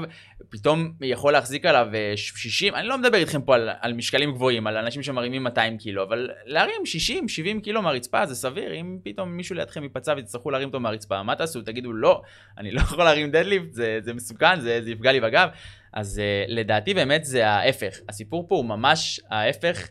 פתאום 0.49 0.93
יכול 1.01 1.33
להחזיק 1.33 1.67
עליו 1.67 1.87
אה, 1.95 2.13
60, 2.17 2.75
אני 2.75 2.89
לא 2.89 2.99
מדבר 2.99 3.19
איתכם 3.19 3.43
פה 3.43 3.55
על, 3.55 3.71
על 3.81 3.93
משקלים 3.93 4.33
גבוהים, 4.33 4.67
על 4.67 4.77
אנשים 4.77 5.03
שמרימים 5.03 5.43
200 5.43 5.79
קילו, 5.79 6.03
אבל 6.03 6.31
להרים 6.45 6.87
60, 6.87 7.29
70 7.29 7.61
קילו 7.61 7.83
מהרצפה 7.83 8.27
זה 8.27 8.35
סביר, 8.35 8.75
אם 8.75 8.99
פתאום 9.05 9.37
מישהו 9.37 9.55
לידכם 9.55 9.83
ייפצע 9.83 10.15
ותצטרכו 10.19 10.51
להרים 10.51 10.69
אותו 10.69 10.81
מהרצפה, 10.81 11.23
מה 11.23 11.35
תעשו? 11.35 11.63
תגידו 11.63 11.93
לא, 11.93 12.23
אני 12.59 12.71
לא 12.71 12.81
יכול 12.81 13.05
להרים 13.05 13.31
דדליפט, 13.31 13.73
זה, 13.73 13.99
זה 14.03 14.15
מסוכן, 14.15 14.61
זה, 14.61 14.81
זה 14.83 14.91
יפגע 14.91 15.13
לי 15.13 15.21
בגב. 15.21 15.49
אז 15.93 16.19
אה, 16.19 16.53
לדעתי 16.53 16.95
באמת 16.95 17.25
זה 17.25 17.49
ההפך, 17.49 17.99
הסיפור 18.09 18.49
פה 18.49 18.55
הוא 18.55 18.65
ממש 18.65 19.21
ההפך. 19.31 19.89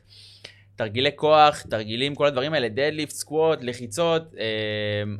תרגילי 0.75 1.09
כוח, 1.15 1.61
תרגילים, 1.61 2.15
כל 2.15 2.25
הדברים 2.25 2.53
האלה, 2.53 2.69
דדליפט, 2.69 3.11
סקווט, 3.11 3.59
לחיצות, 3.61 4.33
אה, 4.33 4.37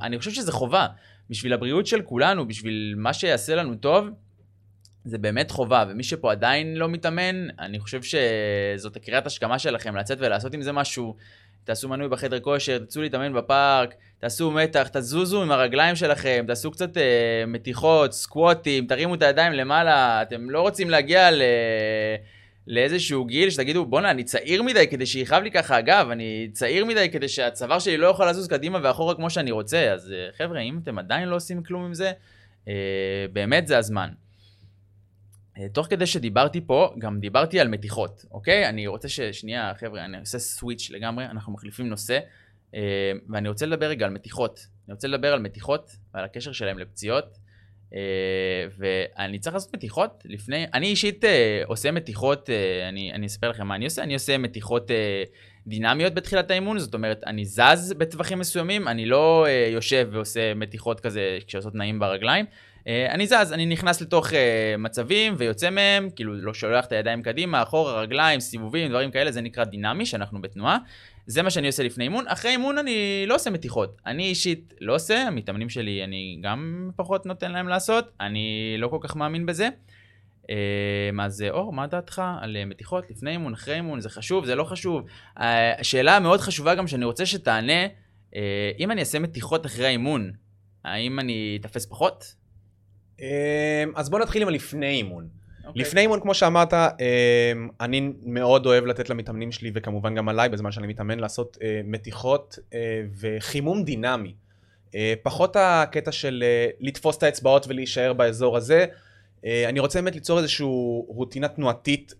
אני 0.01 0.17
חושב 0.17 0.31
שזה 0.31 0.51
חובה. 0.51 0.87
בשביל 1.29 1.53
הבריאות 1.53 1.87
של 1.87 2.01
כולנו, 2.01 2.47
בשביל 2.47 2.95
מה 2.97 3.13
שיעשה 3.13 3.55
לנו 3.55 3.75
טוב, 3.75 4.07
זה 5.05 5.17
באמת 5.17 5.51
חובה, 5.51 5.85
ומי 5.89 6.03
שפה 6.03 6.31
עדיין 6.31 6.75
לא 6.75 6.89
מתאמן, 6.89 7.47
אני 7.59 7.79
חושב 7.79 7.99
שזאת 8.03 8.95
הקריאת 8.95 9.27
השכמה 9.27 9.59
שלכם, 9.59 9.95
לצאת 9.95 10.17
ולעשות 10.21 10.53
עם 10.53 10.61
זה 10.61 10.71
משהו. 10.71 11.15
תעשו 11.63 11.89
מנוי 11.89 12.09
בחדר 12.09 12.39
כושר, 12.39 12.77
תצאו 12.77 13.01
להתאמן 13.01 13.33
בפארק, 13.33 13.95
תעשו 14.19 14.51
מתח, 14.51 14.87
תזוזו 14.87 15.43
עם 15.43 15.51
הרגליים 15.51 15.95
שלכם, 15.95 16.43
תעשו 16.47 16.71
קצת 16.71 16.97
אה, 16.97 17.43
מתיחות, 17.47 18.13
סקווטים, 18.13 18.87
תרימו 18.87 19.15
את 19.15 19.21
הידיים 19.21 19.53
למעלה, 19.53 20.21
אתם 20.21 20.49
לא 20.49 20.61
רוצים 20.61 20.89
להגיע 20.89 21.31
ל... 21.31 21.41
לאיזשהו 22.67 23.25
גיל 23.25 23.49
שתגידו, 23.49 23.85
בואנה, 23.85 24.11
אני 24.11 24.23
צעיר 24.23 24.63
מדי 24.63 24.87
כדי 24.87 25.05
שיכאב 25.05 25.43
לי 25.43 25.51
ככה 25.51 25.75
הגב, 25.77 26.07
אני 26.11 26.49
צעיר 26.51 26.85
מדי 26.85 27.09
כדי 27.11 27.27
שהצוואר 27.27 27.79
שלי 27.79 27.97
לא 27.97 28.07
יוכל 28.07 28.29
לזוז 28.29 28.47
קדימה 28.47 28.79
ואחורה 28.83 29.15
כמו 29.15 29.29
שאני 29.29 29.51
רוצה. 29.51 29.91
אז 29.91 30.11
אה, 30.11 30.29
חבר'ה, 30.37 30.59
אם 30.59 30.79
אתם 30.83 30.99
עדיין 30.99 31.29
לא 31.29 31.35
עושים 31.35 31.63
כלום 31.63 31.85
עם 31.85 31.93
זה, 31.93 32.11
אה, 32.67 32.73
באמת 33.33 33.67
זה 33.67 33.77
הזמן. 33.77 34.09
אה, 35.57 35.69
תוך 35.69 35.87
כדי 35.89 36.05
שדיברתי 36.05 36.61
פה, 36.61 36.93
גם 36.97 37.19
דיברתי 37.19 37.59
על 37.59 37.67
מתיחות, 37.67 38.25
אוקיי? 38.31 38.69
אני 38.69 38.87
רוצה 38.87 39.09
ש... 39.09 39.19
שנייה, 39.19 39.73
חבר'ה, 39.75 40.05
אני 40.05 40.19
עושה 40.19 40.39
סוויץ' 40.39 40.89
לגמרי, 40.89 41.25
אנחנו 41.25 41.53
מחליפים 41.53 41.89
נושא, 41.89 42.19
אה, 42.75 43.11
ואני 43.29 43.49
רוצה 43.49 43.65
לדבר 43.65 43.85
רגע 43.85 44.05
על 44.05 44.11
מתיחות. 44.11 44.67
אני 44.87 44.93
רוצה 44.93 45.07
לדבר 45.07 45.33
על 45.33 45.39
מתיחות 45.39 45.91
ועל 46.13 46.25
הקשר 46.25 46.51
שלהם 46.51 46.79
לפציעות, 46.79 47.37
אה, 47.93 47.99
ואני 48.77 49.39
צריך 49.39 49.53
לעשות 49.53 49.75
מתיחות 49.75 50.23
לפני... 50.25 50.65
אני 50.73 50.87
אישית 50.87 51.23
עושה 51.65 51.91
מתיחות, 51.91 52.49
אני, 52.89 53.13
אני 53.13 53.25
אספר 53.25 53.49
לכם 53.49 53.67
מה 53.67 53.75
אני 53.75 53.85
עושה, 53.85 54.03
אני 54.03 54.13
עושה 54.13 54.37
מתיחות 54.37 54.91
דינמיות 55.67 56.13
בתחילת 56.13 56.51
האימון, 56.51 56.79
זאת 56.79 56.93
אומרת, 56.93 57.23
אני 57.25 57.45
זז 57.45 57.93
בטווחים 57.97 58.39
מסוימים, 58.39 58.87
אני 58.87 59.05
לא 59.05 59.45
יושב 59.73 60.09
ועושה 60.11 60.53
מתיחות 60.53 60.99
כזה 60.99 61.37
כשעושות 61.47 61.75
נעים 61.75 61.99
ברגליים. 61.99 62.45
אה, 62.87 63.11
אני 63.11 63.27
זז, 63.27 63.53
אני 63.53 63.65
נכנס 63.65 64.01
לתוך 64.01 64.33
אה, 64.33 64.75
מצבים 64.77 65.35
ויוצא 65.37 65.69
מהם, 65.69 66.09
כאילו 66.15 66.33
לא 66.33 66.53
שולח 66.53 66.85
את 66.85 66.91
הידיים 66.91 67.23
קדימה, 67.23 67.63
אחורה, 67.63 68.01
רגליים, 68.01 68.39
סיבובים, 68.39 68.89
דברים 68.89 69.11
כאלה, 69.11 69.31
זה 69.31 69.41
נקרא 69.41 69.63
דינמי, 69.63 70.05
שאנחנו 70.05 70.41
בתנועה. 70.41 70.77
זה 71.27 71.41
מה 71.41 71.49
שאני 71.49 71.67
עושה 71.67 71.83
לפני 71.83 72.03
אימון. 72.03 72.27
אחרי 72.27 72.51
אימון 72.51 72.77
אני 72.77 73.23
לא 73.27 73.35
עושה 73.35 73.49
מתיחות. 73.49 73.97
אני 74.05 74.23
אישית 74.23 74.73
לא 74.81 74.95
עושה, 74.95 75.27
המתאמנים 75.27 75.69
שלי 75.69 76.03
אני 76.03 76.39
גם 76.41 76.89
פחות 76.95 77.25
נותן 77.25 77.51
להם 77.51 77.67
לעשות, 77.67 78.11
אני 78.19 78.75
לא 78.77 78.87
כל 78.87 78.97
כך 79.01 79.15
מאמין 79.15 79.45
בזה. 79.45 79.69
אה, 80.49 81.25
אז 81.25 81.41
אה, 81.41 81.49
אור, 81.49 81.73
מה 81.73 81.87
דעתך 81.87 82.21
על 82.41 82.65
מתיחות 82.65 83.09
לפני 83.09 83.31
אימון, 83.31 83.53
אחרי 83.53 83.75
אימון, 83.75 84.01
זה 84.01 84.09
חשוב, 84.09 84.45
זה 84.45 84.55
לא 84.55 84.63
חשוב? 84.63 85.05
השאלה 85.37 86.17
המאוד 86.17 86.39
חשובה 86.39 86.75
גם 86.75 86.87
שאני 86.87 87.05
רוצה 87.05 87.25
שתענה, 87.25 87.87
אם 88.79 88.91
אני 88.91 88.99
אעשה 88.99 89.19
מתיחות 89.19 89.65
אחרי 89.65 89.85
האימון, 89.85 90.31
האם 90.85 91.19
אני 91.19 91.57
אתפס 91.61 91.85
פחות? 91.85 92.42
אמ, 93.19 93.25
אז 93.95 94.09
בוא 94.09 94.19
נתחיל 94.19 94.41
עם 94.41 94.47
הלפני 94.47 94.89
אימון. 94.89 95.27
אוקיי. 95.65 95.81
לפני 95.81 96.01
אימון, 96.01 96.19
כמו 96.19 96.33
שאמרת, 96.33 96.73
אמ, 96.73 97.69
אני 97.81 98.11
מאוד 98.25 98.65
אוהב 98.65 98.85
לתת 98.85 99.09
למתאמנים 99.09 99.51
שלי, 99.51 99.71
וכמובן 99.73 100.15
גם 100.15 100.29
עליי, 100.29 100.49
בזמן 100.49 100.71
שאני 100.71 100.87
מתאמן, 100.87 101.19
לעשות 101.19 101.57
אה, 101.61 101.81
מתיחות 101.83 102.59
אה, 102.73 103.01
וחימום 103.19 103.83
דינמי. 103.83 104.33
אה, 104.95 105.13
פחות 105.23 105.55
הקטע 105.59 106.11
של 106.11 106.43
לתפוס 106.79 107.17
את 107.17 107.23
האצבעות 107.23 107.65
ולהישאר 107.67 108.13
באזור 108.13 108.57
הזה. 108.57 108.85
אני 109.69 109.79
רוצה 109.79 110.01
באמת 110.01 110.15
ליצור 110.15 110.37
איזושהי 110.37 110.65
רוטינה 111.07 111.47
תנועתית, 111.47 112.13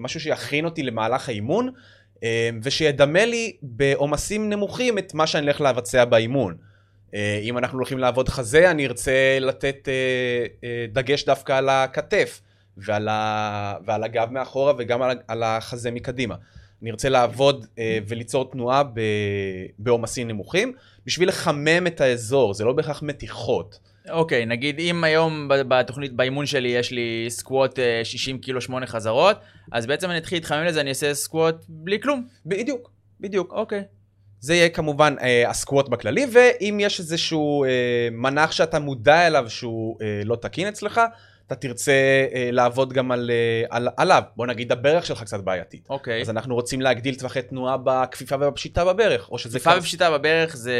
משהו 0.00 0.20
שיכין 0.20 0.64
אותי 0.64 0.82
למהלך 0.82 1.28
האימון, 1.28 1.70
ושידמה 2.62 3.24
לי 3.24 3.56
בעומסים 3.62 4.50
נמוכים 4.50 4.98
את 4.98 5.14
מה 5.14 5.26
שאני 5.26 5.44
הולך 5.44 5.60
לבצע 5.60 6.04
באימון. 6.04 6.56
אה, 7.14 7.38
אם 7.42 7.58
אנחנו 7.58 7.78
הולכים 7.78 7.98
לעבוד 7.98 8.28
חזה, 8.28 8.70
אני 8.70 8.86
ארצה 8.86 9.38
לתת 9.40 9.88
אה, 9.88 10.46
אה, 10.64 10.86
דגש 10.92 11.24
דווקא 11.24 11.52
על 11.52 11.68
הכתף 11.68 12.40
ועל, 12.76 13.08
ה... 13.08 13.74
ועל 13.86 14.04
הגב 14.04 14.28
מאחורה 14.30 14.72
וגם 14.78 15.02
על, 15.28 15.42
החזה 15.42 15.90
מקדימה. 15.90 16.34
אני 16.82 16.90
ארצה 16.90 17.08
לעבוד 17.08 17.66
וליצור 18.08 18.50
תנועה. 18.50 18.82
בעומסים 19.78 20.28
נמוכים 20.28 20.72
בשביל 21.06 21.28
לחמם 21.28 21.86
את 21.86 22.00
האזור, 22.00 22.54
זה 22.54 22.64
לא 22.64 22.72
בהכרח 22.72 23.02
מתיחות. 23.02 23.78
אוקיי, 24.10 24.46
נגיד 24.46 24.78
אם 24.78 25.04
היום 25.04 25.48
בתוכנית, 25.48 26.12
באימון 26.12 26.46
שלי 26.46 26.68
יש 26.68 26.90
לי 26.90 27.26
סקווט 27.28 27.78
אה, 27.78 28.00
60 28.04 28.38
קילו 28.38 28.60
8 28.60 28.86
חזרות, 28.86 29.36
אז 29.72 29.86
בעצם 29.86 30.10
אני 30.10 30.18
אתחיל 30.18 30.38
להתחמם 30.38 30.64
לזה, 30.64 30.80
אני 30.80 30.88
אעשה 30.88 31.14
סקווט 31.14 31.64
בלי 31.68 32.00
כלום. 32.00 32.26
בדיוק, 32.46 32.90
בדיוק. 33.20 33.52
אוקיי. 33.52 33.82
זה 34.44 34.54
יהיה 34.54 34.68
כמובן 34.68 35.14
אה, 35.22 35.50
הסקווט 35.50 35.88
בכללי, 35.88 36.26
ואם 36.32 36.78
יש 36.80 37.00
איזשהו 37.00 37.64
אה, 37.64 37.68
מנח 38.12 38.52
שאתה 38.52 38.78
מודע 38.78 39.26
אליו 39.26 39.50
שהוא 39.50 39.96
אה, 40.02 40.22
לא 40.24 40.36
תקין 40.36 40.68
אצלך, 40.68 41.00
אתה 41.46 41.54
תרצה 41.54 41.92
אה, 42.34 42.48
לעבוד 42.52 42.92
גם 42.92 43.12
על, 43.12 43.30
אה, 43.30 43.66
על, 43.70 43.88
עליו. 43.96 44.22
בוא 44.36 44.46
נגיד 44.46 44.72
הברך 44.72 45.06
שלך 45.06 45.22
קצת 45.22 45.40
בעייתית. 45.40 45.86
אוקיי. 45.90 46.20
אז 46.20 46.30
אנחנו 46.30 46.54
רוצים 46.54 46.80
להגדיל 46.80 47.14
טווחי 47.14 47.42
תנועה 47.42 47.76
בכפיפה 47.84 48.36
ובפשיטה 48.36 48.84
בברך, 48.84 49.30
או 49.30 49.38
שזה... 49.38 49.58
כפיפה 49.58 49.78
ופשיטה 49.78 50.10
בברך 50.10 50.56
זה... 50.56 50.74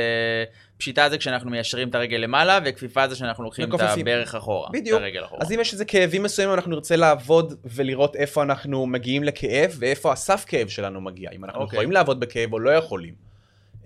פשיטה 0.79 1.11
זה 1.11 1.19
כשאנחנו 1.19 1.51
מיישרים 1.51 1.89
את 1.89 1.95
הרגל 1.95 2.17
למעלה, 2.17 2.59
וכפיפה 2.65 3.09
זה 3.09 3.17
שאנחנו 3.17 3.45
לוקחים 3.45 3.65
את 3.65 3.69
מכופפים. 3.69 4.07
הברך 4.07 4.35
אחורה. 4.35 4.69
בדיוק. 4.73 4.99
את 4.99 5.03
הרגל 5.03 5.25
אחורה. 5.25 5.43
אז 5.43 5.53
אם 5.53 5.61
יש 5.61 5.73
איזה 5.73 5.85
כאבים 5.85 6.23
מסוימים, 6.23 6.55
אנחנו 6.55 6.71
נרצה 6.71 6.97
לעבוד 6.97 7.55
ולראות 7.65 8.17
איפה 8.17 8.43
אנחנו 8.43 8.87
מגיעים 8.87 9.25
לכאב 9.25 9.77
ואיפה 9.79 10.13
הסף 10.13 10.45
כאב 10.49 10.69
שלנו 10.69 11.01
מגיע. 11.01 11.31
אם 11.33 11.45
אנחנו 11.45 11.61
אוקיי. 11.61 11.77
יכולים 11.77 11.93
לעבוד 11.93 12.21
בכאב 12.21 12.53
או 12.53 12.59
לא 12.59 12.71
יכולים. 12.71 13.34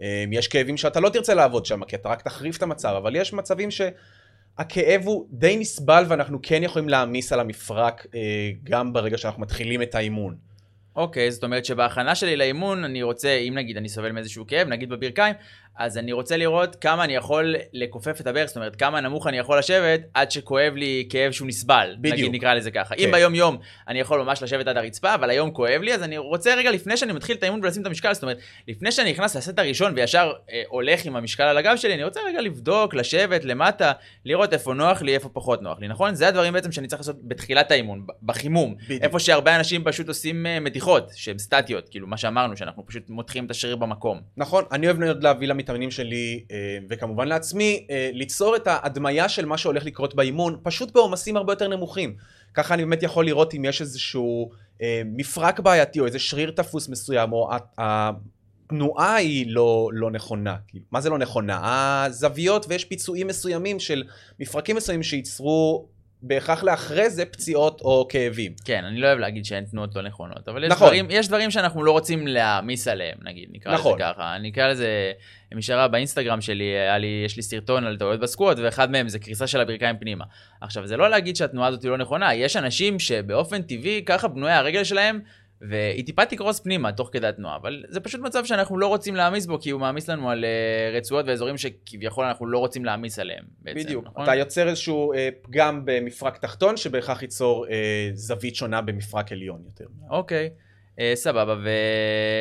אה, 0.02 0.24
יש 0.32 0.48
כאבים 0.48 0.76
שאתה 0.76 1.00
לא 1.00 1.08
תרצה 1.08 1.34
לעבוד 1.34 1.66
שם, 1.66 1.84
כי 1.84 1.96
אתה 1.96 2.08
רק 2.08 2.22
תחריף 2.22 2.56
את 2.56 2.62
המצב, 2.62 2.94
אבל 2.96 3.16
יש 3.16 3.32
מצבים 3.32 3.68
שהכאב 3.70 5.02
הוא 5.04 5.26
די 5.30 5.56
נסבל 5.56 6.04
ואנחנו 6.08 6.38
כן 6.42 6.62
יכולים 6.62 6.88
להעמיס 6.88 7.32
על 7.32 7.40
המפרק 7.40 8.06
אה, 8.14 8.50
גם 8.64 8.92
ברגע 8.92 9.18
שאנחנו 9.18 9.42
מתחילים 9.42 9.82
את 9.82 9.94
האימון. 9.94 10.48
אוקיי, 10.96 11.32
זאת 11.32 11.44
אומרת 11.44 11.64
שבהכנה 11.64 12.14
שלי 12.14 12.36
לאימון, 12.36 12.84
אני 12.84 13.02
רוצה, 13.02 13.34
אם 13.34 13.54
נגיד 13.54 13.76
אני 13.76 13.88
סובל 13.88 14.12
מאיזשהו 14.12 14.46
כאב, 14.46 14.68
נגיד 14.68 14.88
בברכיים, 14.88 15.34
אז 15.78 15.98
אני 15.98 16.12
רוצה 16.12 16.36
לראות 16.36 16.76
כמה 16.76 17.04
אני 17.04 17.14
יכול 17.14 17.54
לכופף 17.72 18.20
את 18.20 18.26
הברך, 18.26 18.46
זאת 18.46 18.56
אומרת, 18.56 18.76
כמה 18.76 19.00
נמוך 19.00 19.26
אני 19.26 19.38
יכול 19.38 19.58
לשבת 19.58 20.00
עד 20.14 20.30
שכואב 20.30 20.72
לי 20.76 21.06
כאב 21.10 21.32
שהוא 21.32 21.48
נסבל. 21.48 21.96
בדיוק. 21.98 22.14
נגיד 22.14 22.32
נקרא 22.32 22.54
לזה 22.54 22.70
ככה. 22.70 22.94
כן. 22.94 23.04
אם 23.04 23.10
ביום 23.12 23.34
יום 23.34 23.58
אני 23.88 24.00
יכול 24.00 24.22
ממש 24.22 24.42
לשבת 24.42 24.66
עד 24.66 24.76
הרצפה, 24.76 25.14
אבל 25.14 25.30
היום 25.30 25.50
כואב 25.50 25.82
לי, 25.82 25.94
אז 25.94 26.02
אני 26.02 26.18
רוצה 26.18 26.54
רגע 26.54 26.70
לפני 26.70 26.96
שאני 26.96 27.12
מתחיל 27.12 27.36
את 27.36 27.42
האימון 27.42 27.60
ולשים 27.64 27.82
את 27.82 27.86
המשקל, 27.86 28.14
זאת 28.14 28.22
אומרת, 28.22 28.38
לפני 28.68 28.92
שאני 28.92 29.10
נכנס 29.10 29.36
לסט 29.36 29.58
הראשון 29.58 29.92
וישר 29.96 30.32
אה, 30.52 30.62
הולך 30.68 31.04
עם 31.04 31.16
המשקל 31.16 31.42
על 31.42 31.58
הגב 31.58 31.76
שלי, 31.76 31.94
אני 31.94 32.04
רוצה 32.04 32.20
רגע 32.28 32.40
לבדוק, 32.40 32.94
לשבת 32.94 33.44
למטה, 33.44 33.92
לראות 34.24 34.52
איפה 34.52 34.74
נוח 34.74 35.02
לי, 35.02 35.14
איפה 35.14 35.28
פחות 35.28 35.62
נוח 35.62 35.80
לי, 35.80 35.88
נכון? 35.88 36.14
זה 36.14 36.28
הדברים 36.28 36.52
בעצם 36.52 36.72
שאני 36.72 36.86
צריך 36.86 37.00
לעשות 37.00 37.16
בתחילת 37.28 37.70
האימון, 37.70 38.06
בחימום. 38.22 38.74
בדיוק. 38.84 39.02
איפה 39.02 39.18
שהרבה 39.18 39.56
אנשים 39.56 39.84
פשוט 39.84 40.08
עושים 40.08 40.46
אה, 40.46 40.60
מתיחות, 40.60 41.10
שהן 41.14 41.38
סטטיות, 41.38 41.88
כאילו 41.88 42.06
מה 42.06 42.16
שאמרנו, 42.16 42.56
שאנחנו 42.56 42.86
פשוט 42.86 43.10
מותחים 43.10 43.46
את 43.46 43.50
השריר 43.50 43.76
במקום. 43.76 44.20
נכון, 44.36 44.64
אני 44.72 44.86
אוהב 44.86 44.98
מאוד 44.98 45.22
להביא 45.22 45.48
למתאמנים 45.68 45.90
שלי, 45.90 46.44
אה, 46.52 46.56
וכמובן 46.88 47.28
לעצמי, 47.28 47.86
אה, 47.90 48.10
ליצור 48.12 48.56
את 48.56 48.66
ההדמיה 48.66 49.28
של 49.28 49.46
מה 49.46 49.58
שהולך 49.58 49.84
לקרות 49.84 50.14
באימון, 50.14 50.60
פשוט 50.62 50.92
בעומסים 50.92 51.36
הרבה 51.36 51.52
יותר 51.52 51.68
נמוכים. 51.68 52.16
ככה 52.54 52.74
אני 52.74 52.84
באמת 52.84 53.02
יכול 53.02 53.26
לראות 53.26 53.54
אם 53.54 53.64
יש 53.64 53.80
איזשהו 53.80 54.50
אה, 54.82 55.02
מפרק 55.04 55.60
בעייתי, 55.60 56.00
או 56.00 56.06
איזה 56.06 56.18
שריר 56.18 56.50
תפוס 56.50 56.88
מסוים, 56.88 57.32
או 57.32 57.50
התנועה 57.78 59.14
היא 59.14 59.46
לא, 59.48 59.90
לא 59.92 60.10
נכונה. 60.10 60.56
כי- 60.68 60.78
מה 60.90 61.00
זה 61.00 61.10
לא 61.10 61.18
נכונה? 61.18 61.60
הזוויות 62.04 62.66
ויש 62.68 62.84
פיצויים 62.84 63.26
מסוימים 63.26 63.80
של 63.80 64.04
מפרקים 64.40 64.76
מסוימים 64.76 65.02
שייצרו 65.02 65.88
בהכרח 66.22 66.62
לאחרי 66.64 67.10
זה 67.10 67.24
פציעות 67.24 67.80
או 67.80 68.06
כאבים. 68.08 68.52
כן, 68.64 68.84
אני 68.84 69.00
לא 69.00 69.06
אוהב 69.06 69.18
להגיד 69.18 69.44
שאין 69.44 69.64
תנועות 69.64 69.94
לא 69.96 70.02
נכונות, 70.02 70.48
אבל 70.48 70.64
יש, 70.64 70.70
נכון. 70.70 70.86
דברים, 70.86 71.06
יש 71.10 71.28
דברים 71.28 71.50
שאנחנו 71.50 71.84
לא 71.84 71.90
רוצים 71.90 72.26
להעמיס 72.26 72.88
עליהם, 72.88 73.18
נגיד, 73.22 73.48
נקרא 73.52 73.74
נכון. 73.74 73.92
לזה 74.00 74.12
ככה. 74.14 74.36
אני 74.36 74.50
אקרא 74.50 74.68
לזה, 74.68 75.12
שראה 75.60 75.88
באינסטגרם 75.88 76.40
שלי, 76.40 76.72
לי, 77.00 77.22
יש 77.24 77.36
לי 77.36 77.42
סרטון 77.42 77.84
על 77.84 77.96
טעויות 77.96 78.20
בסקווט, 78.20 78.58
ואחד 78.58 78.90
מהם 78.90 79.08
זה 79.08 79.18
קריסה 79.18 79.46
של 79.46 79.60
הברכיים 79.60 79.96
פנימה. 79.98 80.24
עכשיו, 80.60 80.86
זה 80.86 80.96
לא 80.96 81.10
להגיד 81.10 81.36
שהתנועה 81.36 81.68
הזאת 81.68 81.82
היא 81.82 81.90
לא 81.90 81.96
נכונה, 81.96 82.34
יש 82.34 82.56
אנשים 82.56 82.98
שבאופן 82.98 83.62
טבעי, 83.62 84.02
ככה 84.06 84.28
בנויה 84.28 84.58
הרגל 84.58 84.84
שלהם, 84.84 85.20
והיא 85.60 86.04
טיפה 86.04 86.24
תקרוס 86.26 86.60
פנימה 86.60 86.92
תוך 86.92 87.10
כדי 87.12 87.26
התנועה, 87.26 87.56
אבל 87.56 87.84
זה 87.88 88.00
פשוט 88.00 88.20
מצב 88.20 88.44
שאנחנו 88.44 88.78
לא 88.78 88.86
רוצים 88.86 89.16
להעמיס 89.16 89.46
בו, 89.46 89.60
כי 89.60 89.70
הוא 89.70 89.80
מעמיס 89.80 90.08
לנו 90.08 90.30
על 90.30 90.44
אה, 90.44 90.96
רצועות 90.96 91.26
ואזורים 91.28 91.58
שכביכול 91.58 92.24
אנחנו 92.24 92.46
לא 92.46 92.58
רוצים 92.58 92.84
להעמיס 92.84 93.18
עליהם. 93.18 93.44
בעצם, 93.62 93.80
בדיוק. 93.80 94.04
נכון? 94.06 94.22
אתה 94.22 94.34
יוצר 94.34 94.68
איזשהו 94.68 95.12
אה, 95.12 95.28
פגם 95.42 95.82
במפרק 95.84 96.38
תחתון, 96.38 96.76
שבהכרח 96.76 97.22
ייצור 97.22 97.66
אה, 97.70 98.10
זווית 98.14 98.54
שונה 98.54 98.80
במפרק 98.80 99.32
עליון 99.32 99.62
יותר. 99.64 99.86
אוקיי, 100.10 100.44
אה, 100.44 100.67
סבבה, 101.14 101.56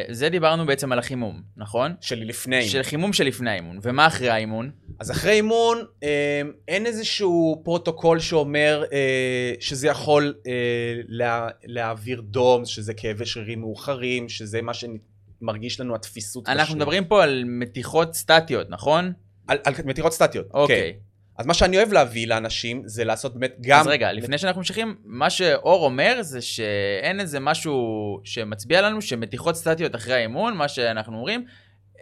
וזה 0.10 0.30
דיברנו 0.30 0.66
בעצם 0.66 0.92
על 0.92 1.00
החימום, 1.00 1.42
נכון? 1.58 1.96
של 2.02 2.24
לפני. 2.26 2.70
של 2.70 2.84
חימום 2.84 3.14
שלפני 3.14 3.52
האימון, 3.52 3.80
ומה 3.82 4.08
אחרי 4.08 4.30
האימון? 4.30 4.72
אז 5.00 5.12
אחרי 5.12 5.32
אימון, 5.32 5.84
אה, 6.04 6.42
אין 6.68 6.86
איזשהו 6.86 7.62
פרוטוקול 7.64 8.20
שאומר 8.20 8.84
אה, 8.94 9.54
שזה 9.60 9.88
יכול 9.88 10.34
אה, 10.48 10.52
לה, 11.08 11.48
להעביר 11.66 12.22
DOMS, 12.22 12.68
שזה 12.68 12.94
כאבי 12.94 13.26
שרירים 13.26 13.60
מאוחרים, 13.62 14.30
שזה 14.30 14.62
מה 14.62 14.72
שמרגיש 14.74 15.80
לנו 15.80 15.96
התפיסות. 15.96 16.50
אנחנו 16.50 16.64
בשריר. 16.64 16.78
מדברים 16.78 17.06
פה 17.06 17.24
על 17.24 17.44
מתיחות 17.46 18.14
סטטיות, 18.14 18.70
נכון? 18.70 19.14
על, 19.48 19.58
על 19.64 19.74
מתיחות 19.86 20.14
סטטיות. 20.14 20.46
אוקיי. 20.54 20.94
כן. 20.94 21.00
אז 21.38 21.46
מה 21.46 21.54
שאני 21.54 21.78
אוהב 21.78 21.94
להביא 21.94 22.28
לאנשים 22.28 22.82
זה 22.86 23.04
לעשות 23.04 23.34
באמת 23.34 23.56
גם... 23.62 23.80
אז 23.80 23.88
רגע, 23.88 24.12
לפני 24.12 24.38
שאנחנו 24.38 24.62
ממשיכים, 24.62 24.96
מה 25.06 25.30
שאור 25.30 25.86
אומר 25.86 26.18
זה 26.22 26.42
שאין 26.42 27.20
איזה 27.20 27.40
משהו 27.40 27.82
שמצביע 28.24 28.82
לנו 28.82 29.02
שמתיחות 29.02 29.56
סטטיות 29.56 29.96
אחרי 29.96 30.14
האימון, 30.14 30.58
מה 30.58 30.68
שאנחנו 30.68 31.18
אומרים, 31.18 31.46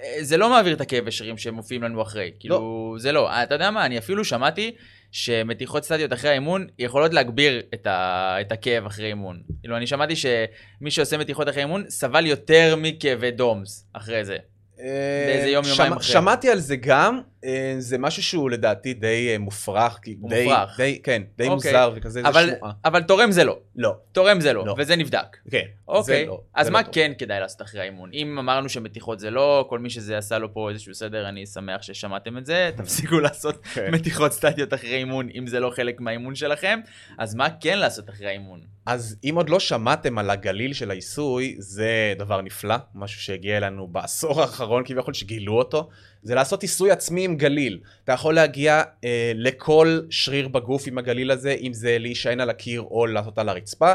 אה, 0.04 0.18
זה 0.22 0.38
לא 0.38 0.50
מעביר 0.50 0.74
את 0.74 0.82
הכאבי 0.82 1.12
שרירים 1.12 1.38
שמופיעים 1.38 1.84
לנו 1.84 2.02
אחרי. 2.02 2.32
כאילו, 2.40 2.96
זה 3.00 3.12
לא. 3.12 3.44
אתה 3.44 3.56
יודע 3.56 3.72
מה, 3.72 3.86
אני 3.86 3.98
אפילו 3.98 4.26
שמעתי 4.26 4.76
שמתיחות 5.12 5.84
סטטיות 5.84 6.14
אחרי 6.14 6.30
האימון 6.30 6.68
יכולות 6.80 7.14
להגביר 7.14 7.62
את, 7.74 7.88
ה... 7.88 8.38
את 8.42 8.52
הכאב 8.52 8.86
אחרי 8.86 9.08
אימון. 9.08 9.42
כאילו, 9.62 9.78
אני 9.78 9.88
שמעתי 9.88 10.16
שמי 10.16 10.92
שעושה 10.92 11.18
מתיחות 11.18 11.50
אחרי 11.50 11.62
אימון 11.62 11.90
סבל 11.90 12.26
יותר 12.26 12.76
מכאבי 12.78 13.32
דומס 13.32 13.88
אחרי 13.94 14.26
זה. 14.26 14.38
באיזה 14.78 15.50
יום, 15.50 15.66
יומיים 15.66 15.94
אחרי. 15.94 16.04
שמעתי 16.04 16.50
על 16.50 16.60
זה 16.60 16.76
גם, 16.76 17.22
אה, 17.46 17.76
זה 17.80 17.98
משהו 17.98 18.24
שהוא 18.24 18.50
לדעתי 18.50 18.94
די 18.94 19.30
אה, 19.32 19.38
מופרך. 19.38 20.00
כי 20.02 20.16
הוא 20.20 20.30
די, 20.30 20.44
מופרך. 20.44 20.78
די, 20.78 21.00
כן, 21.04 21.22
די 21.38 21.48
אוקיי. 21.48 21.72
מוזר 21.72 21.92
וכזה, 21.96 22.22
זה 22.22 22.28
אבל, 22.28 22.50
שמועה. 22.56 22.74
אבל 22.86 23.04
תורם 23.04 23.32
זה 23.32 23.44
לא. 23.44 23.60
לא, 23.76 23.96
תורם 24.12 24.42
זה 24.42 24.54
לא, 24.54 24.66
לא. 24.66 24.76
וזה 24.78 24.96
נבדק. 24.96 25.38
כן. 25.52 25.66
אוקיי, 25.88 26.24
זה 26.24 26.28
לא, 26.28 26.42
אז 26.54 26.66
זה 26.66 26.72
מה 26.72 26.82
לא. 26.82 26.88
כן 26.92 27.12
כדאי 27.18 27.40
לעשות 27.40 27.62
אחרי 27.62 27.82
האימון? 27.82 28.10
אם 28.14 28.40
אמרנו 28.40 28.70
שמתיחות 28.70 29.20
זה 29.20 29.30
לא, 29.30 29.66
כל 29.70 29.80
מי 29.80 29.90
שזה 29.90 30.18
עשה 30.18 30.38
לו 30.38 30.54
פה 30.54 30.70
איזשהו 30.70 30.94
סדר, 30.94 31.30
אני 31.30 31.46
שמח 31.46 31.82
ששמעתם 31.82 32.38
את 32.38 32.46
זה, 32.46 32.70
תפסיקו 32.78 33.20
לעשות 33.20 33.66
כן. 33.66 33.92
מתיחות 33.92 34.32
סטטיות 34.32 34.74
אחרי 34.74 34.96
אימון, 34.96 35.30
אם 35.38 35.48
זה 35.48 35.60
לא 35.60 35.72
חלק 35.76 36.02
מהאימון 36.02 36.36
שלכם, 36.36 36.80
אז 37.18 37.36
מה 37.36 37.50
כן 37.50 37.78
לעשות 37.78 38.10
אחרי 38.10 38.28
האימון? 38.28 38.62
אז 38.86 39.16
אם 39.24 39.34
עוד 39.36 39.50
לא 39.50 39.60
שמעתם 39.60 40.18
על 40.18 40.30
הגליל 40.30 40.74
של 40.74 40.92
העיסוי, 40.92 41.56
זה 41.60 42.14
דבר 42.18 42.42
נפלא, 42.42 42.76
משהו 42.96 43.22
שהגיע 43.22 43.58
אלינו 43.58 43.88
בעשור 43.88 44.42
האחרון 44.42 44.65
כביכול, 44.86 45.14
שגילו 45.14 45.58
אותו, 45.58 45.90
זה 46.24 46.36
לעשות 46.36 46.62
עיסוי 46.62 46.92
עצמי 46.92 47.26
עם 47.26 47.38
גליל. 47.38 47.80
אתה 48.04 48.14
יכול 48.14 48.36
להגיע 48.36 48.82
אה, 49.04 49.32
לכל 49.36 50.00
שריר 50.10 50.48
בגוף 50.48 50.88
עם 50.88 50.98
הגליל 50.98 51.32
הזה, 51.32 51.56
אם 51.62 51.74
זה 51.74 51.98
להישען 52.00 52.40
על 52.40 52.50
הקיר 52.50 52.82
או 52.82 53.06
לעשות 53.06 53.38
על 53.38 53.50
הרצפה, 53.50 53.94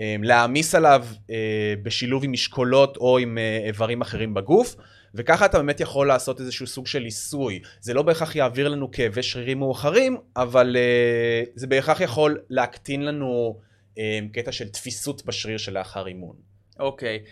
אה, 0.00 0.16
להעמיס 0.22 0.74
עליו 0.74 1.06
אה, 1.30 1.74
בשילוב 1.82 2.24
עם 2.24 2.32
משקולות 2.32 2.96
או 2.96 3.18
עם 3.18 3.38
אה, 3.38 3.60
איברים 3.66 4.00
אחרים 4.00 4.34
בגוף. 4.34 4.76
וככה 5.14 5.46
אתה 5.46 5.58
באמת 5.58 5.80
יכול 5.80 6.08
לעשות 6.08 6.40
איזשהו 6.40 6.66
סוג 6.66 6.86
של 6.86 7.04
עיסוי. 7.04 7.60
זה 7.80 7.94
לא 7.94 8.02
בהכרח 8.02 8.36
יעביר 8.36 8.68
לנו 8.68 8.90
כאבי 8.90 9.22
שרירים 9.22 9.58
מאוחרים, 9.58 10.16
אבל 10.36 10.76
אה, 10.76 11.42
זה 11.54 11.66
בהכרח 11.66 12.00
יכול 12.00 12.40
להקטין 12.50 13.04
לנו 13.04 13.58
אה, 13.98 14.18
קטע 14.32 14.52
של 14.52 14.68
תפיסות 14.68 15.26
בשריר 15.26 15.58
שלאחר 15.58 16.06
אימון. 16.06 16.36
אוקיי, 16.80 17.18
אה, 17.18 17.22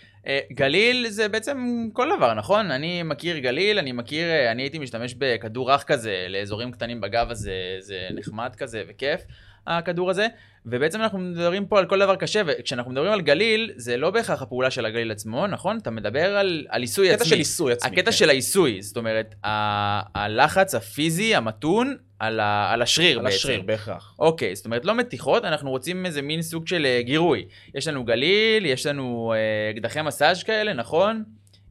גליל 0.51 1.09
זה 1.09 1.27
בעצם 1.29 1.87
כל 1.93 2.09
דבר, 2.17 2.33
נכון? 2.33 2.71
אני 2.71 3.03
מכיר 3.03 3.37
גליל, 3.37 3.79
אני 3.79 3.91
מכיר, 3.91 4.29
אה, 4.29 4.51
אני 4.51 4.61
הייתי 4.61 4.79
משתמש 4.79 5.13
בכדור 5.17 5.71
רך 5.73 5.83
כזה 5.83 6.25
לאזורים 6.29 6.71
קטנים 6.71 7.01
בגב 7.01 7.31
הזה, 7.31 7.53
זה 7.79 8.07
נחמד 8.13 8.55
כזה 8.57 8.83
וכיף, 8.87 9.21
הכדור 9.67 10.09
הזה, 10.09 10.27
ובעצם 10.65 11.01
אנחנו 11.01 11.19
מדברים 11.19 11.65
פה 11.65 11.79
על 11.79 11.85
כל 11.85 11.99
דבר 11.99 12.15
קשה, 12.15 12.41
וכשאנחנו 12.47 12.91
מדברים 12.91 13.11
על 13.11 13.21
גליל, 13.21 13.71
זה 13.75 13.97
לא 13.97 14.11
בהכרח 14.11 14.41
הפעולה 14.41 14.71
של 14.71 14.85
הגליל 14.85 15.11
עצמו, 15.11 15.47
נכון? 15.47 15.77
אתה 15.77 15.91
מדבר 15.91 16.37
על, 16.37 16.65
על 16.69 16.81
עיסוי 16.81 17.11
עצמי. 17.11 17.27
של 17.27 17.35
עיסוי 17.35 17.73
עצמי. 17.73 17.91
הקטע 17.91 18.11
כן. 18.11 18.17
של 18.17 18.29
העיסוי, 18.29 18.81
זאת 18.81 18.97
אומרת, 18.97 19.35
ה- 19.43 20.19
הלחץ 20.23 20.75
הפיזי, 20.75 21.35
המתון, 21.35 21.97
על, 22.19 22.39
ה- 22.39 22.69
על 22.73 22.81
השריר 22.81 23.17
על 23.17 23.23
בעצם. 23.23 23.35
השריר, 23.35 23.61
בהכרח. 23.61 24.15
אוקיי, 24.19 24.55
זאת 24.55 24.65
אומרת 24.65 24.85
לא 24.85 24.95
מתיחות, 24.95 25.45
אנחנו 25.45 25.69
רוצים 25.69 26.05
איזה 26.05 26.21
מין 26.21 26.41
סוג 26.41 26.67
של 26.67 26.85
אה, 26.85 27.01
גירוי. 27.01 27.45
יש 27.75 27.87
לנו 27.87 28.03
גליל, 28.03 28.65
יש 28.65 28.85
לנו 28.85 29.33
אה, 29.35 29.71
אקדחי 29.75 30.01
מסאז' 30.01 30.43
כאלה, 30.43 30.73
נכון? 30.73 31.23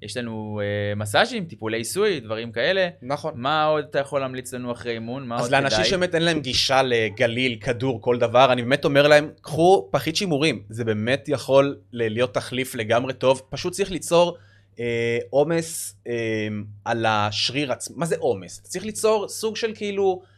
יש 0.03 0.17
לנו 0.17 0.61
אה, 0.63 0.95
מסאז'ים, 0.95 1.45
טיפולי 1.45 1.79
עיסוי, 1.79 2.21
דברים 2.21 2.53
כאלה. 2.53 2.89
נכון. 3.03 3.33
מה 3.37 3.65
עוד 3.65 3.85
אתה 3.91 3.99
יכול 3.99 4.21
להמליץ 4.21 4.55
לנו 4.55 4.73
אחרי 4.73 4.93
אימון? 4.93 5.27
מה 5.27 5.37
אז 5.37 5.41
עוד 5.41 5.51
לאנשים 5.51 5.79
כדאי? 5.79 5.91
שבאמת 5.91 6.15
אין 6.15 6.23
להם 6.23 6.41
גישה 6.41 6.83
לגליל, 6.83 7.57
כדור, 7.61 8.01
כל 8.03 8.19
דבר, 8.19 8.53
אני 8.53 8.63
באמת 8.63 8.85
אומר 8.85 9.09
להם, 9.09 9.31
קחו 9.41 9.89
פחית 9.91 10.17
שימורים. 10.17 10.63
זה 10.69 10.85
באמת 10.85 11.29
יכול 11.29 11.77
להיות 11.93 12.35
תחליף 12.35 12.75
לגמרי 12.75 13.13
טוב. 13.13 13.43
פשוט 13.51 13.73
צריך 13.73 13.91
ליצור 13.91 14.37
אה, 14.81 15.19
עומס 15.31 15.97
אה, 16.09 16.13
על 16.85 17.07
השריר 17.09 17.73
עצמו. 17.73 17.97
מה 17.99 18.07
זה 18.07 18.17
עומס? 18.19 18.61
צריך 18.63 18.85
ליצור 18.85 19.29
סוג 19.29 19.57
של 19.57 19.73
כאילו 19.75 20.23
אה, 20.23 20.29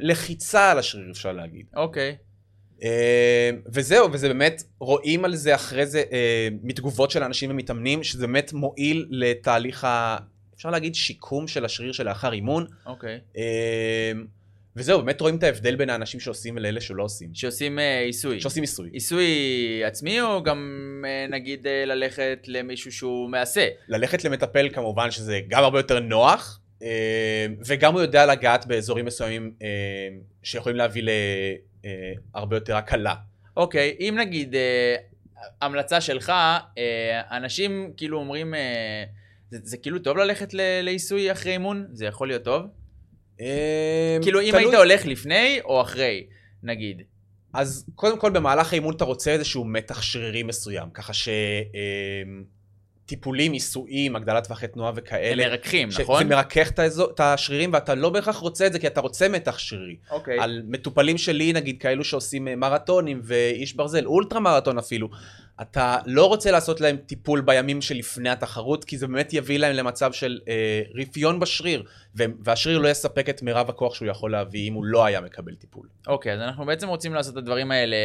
לחיצה 0.00 0.70
על 0.70 0.78
השריר, 0.78 1.10
אפשר 1.10 1.32
להגיד. 1.32 1.66
אוקיי, 1.76 2.16
אה, 2.82 3.50
וזהו, 3.66 4.12
וזה 4.12 4.28
באמת, 4.28 4.62
רואים 4.78 5.24
על 5.24 5.34
זה 5.34 5.54
אחרי 5.54 5.86
זה 5.86 6.02
אה, 6.12 6.48
מתגובות 6.62 7.10
של 7.10 7.22
אנשים 7.22 7.50
ומתאמנים, 7.50 8.02
שזה 8.02 8.26
באמת 8.26 8.52
מועיל 8.52 9.06
לתהליך 9.10 9.84
ה... 9.84 10.16
אפשר 10.54 10.70
להגיד 10.70 10.94
שיקום 10.94 11.48
של 11.48 11.64
השריר 11.64 11.92
שלאחר 11.92 12.32
אימון. 12.32 12.66
אוקיי. 12.86 13.18
אה, 13.36 14.12
וזהו, 14.76 15.02
באמת 15.02 15.20
רואים 15.20 15.36
את 15.36 15.42
ההבדל 15.42 15.76
בין 15.76 15.90
האנשים 15.90 16.20
שעושים 16.20 16.56
ולאלה 16.56 16.80
שלא 16.80 17.02
עושים. 17.02 17.30
שעושים 17.34 17.78
אה, 17.78 18.00
עיסוי. 18.00 18.40
שעושים 18.40 18.62
עיסוי. 18.62 18.90
עיסוי 18.92 19.26
עצמי 19.84 20.20
או 20.20 20.42
גם 20.42 20.58
אה, 21.06 21.26
נגיד 21.30 21.66
אה, 21.66 21.84
ללכת 21.84 22.38
למישהו 22.46 22.92
שהוא 22.92 23.30
מעשה? 23.30 23.68
ללכת 23.88 24.24
למטפל 24.24 24.68
כמובן 24.72 25.10
שזה 25.10 25.40
גם 25.48 25.64
הרבה 25.64 25.78
יותר 25.78 26.00
נוח, 26.00 26.60
וגם 27.66 27.92
הוא 27.92 28.00
יודע 28.00 28.26
לגעת 28.26 28.66
באזורים 28.66 29.04
מסוימים 29.04 29.52
אה, 29.62 29.68
שיכולים 30.42 30.78
להביא 30.78 31.02
להרבה 32.34 32.56
יותר 32.56 32.76
הקלה. 32.76 33.14
אוקיי, 33.56 33.96
אם 34.00 34.14
נגיד 34.18 34.54
אה, 34.54 34.96
המלצה 35.60 36.00
שלך, 36.00 36.30
אה, 36.30 37.36
אנשים 37.36 37.92
כאילו 37.96 38.18
אומרים, 38.18 38.54
אה, 38.54 39.04
זה, 39.50 39.58
זה 39.62 39.76
כאילו 39.76 39.98
טוב 39.98 40.16
ללכת 40.16 40.54
לעיסוי 40.82 41.32
אחרי 41.32 41.52
אימון? 41.52 41.86
זה 41.92 42.04
יכול 42.06 42.28
להיות 42.28 42.44
טוב? 42.44 42.62
אה, 43.40 44.18
כאילו 44.22 44.40
אם 44.40 44.54
היית 44.54 44.74
הולך 44.74 45.06
לפני 45.06 45.60
או 45.64 45.80
אחרי, 45.80 46.26
נגיד. 46.62 47.02
אז 47.54 47.86
קודם 47.94 48.18
כל 48.18 48.30
במהלך 48.30 48.72
האימון 48.72 48.94
אתה 48.94 49.04
רוצה 49.04 49.32
איזשהו 49.32 49.64
מתח 49.64 50.02
שרירי 50.02 50.42
מסוים, 50.42 50.90
ככה 50.90 51.12
שטיפולים, 53.06 53.52
עיסויים, 53.52 54.16
הגדלת 54.16 54.46
טווחי 54.46 54.66
תנועה 54.66 54.88
הם 54.88 54.94
וכאלה, 54.98 55.48
מרככים, 55.48 55.90
ש- 55.90 56.00
נכון? 56.00 56.22
זה 56.22 56.28
מרכך 56.28 56.70
את, 56.70 56.78
האזור, 56.78 57.10
את 57.10 57.20
השרירים 57.20 57.72
ואתה 57.72 57.94
לא 57.94 58.10
בהכרח 58.10 58.36
רוצה 58.36 58.66
את 58.66 58.72
זה 58.72 58.78
כי 58.78 58.86
אתה 58.86 59.00
רוצה 59.00 59.28
מתח 59.28 59.58
שרירי. 59.58 59.96
אוקיי. 60.10 60.38
על 60.40 60.62
מטופלים 60.68 61.18
שלי 61.18 61.52
נגיד 61.52 61.76
כאלו 61.80 62.04
שעושים 62.04 62.48
אה, 62.48 62.56
מרתונים 62.56 63.20
ואיש 63.24 63.74
ברזל, 63.76 64.04
אולטרה 64.06 64.40
מרתון 64.40 64.78
אפילו, 64.78 65.08
אתה 65.62 65.98
לא 66.06 66.26
רוצה 66.26 66.50
לעשות 66.50 66.80
להם 66.80 66.96
טיפול 66.96 67.40
בימים 67.40 67.82
שלפני 67.82 68.30
התחרות 68.30 68.84
כי 68.84 68.98
זה 68.98 69.06
באמת 69.06 69.32
יביא 69.32 69.58
להם 69.58 69.76
למצב 69.76 70.12
של 70.12 70.40
אה, 70.48 70.82
רפיון 70.94 71.40
בשריר 71.40 71.82
והשריר 72.14 72.78
לא 72.78 72.88
יספק 72.88 73.28
את 73.28 73.42
מירב 73.42 73.70
הכוח 73.70 73.94
שהוא 73.94 74.08
יכול 74.08 74.32
להביא 74.32 74.68
אם 74.68 74.74
הוא 74.74 74.84
לא 74.84 75.04
היה 75.04 75.20
מקבל 75.20 75.54
טיפול. 75.54 75.88
אוקיי, 76.06 76.32
אז 76.32 76.40
אנחנו 76.40 76.66
בעצם 76.66 76.88
רוצים 76.88 77.14
לעשות 77.14 77.32
את 77.32 77.38
הדברים 77.38 77.70
האלה 77.70 77.96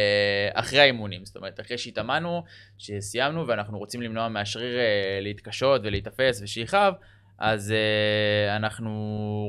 אחרי 0.54 0.80
האימונים, 0.80 1.24
זאת 1.24 1.36
אומרת, 1.36 1.60
אחרי 1.60 1.78
שהתאמנו, 1.78 2.42
שסיימנו 2.78 3.46
ואנחנו 3.46 3.78
רוצים 3.78 4.02
למנוע 4.02 4.28
מהשריר 4.28 4.78
אה, 4.78 5.18
להתקשות 5.20 5.80
ולהיתפס 5.84 6.40
ושיכאב, 6.42 6.94
אז 7.38 7.74
uh, 7.74 8.56
אנחנו 8.56 8.90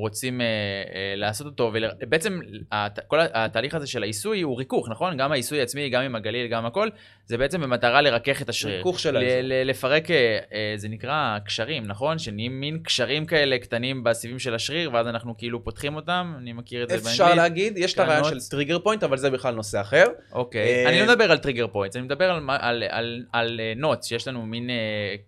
רוצים 0.02 0.42
uh, 0.42 0.44
uh, 0.44 0.94
לעשות 1.16 1.48
אותו, 1.48 1.72
ובעצם 2.02 2.40
הת, 2.72 3.00
כל 3.08 3.20
התהליך 3.34 3.76
הזה 3.76 3.88
של 3.88 4.04
העיסוי 4.04 4.42
הוא 4.42 4.58
ריכוך, 4.58 4.90
נכון? 4.90 5.18
גם 5.18 5.32
העיסוי 5.32 5.62
עצמי, 5.62 5.90
גם 5.90 6.04
עם 6.04 6.16
הגליל, 6.16 6.48
גם 6.48 6.66
הכל, 6.66 6.90
זה 7.26 7.38
בעצם 7.38 7.62
במטרה 7.62 8.02
לרכך 8.02 8.42
את 8.42 8.50
השריר. 8.50 8.78
ריכוך 8.78 9.00
של 9.00 9.18
האזור. 9.18 9.30
לפרק, 9.44 10.06
אה, 10.06 10.10
אה, 10.10 10.54
זה 10.76 10.90
נקרא 10.90 11.38
קשרים, 11.46 11.88
נכון? 11.88 12.20
שנהיים 12.20 12.60
מין 12.60 12.80
קשרים 12.84 13.26
כאלה 13.26 13.58
קטנים 13.58 14.04
בסיבים 14.04 14.40
של 14.40 14.56
השריר, 14.56 14.94
ואז 14.94 15.08
אנחנו 15.08 15.38
כאילו 15.38 15.64
פותחים 15.64 15.96
אותם, 15.96 16.34
אני 16.38 16.54
מכיר 16.54 16.84
את 16.84 16.90
זה 16.90 16.96
באנגלית. 16.96 17.12
אפשר 17.12 17.36
להגיד, 17.36 17.78
יש 17.78 17.94
את 17.94 18.00
הרעיון 18.00 18.24
של 18.24 18.40
trigger 18.50 18.80
point, 18.80 19.04
אבל 19.04 19.18
זה 19.18 19.30
בכלל 19.30 19.54
נושא 19.56 19.82
אחר. 19.82 20.06
אוקיי, 20.32 20.88
אני 20.88 21.00
לא 21.00 21.06
מדבר 21.06 21.32
על 21.32 21.38
trigger 21.38 21.68
point, 21.68 21.96
אני 21.96 22.04
מדבר 22.06 22.32
על, 22.32 22.44
על, 22.48 22.84
על, 22.90 23.24
על 23.34 23.60
knots, 23.76 24.06
שיש 24.06 24.28
לנו 24.28 24.46
מין 24.46 24.70
אה, 24.70 24.74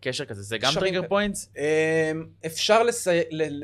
קשר 0.02 0.26
כזה, 0.26 0.42
זה 0.42 0.58
גם 0.58 0.74
טריגר 0.80 1.02
פוינט? 1.08 1.36
אפשר 2.54 2.84
לס... 2.84 3.08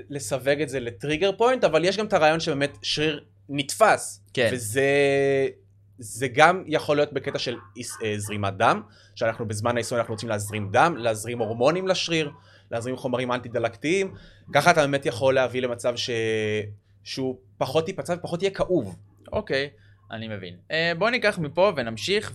לסווג 0.10 0.62
את 0.62 0.70
זה 0.70 0.80
ל 0.80 0.86
trigger 0.86 1.32
point, 1.38 1.64
אבל 1.64 1.86
יש 1.86 1.98
גם 1.98 2.06
את 2.06 2.14
הרעיון 2.14 2.40
שבאמת 2.40 2.78
שריר 2.82 3.24
נתפס. 3.50 4.22
כן. 4.34 4.50
וזה 4.54 4.90
זה 6.00 6.28
גם 6.28 6.64
יכול 6.68 6.96
להיות 6.96 7.14
בקטע 7.14 7.40
של 7.40 7.56
אה, 8.04 8.14
זרימת 8.18 8.54
דם, 8.58 8.82
שאנחנו 9.16 9.48
בזמן 9.48 9.76
העיסוי 9.76 10.00
אנחנו 10.00 10.14
רוצים 10.14 10.30
להזרים 10.30 10.70
דם, 10.72 10.96
להזרים 10.98 11.40
הורמונים 11.40 11.88
לשריר, 11.88 12.32
להזרים 12.72 12.98
חומרים 12.98 13.32
אנטי-דלקתיים, 13.32 14.14
ככה 14.54 14.72
אתה 14.72 14.82
באמת 14.82 15.06
יכול 15.06 15.34
להביא 15.34 15.62
למצב 15.62 15.96
ש... 15.96 16.10
שהוא 17.04 17.38
פחות 17.58 17.88
ייפצע 17.88 18.14
ופחות 18.14 18.42
יהיה 18.42 18.52
כאוב. 18.52 18.96
אוקיי. 19.32 19.70
Okay. 19.74 19.87
אני 20.12 20.28
מבין. 20.28 20.56
Uh, 20.70 20.74
בואו 20.98 21.10
ניקח 21.10 21.40
מפה 21.40 21.74
ונמשיך, 21.76 22.34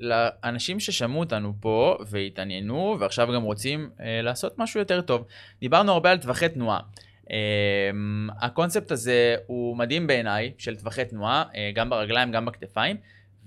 ולאנשים 0.00 0.80
ששמעו 0.80 1.20
אותנו 1.20 1.52
פה 1.60 1.96
והתעניינו, 2.06 2.96
ועכשיו 3.00 3.28
גם 3.34 3.42
רוצים 3.42 3.90
uh, 3.96 4.02
לעשות 4.22 4.58
משהו 4.58 4.80
יותר 4.80 5.00
טוב, 5.00 5.26
דיברנו 5.60 5.92
הרבה 5.92 6.10
על 6.10 6.18
טווחי 6.18 6.48
תנועה. 6.48 6.80
Uh, 7.24 7.30
הקונספט 8.40 8.90
הזה 8.90 9.36
הוא 9.46 9.76
מדהים 9.76 10.06
בעיניי, 10.06 10.52
של 10.58 10.76
טווחי 10.76 11.04
תנועה, 11.04 11.44
גם 11.74 11.90
ברגליים, 11.90 12.32
גם 12.32 12.44
בכתפיים. 12.44 12.96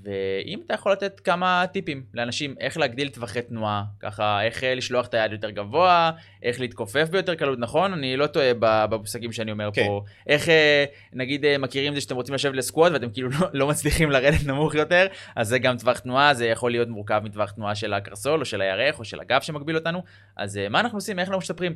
ואם 0.04 0.60
אתה 0.66 0.74
יכול 0.74 0.91
לתת 0.91 1.20
כמה 1.20 1.66
טיפים 1.72 2.04
לאנשים 2.14 2.56
איך 2.60 2.78
להגדיל 2.78 3.10
טווחי 3.10 3.41
תנועה, 3.41 3.84
ככה 3.99 4.43
איך 4.43 4.64
אה, 4.64 4.76
לשלוח 4.76 5.08
את 5.08 5.14
היד 5.14 5.32
יותר 5.32 5.49
גבוה, 5.49 6.12
איך 6.43 6.60
להתכופף 6.60 7.10
ביותר 7.12 7.36
קלות, 7.36 7.60
נכון? 7.60 7.93
אני 7.93 8.18
לא 8.18 8.28
טועה 8.28 8.51
במושגים 8.60 9.32
שאני 9.32 9.51
אומר 9.51 9.70
כן. 9.74 9.86
פה. 9.88 10.04
איך 10.28 10.49
אה, 10.49 10.86
נגיד 11.14 11.45
אה, 11.45 11.58
מכירים 11.58 11.91
את 11.91 11.95
זה 11.95 12.01
שאתם 12.01 12.16
רוצים 12.16 12.36
לשבת 12.36 12.56
לסקוואט 12.56 12.91
ואתם 12.91 13.10
כאילו 13.10 13.30
לא, 13.30 13.47
לא 13.54 13.68
מצליחים 13.68 14.12
לרדת 14.12 14.45
נמוך 14.45 14.76
יותר, 14.76 15.08
אז 15.36 15.47
זה 15.47 15.60
גם 15.60 15.78
טווח 15.78 15.99
תנועה, 15.99 16.34
זה 16.34 16.45
יכול 16.45 16.72
להיות 16.72 16.88
מורכב 16.88 17.22
מטווח 17.24 17.51
תנועה 17.51 17.76
של 17.76 17.93
הקרסול 17.93 18.39
או 18.39 18.45
של 18.45 18.62
הירך 18.62 18.99
או 18.99 19.06
של 19.06 19.20
הגב 19.20 19.41
שמגביל 19.41 19.76
אותנו. 19.76 20.04
אז 20.38 20.60
מה 20.70 20.80
אנחנו 20.80 20.97
עושים? 20.97 21.20
איך 21.20 21.28
אנחנו 21.28 21.39
משתפרים? 21.39 21.74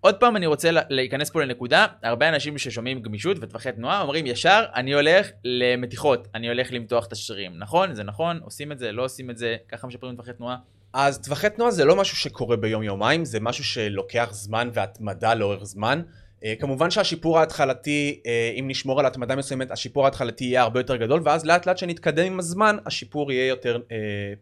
עוד 0.00 0.14
פעם 0.20 0.36
אני 0.36 0.46
רוצה 0.46 0.70
להיכנס 0.72 1.30
פה 1.30 1.42
לנקודה, 1.42 1.86
הרבה 2.02 2.28
אנשים 2.28 2.58
ששומעים 2.58 3.02
גמישות 3.02 3.36
וטווחי 3.40 3.72
תנועה 3.72 4.00
אומרים 4.02 4.26
ישר, 4.26 4.64
אני 4.74 4.94
הולך 4.94 5.30
למתיחות, 5.44 6.28
אני 6.34 6.48
הולך 6.48 6.68
למתוח 6.72 7.06
את 7.06 7.12
השרירים. 7.12 7.52
נכון? 7.58 7.94
זה 7.94 8.02
נכון? 8.02 8.40
עושים 8.44 8.72
את 8.72 8.78
זה? 8.78 8.92
לא 8.92 9.04
עושים 9.04 9.30
את 9.30 9.38
זה? 9.38 9.56
ככה 9.68 9.86
משפרים 9.86 10.16
טווחי 10.16 10.32
תנועה? 10.32 10.56
אז 10.92 11.20
טווחי 11.20 11.50
תנועה 11.50 11.70
זה 11.70 11.84
לא 11.84 11.96
משהו 11.96 12.16
שקורה 12.16 12.56
ביום-יומיים, 12.56 13.24
זה 13.24 13.40
משהו 13.40 13.64
שלוקח 13.64 14.28
זמן 14.32 14.70
והתמדה 14.72 15.34
לאורך 15.34 15.64
זמן. 15.64 16.02
Uh, 16.40 16.42
כמובן 16.60 16.90
שהשיפור 16.90 17.38
ההתחלתי, 17.38 18.20
uh, 18.22 18.28
אם 18.60 18.64
נשמור 18.68 19.00
על 19.00 19.06
התמדה 19.06 19.36
מסוימת, 19.36 19.70
השיפור 19.70 20.04
ההתחלתי 20.04 20.44
יהיה 20.44 20.62
הרבה 20.62 20.80
יותר 20.80 20.96
גדול, 20.96 21.20
ואז 21.24 21.44
לאט 21.44 21.66
לאט 21.66 21.78
שנתקדם 21.78 22.26
עם 22.26 22.38
הזמן, 22.38 22.76
השיפור 22.86 23.32
יהיה 23.32 23.46
יותר, 23.46 23.78
uh, 23.88 23.90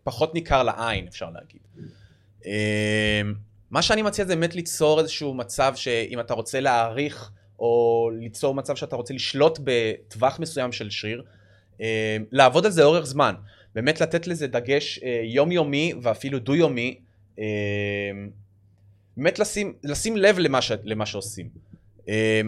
פחות 0.04 0.34
ניכר 0.34 0.62
לעין, 0.62 1.06
אפשר 1.06 1.28
להגיד. 1.30 1.60
מה 3.70 3.82
שאני 3.82 4.02
מציע 4.02 4.24
זה 4.24 4.34
באמת 4.34 4.54
ליצור 4.54 5.00
איזשהו 5.00 5.34
מצב 5.34 5.72
שאם 5.76 6.20
אתה 6.20 6.34
רוצה 6.34 6.60
להעריך 6.60 7.30
או 7.58 8.10
ליצור 8.18 8.54
מצב 8.54 8.76
שאתה 8.76 8.96
רוצה 8.96 9.14
לשלוט 9.14 9.58
בטווח 9.64 10.38
מסוים 10.40 10.72
של 10.72 10.90
שריר, 10.90 11.22
אה, 11.80 12.16
לעבוד 12.32 12.66
על 12.66 12.72
זה 12.72 12.84
אורך 12.84 13.06
זמן. 13.06 13.34
באמת 13.74 14.00
לתת 14.00 14.26
לזה 14.26 14.46
דגש 14.46 14.98
אה, 15.04 15.20
יומיומי 15.24 15.92
ואפילו 16.02 16.38
דו-יומי. 16.38 16.98
אה, 17.38 17.44
באמת 19.16 19.38
לשים, 19.38 19.74
לשים 19.84 20.16
לב 20.16 20.38
למה, 20.38 20.62
ש, 20.62 20.72
למה 20.84 21.06
שעושים. 21.06 21.48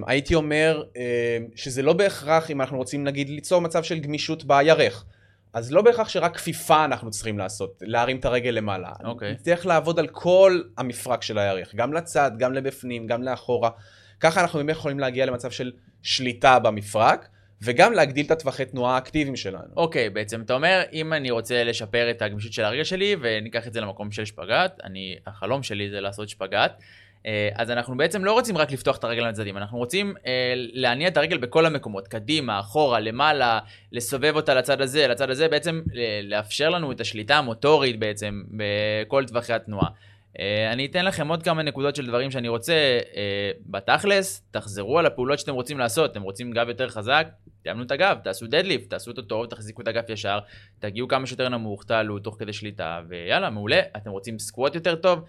הייתי 0.07 0.35
אומר 0.35 0.85
שזה 1.55 1.83
לא 1.83 1.93
בהכרח 1.93 2.51
אם 2.51 2.61
אנחנו 2.61 2.77
רוצים 2.77 3.05
נגיד 3.05 3.29
ליצור 3.29 3.61
מצב 3.61 3.83
של 3.83 3.99
גמישות 3.99 4.45
בירך. 4.45 5.05
אז 5.59 5.73
לא 5.73 5.83
בהכרח 5.83 6.09
שרק 6.09 6.37
כפיפה 6.37 6.85
אנחנו 6.85 7.11
צריכים 7.11 7.39
לעשות, 7.39 7.83
להרים 7.87 8.17
את 8.17 8.25
הרגל 8.25 8.51
למעלה. 8.51 8.91
אוקיי. 9.05 9.31
Okay. 9.31 9.33
נצטרך 9.33 9.67
לעבוד 9.67 9.99
על 9.99 10.07
כל 10.07 10.61
המפרק 10.79 11.23
של 11.23 11.39
הירך, 11.39 11.75
גם 11.75 11.93
לצד, 11.93 12.31
גם 12.39 12.53
לבפנים, 12.53 13.07
גם 13.07 13.23
לאחורה. 13.23 13.71
ככה 14.21 14.41
אנחנו 14.41 14.59
באמת 14.59 14.77
יכולים 14.77 14.99
להגיע 14.99 15.27
למצב 15.27 15.51
של 15.51 15.73
שליטה 16.03 16.59
במפרק. 16.59 17.29
וגם 17.63 17.93
להגדיל 17.93 18.27
את 18.27 18.31
הטווחי 18.31 18.65
תנועה 18.65 18.95
האקטיביים 18.95 19.37
שלנו. 19.37 19.69
אוקיי, 19.77 20.07
okay, 20.07 20.11
בעצם 20.11 20.43
אתה 20.43 20.55
אומר, 20.55 20.83
אם 20.93 21.13
אני 21.13 21.31
רוצה 21.31 21.65
לשפר 21.65 22.11
את 22.11 22.23
הגמישות 22.23 22.53
של 22.53 22.65
הרגל 22.65 22.85
שלי 22.85 23.17
וניקח 23.21 23.67
את 23.67 23.73
זה 23.73 23.81
למקום 23.81 24.11
של 24.11 24.25
שפגאט, 24.25 24.81
אני, 24.85 25.17
החלום 25.27 25.63
שלי 25.63 25.91
זה 25.91 26.01
לעשות 26.01 26.29
שפגאט, 26.29 26.83
אז 27.55 27.71
אנחנו 27.71 27.97
בעצם 27.97 28.25
לא 28.25 28.33
רוצים 28.33 28.59
רק 28.59 28.73
לפתוח 28.73 28.97
את 28.97 29.05
הרגל 29.05 29.29
לצדדים, 29.29 29.57
אנחנו 29.57 29.79
רוצים 29.79 30.15
אה, 30.27 30.53
להניע 30.57 31.09
את 31.09 31.17
הרגל 31.17 31.39
בכל 31.39 31.67
המקומות, 31.67 32.09
קדימה, 32.09 32.61
אחורה, 32.61 33.01
למעלה, 33.01 33.59
לסובב 33.93 34.37
אותה 34.37 34.55
לצד 34.55 34.81
הזה, 34.81 35.09
לצד 35.09 35.31
הזה, 35.31 35.49
בעצם 35.49 35.81
אה, 35.97 36.21
לאפשר 36.23 36.69
לנו 36.69 36.93
את 36.93 37.01
השליטה 37.01 37.37
המוטורית 37.37 37.99
בעצם 37.99 38.43
בכל 38.51 39.25
טווחי 39.25 39.53
התנועה. 39.53 39.89
אה, 40.39 40.73
אני 40.73 40.87
אתן 40.87 41.05
לכם 41.05 41.29
עוד 41.29 41.43
כמה 41.43 41.63
נקודות 41.63 41.97
של 41.97 42.07
דברים 42.07 42.31
שאני 42.31 42.49
רוצה. 42.49 42.73
אה, 43.17 43.51
בתכלס, 43.67 44.43
תחזרו 44.51 44.99
על 44.99 45.07
הפעולות 45.07 45.39
שאתם 45.39 45.55
רוצים 45.55 45.79
לעשות. 45.79 46.11
אתם 46.11 46.23
רוצים 46.23 46.51
גב 46.51 46.69
יותר 46.69 46.89
חזק, 46.89 47.29
תאמנו 47.63 47.83
את 47.83 47.91
הגב, 47.91 48.19
תעשו 48.25 48.47
דדליפט, 48.47 48.91
תעשו 48.91 49.11
אותו 49.11 49.23
טוב, 49.23 49.47
תחזיקו 49.47 49.83
את 49.83 49.89
הגב 49.89 50.03
ישר, 50.09 50.39
תגיעו 50.79 51.09
כמה 51.09 51.27
שיותר 51.27 51.49
נמוך, 51.49 51.85
תעלו 51.85 52.19
תוך 52.19 52.37
כדי 52.39 52.53
שליטה, 52.53 53.01
ויאללה, 53.09 53.51
מעולה. 53.51 53.81
אתם 53.97 54.11
רוצים 54.11 54.39
סקווט 54.39 54.75
יותר 54.75 54.95
טוב? 54.95 55.21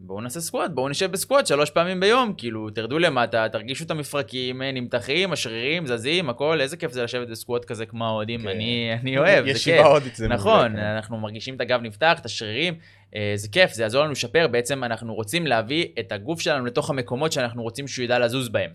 בואו 0.00 0.20
נעשה 0.20 0.40
סקוואט, 0.40 0.70
בואו 0.70 0.88
נשב 0.88 1.12
בסקוואט 1.12 1.46
שלוש 1.46 1.70
פעמים 1.70 2.00
ביום, 2.00 2.34
כאילו, 2.36 2.70
תרדו 2.70 2.98
למטה, 2.98 3.46
תרגישו 3.52 3.84
את 3.84 3.90
המפרקים, 3.90 4.62
אה, 4.62 4.72
נמתחים, 4.72 5.32
השרירים, 5.32 5.86
זזים, 5.86 6.30
הכל, 6.30 6.60
איזה 6.60 6.76
כיף 6.76 6.92
זה 6.92 7.02
לשבת 7.02 7.28
בסקוואט 7.28 7.64
כזה 7.64 7.86
כמו 7.86 8.06
ההודים, 8.06 8.42
כן. 8.42 8.48
אני, 8.48 8.90
אני 9.02 9.18
אוהב, 9.18 9.44
זה 9.44 9.52
כיף. 9.52 9.56
ישיבה 9.56 9.86
הודית 9.86 10.16
זה 10.16 10.28
נכון, 10.28 10.72
כן. 10.72 10.78
אנחנו 10.78 11.18
מרגישים 11.18 11.54
את 11.54 11.60
הגב 11.60 11.80
נפתח, 11.82 12.18
את 12.20 12.26
השרירים, 12.26 12.74
אה, 13.14 13.32
זה 13.34 13.48
כיף, 13.48 13.72
זה 13.72 13.82
יעזור 13.82 14.02
לנו 14.02 14.12
לשפר, 14.12 14.48
בעצם 14.48 14.84
אנחנו 14.84 15.14
רוצים 15.14 15.46
להביא 15.46 15.86
את 16.00 16.12
הגוף 16.12 16.40
שלנו 16.40 16.66
לתוך 16.66 16.90
המקומות 16.90 17.32
שאנחנו 17.32 17.62
רוצים 17.62 17.88
שהוא 17.88 18.04
ידע 18.04 18.18
לזוז 18.18 18.48
בהם. 18.48 18.70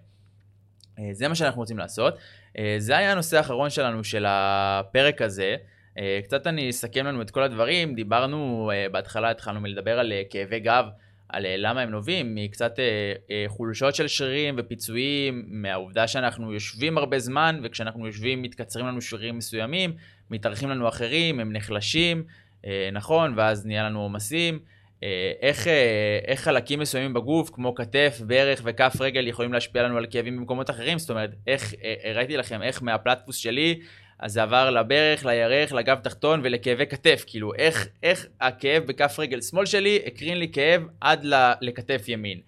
אה, 0.99 1.09
זה 1.11 1.27
מה 1.27 1.35
שאנחנו 1.35 1.61
רוצים 1.61 1.77
לעשות. 1.77 2.17
זה 2.77 2.97
היה 2.97 3.11
הנושא 3.11 3.37
האחרון 3.37 3.69
שלנו 3.69 4.03
של 4.03 4.25
הפרק 4.27 5.21
הזה. 5.21 5.55
קצת 6.23 6.47
אני 6.47 6.69
אסכם 6.69 7.05
לנו 7.05 7.21
את 7.21 7.31
כל 7.31 7.43
הדברים, 7.43 7.95
דיברנו, 7.95 8.71
בהתחלה 8.91 9.31
התחלנו 9.31 9.61
מלדבר 9.61 9.99
על 9.99 10.13
כאבי 10.29 10.59
גב. 10.59 10.85
על 11.33 11.45
אה, 11.45 11.55
למה 11.57 11.81
הם 11.81 11.89
נובעים, 11.89 12.35
מקצת 12.35 12.79
אה, 12.79 13.13
אה, 13.31 13.45
חולשות 13.47 13.95
של 13.95 14.07
שרירים 14.07 14.55
ופיצויים, 14.57 15.45
מהעובדה 15.47 16.07
שאנחנו 16.07 16.53
יושבים 16.53 16.97
הרבה 16.97 17.19
זמן, 17.19 17.59
וכשאנחנו 17.63 18.07
יושבים 18.07 18.41
מתקצרים 18.41 18.85
לנו 18.85 19.01
שרירים 19.01 19.37
מסוימים, 19.37 19.93
מתארחים 20.31 20.69
לנו 20.69 20.87
אחרים, 20.87 21.39
הם 21.39 21.53
נחלשים, 21.53 22.23
אה, 22.65 22.89
נכון, 22.91 23.33
ואז 23.37 23.65
נהיה 23.65 23.83
לנו 23.83 24.01
עומסים. 24.01 24.59
אה, 25.03 25.31
איך, 25.41 25.67
אה, 25.67 26.19
איך 26.27 26.41
חלקים 26.41 26.79
מסוימים 26.79 27.13
בגוף, 27.13 27.49
כמו 27.53 27.75
כתף, 27.75 28.21
ברך 28.27 28.61
וכף 28.63 28.93
רגל, 28.99 29.27
יכולים 29.27 29.53
להשפיע 29.53 29.83
לנו 29.83 29.97
על 29.97 30.05
כאבים 30.09 30.37
במקומות 30.37 30.69
אחרים, 30.69 30.99
זאת 30.99 31.09
אומרת, 31.09 31.35
איך, 31.47 31.73
הראיתי 32.03 32.37
לכם 32.37 32.61
איך 32.61 32.83
מהפלטפוס 32.83 33.35
שלי, 33.35 33.79
אז 34.23 34.33
זה 34.33 34.43
עבר 34.43 34.69
לברך, 34.69 35.25
לירך, 35.25 35.73
לגב 35.73 35.99
תחתון 35.99 36.41
ולכאבי 36.43 36.87
כתף. 36.87 37.23
כאילו, 37.27 37.53
איך, 37.53 37.87
איך 38.03 38.27
הכאב 38.41 38.83
בכף 38.83 39.15
רגל 39.19 39.41
שמאל 39.41 39.65
שלי 39.65 39.99
הקרין 40.05 40.37
לי 40.37 40.51
כאב 40.51 40.81
עד 41.01 41.25
לכתף 41.61 42.05
ימין. 42.07 42.39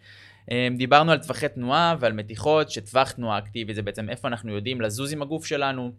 אמ, 0.51 0.75
דיברנו 0.77 1.11
על 1.11 1.17
טווחי 1.17 1.49
תנועה 1.49 1.95
ועל 1.99 2.13
מתיחות, 2.13 2.71
שטווח 2.71 3.11
תנועה 3.11 3.37
אקטיבי 3.37 3.73
זה 3.73 3.81
בעצם 3.81 4.09
איפה 4.09 4.27
אנחנו 4.27 4.55
יודעים 4.55 4.81
לזוז 4.81 5.13
עם 5.13 5.21
הגוף 5.21 5.45
שלנו, 5.45 5.91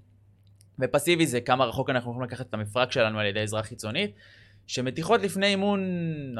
ופסיבי 0.78 1.26
זה 1.26 1.40
כמה 1.40 1.64
רחוק 1.64 1.90
אנחנו 1.90 2.10
יכולים 2.10 2.28
לקחת 2.28 2.48
את 2.48 2.54
המפרק 2.54 2.92
שלנו 2.92 3.20
על 3.20 3.26
ידי 3.26 3.40
עזרה 3.40 3.62
חיצונית. 3.62 4.10
שמתיחות 4.66 5.22
לפני 5.22 5.46
אימון, 5.46 5.80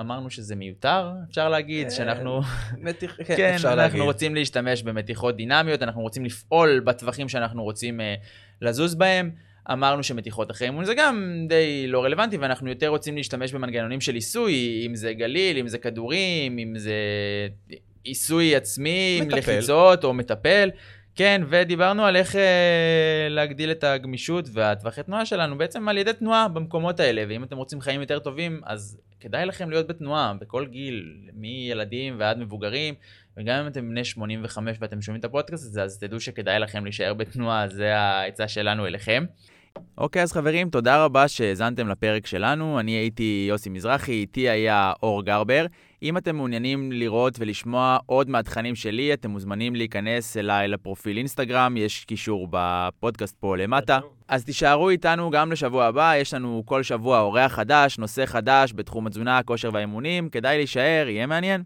אמרנו 0.01 0.31
שזה 0.31 0.57
מיותר, 0.57 1.13
אפשר 1.31 1.49
להגיד, 1.49 1.91
שאנחנו... 1.91 2.41
מתיח... 2.79 3.17
כן, 3.27 3.37
כן, 3.37 3.53
אפשר 3.55 3.69
אנחנו 3.69 3.83
להגיד. 3.83 4.01
רוצים 4.01 4.35
להשתמש 4.35 4.83
במתיחות 4.83 5.37
דינמיות, 5.37 5.83
אנחנו 5.83 6.03
רוצים 6.03 6.25
לפעול 6.25 6.81
בטווחים 6.81 7.29
שאנחנו 7.29 7.63
רוצים 7.63 8.01
uh, 8.01 8.03
לזוז 8.63 8.95
בהם. 8.95 9.31
אמרנו 9.73 10.03
שמתיחות 10.03 10.51
אחרי 10.51 10.69
אימון 10.69 10.85
זה 10.85 10.95
גם 10.95 11.47
די 11.49 11.87
לא 11.87 12.05
רלוונטי, 12.05 12.37
ואנחנו 12.37 12.69
יותר 12.69 12.89
רוצים 12.89 13.17
להשתמש 13.17 13.53
במנגנונים 13.53 14.01
של 14.01 14.15
עיסוי, 14.15 14.83
אם 14.87 14.95
זה 14.95 15.13
גליל, 15.13 15.59
אם 15.59 15.69
זה 15.69 15.79
כדורים, 15.79 16.59
אם 16.59 16.79
זה 16.79 16.95
עיסוי 18.05 18.57
עצמי, 18.57 19.19
עם 19.23 19.31
לחיצות 19.31 20.05
או 20.05 20.15
מטפל. 20.15 20.71
כן, 21.17 21.43
ודיברנו 21.49 22.05
על 22.05 22.17
איך 22.17 22.37
אה, 22.37 23.27
להגדיל 23.31 23.71
את 23.71 23.85
הגמישות 23.85 24.49
והטווחי 24.53 25.03
תנועה 25.03 25.27
שלנו 25.27 25.59
בעצם 25.59 25.89
על 25.89 25.99
ידי 25.99 26.13
תנועה 26.13 26.49
במקומות 26.49 27.01
האלה, 27.01 27.25
ואם 27.29 27.45
אתם 27.45 27.57
רוצים 27.57 27.81
חיים 27.81 28.01
יותר 28.01 28.19
טובים, 28.19 28.61
אז 28.65 28.99
כדאי 29.21 29.47
לכם 29.47 29.71
להיות 29.71 29.87
בתנועה, 29.87 30.35
בכל 30.41 30.67
גיל, 30.67 31.15
מילדים 31.35 32.15
ועד 32.19 32.39
מבוגרים, 32.39 32.95
וגם 33.37 33.61
אם 33.61 33.67
אתם 33.67 33.89
בני 33.89 34.05
85 34.05 34.77
ואתם 34.81 35.03
שומעים 35.03 35.21
את 35.21 35.25
הפודקאסט 35.25 35.65
הזה, 35.65 35.83
אז 35.83 35.99
תדעו 35.99 36.21
שכדאי 36.21 36.59
לכם 36.59 36.85
להישאר 36.85 37.15
בתנועה, 37.15 37.69
זה 37.69 37.97
העצה 37.97 38.49
שלנו 38.49 38.87
אליכם. 38.87 39.25
אוקיי, 39.99 40.23
אז 40.23 40.33
חברים, 40.33 40.71
תודה 40.71 41.05
רבה 41.05 41.29
שהאזנתם 41.29 41.89
לפרק 41.89 42.27
שלנו. 42.27 42.81
אני 42.81 42.93
הייתי 42.93 43.47
יוסי 43.49 43.71
מזרחי, 43.71 44.13
איתי 44.13 44.49
היה 44.49 44.93
אור 45.03 45.23
גרבר. 45.23 45.67
אם 46.03 46.17
אתם 46.17 46.37
מעוניינים 46.37 46.93
לראות 46.93 47.37
ולשמוע 47.39 47.99
עוד 48.07 48.31
מהתכנים 48.31 48.75
שלי, 48.75 49.13
אתם 49.13 49.31
מוזמנים 49.31 49.75
להיכנס 49.75 50.37
אליי 50.37 50.69
לפרופיל 50.69 51.17
אינסטגרם, 51.19 51.77
יש 51.77 52.05
קישור 52.05 52.49
בפודקאסט 52.51 53.37
פה 53.41 53.57
למטה. 53.57 53.99
אז 54.29 54.45
תישארו 54.45 54.91
איתנו 54.91 55.31
גם 55.31 55.53
לשבוע 55.53 55.85
הבא, 55.85 56.13
יש 56.17 56.35
לנו 56.35 56.63
כל 56.67 56.83
שבוע 56.83 57.21
אורח 57.21 57.53
חדש, 57.53 57.99
נושא 57.99 58.27
חדש 58.27 58.73
בתחום 58.75 59.07
התזונה, 59.07 59.39
הכושר 59.39 59.71
והאימונים, 59.73 60.29
כדאי 60.29 60.57
להישאר, 60.57 61.09
יהיה 61.09 61.27
מעניין. 61.27 61.63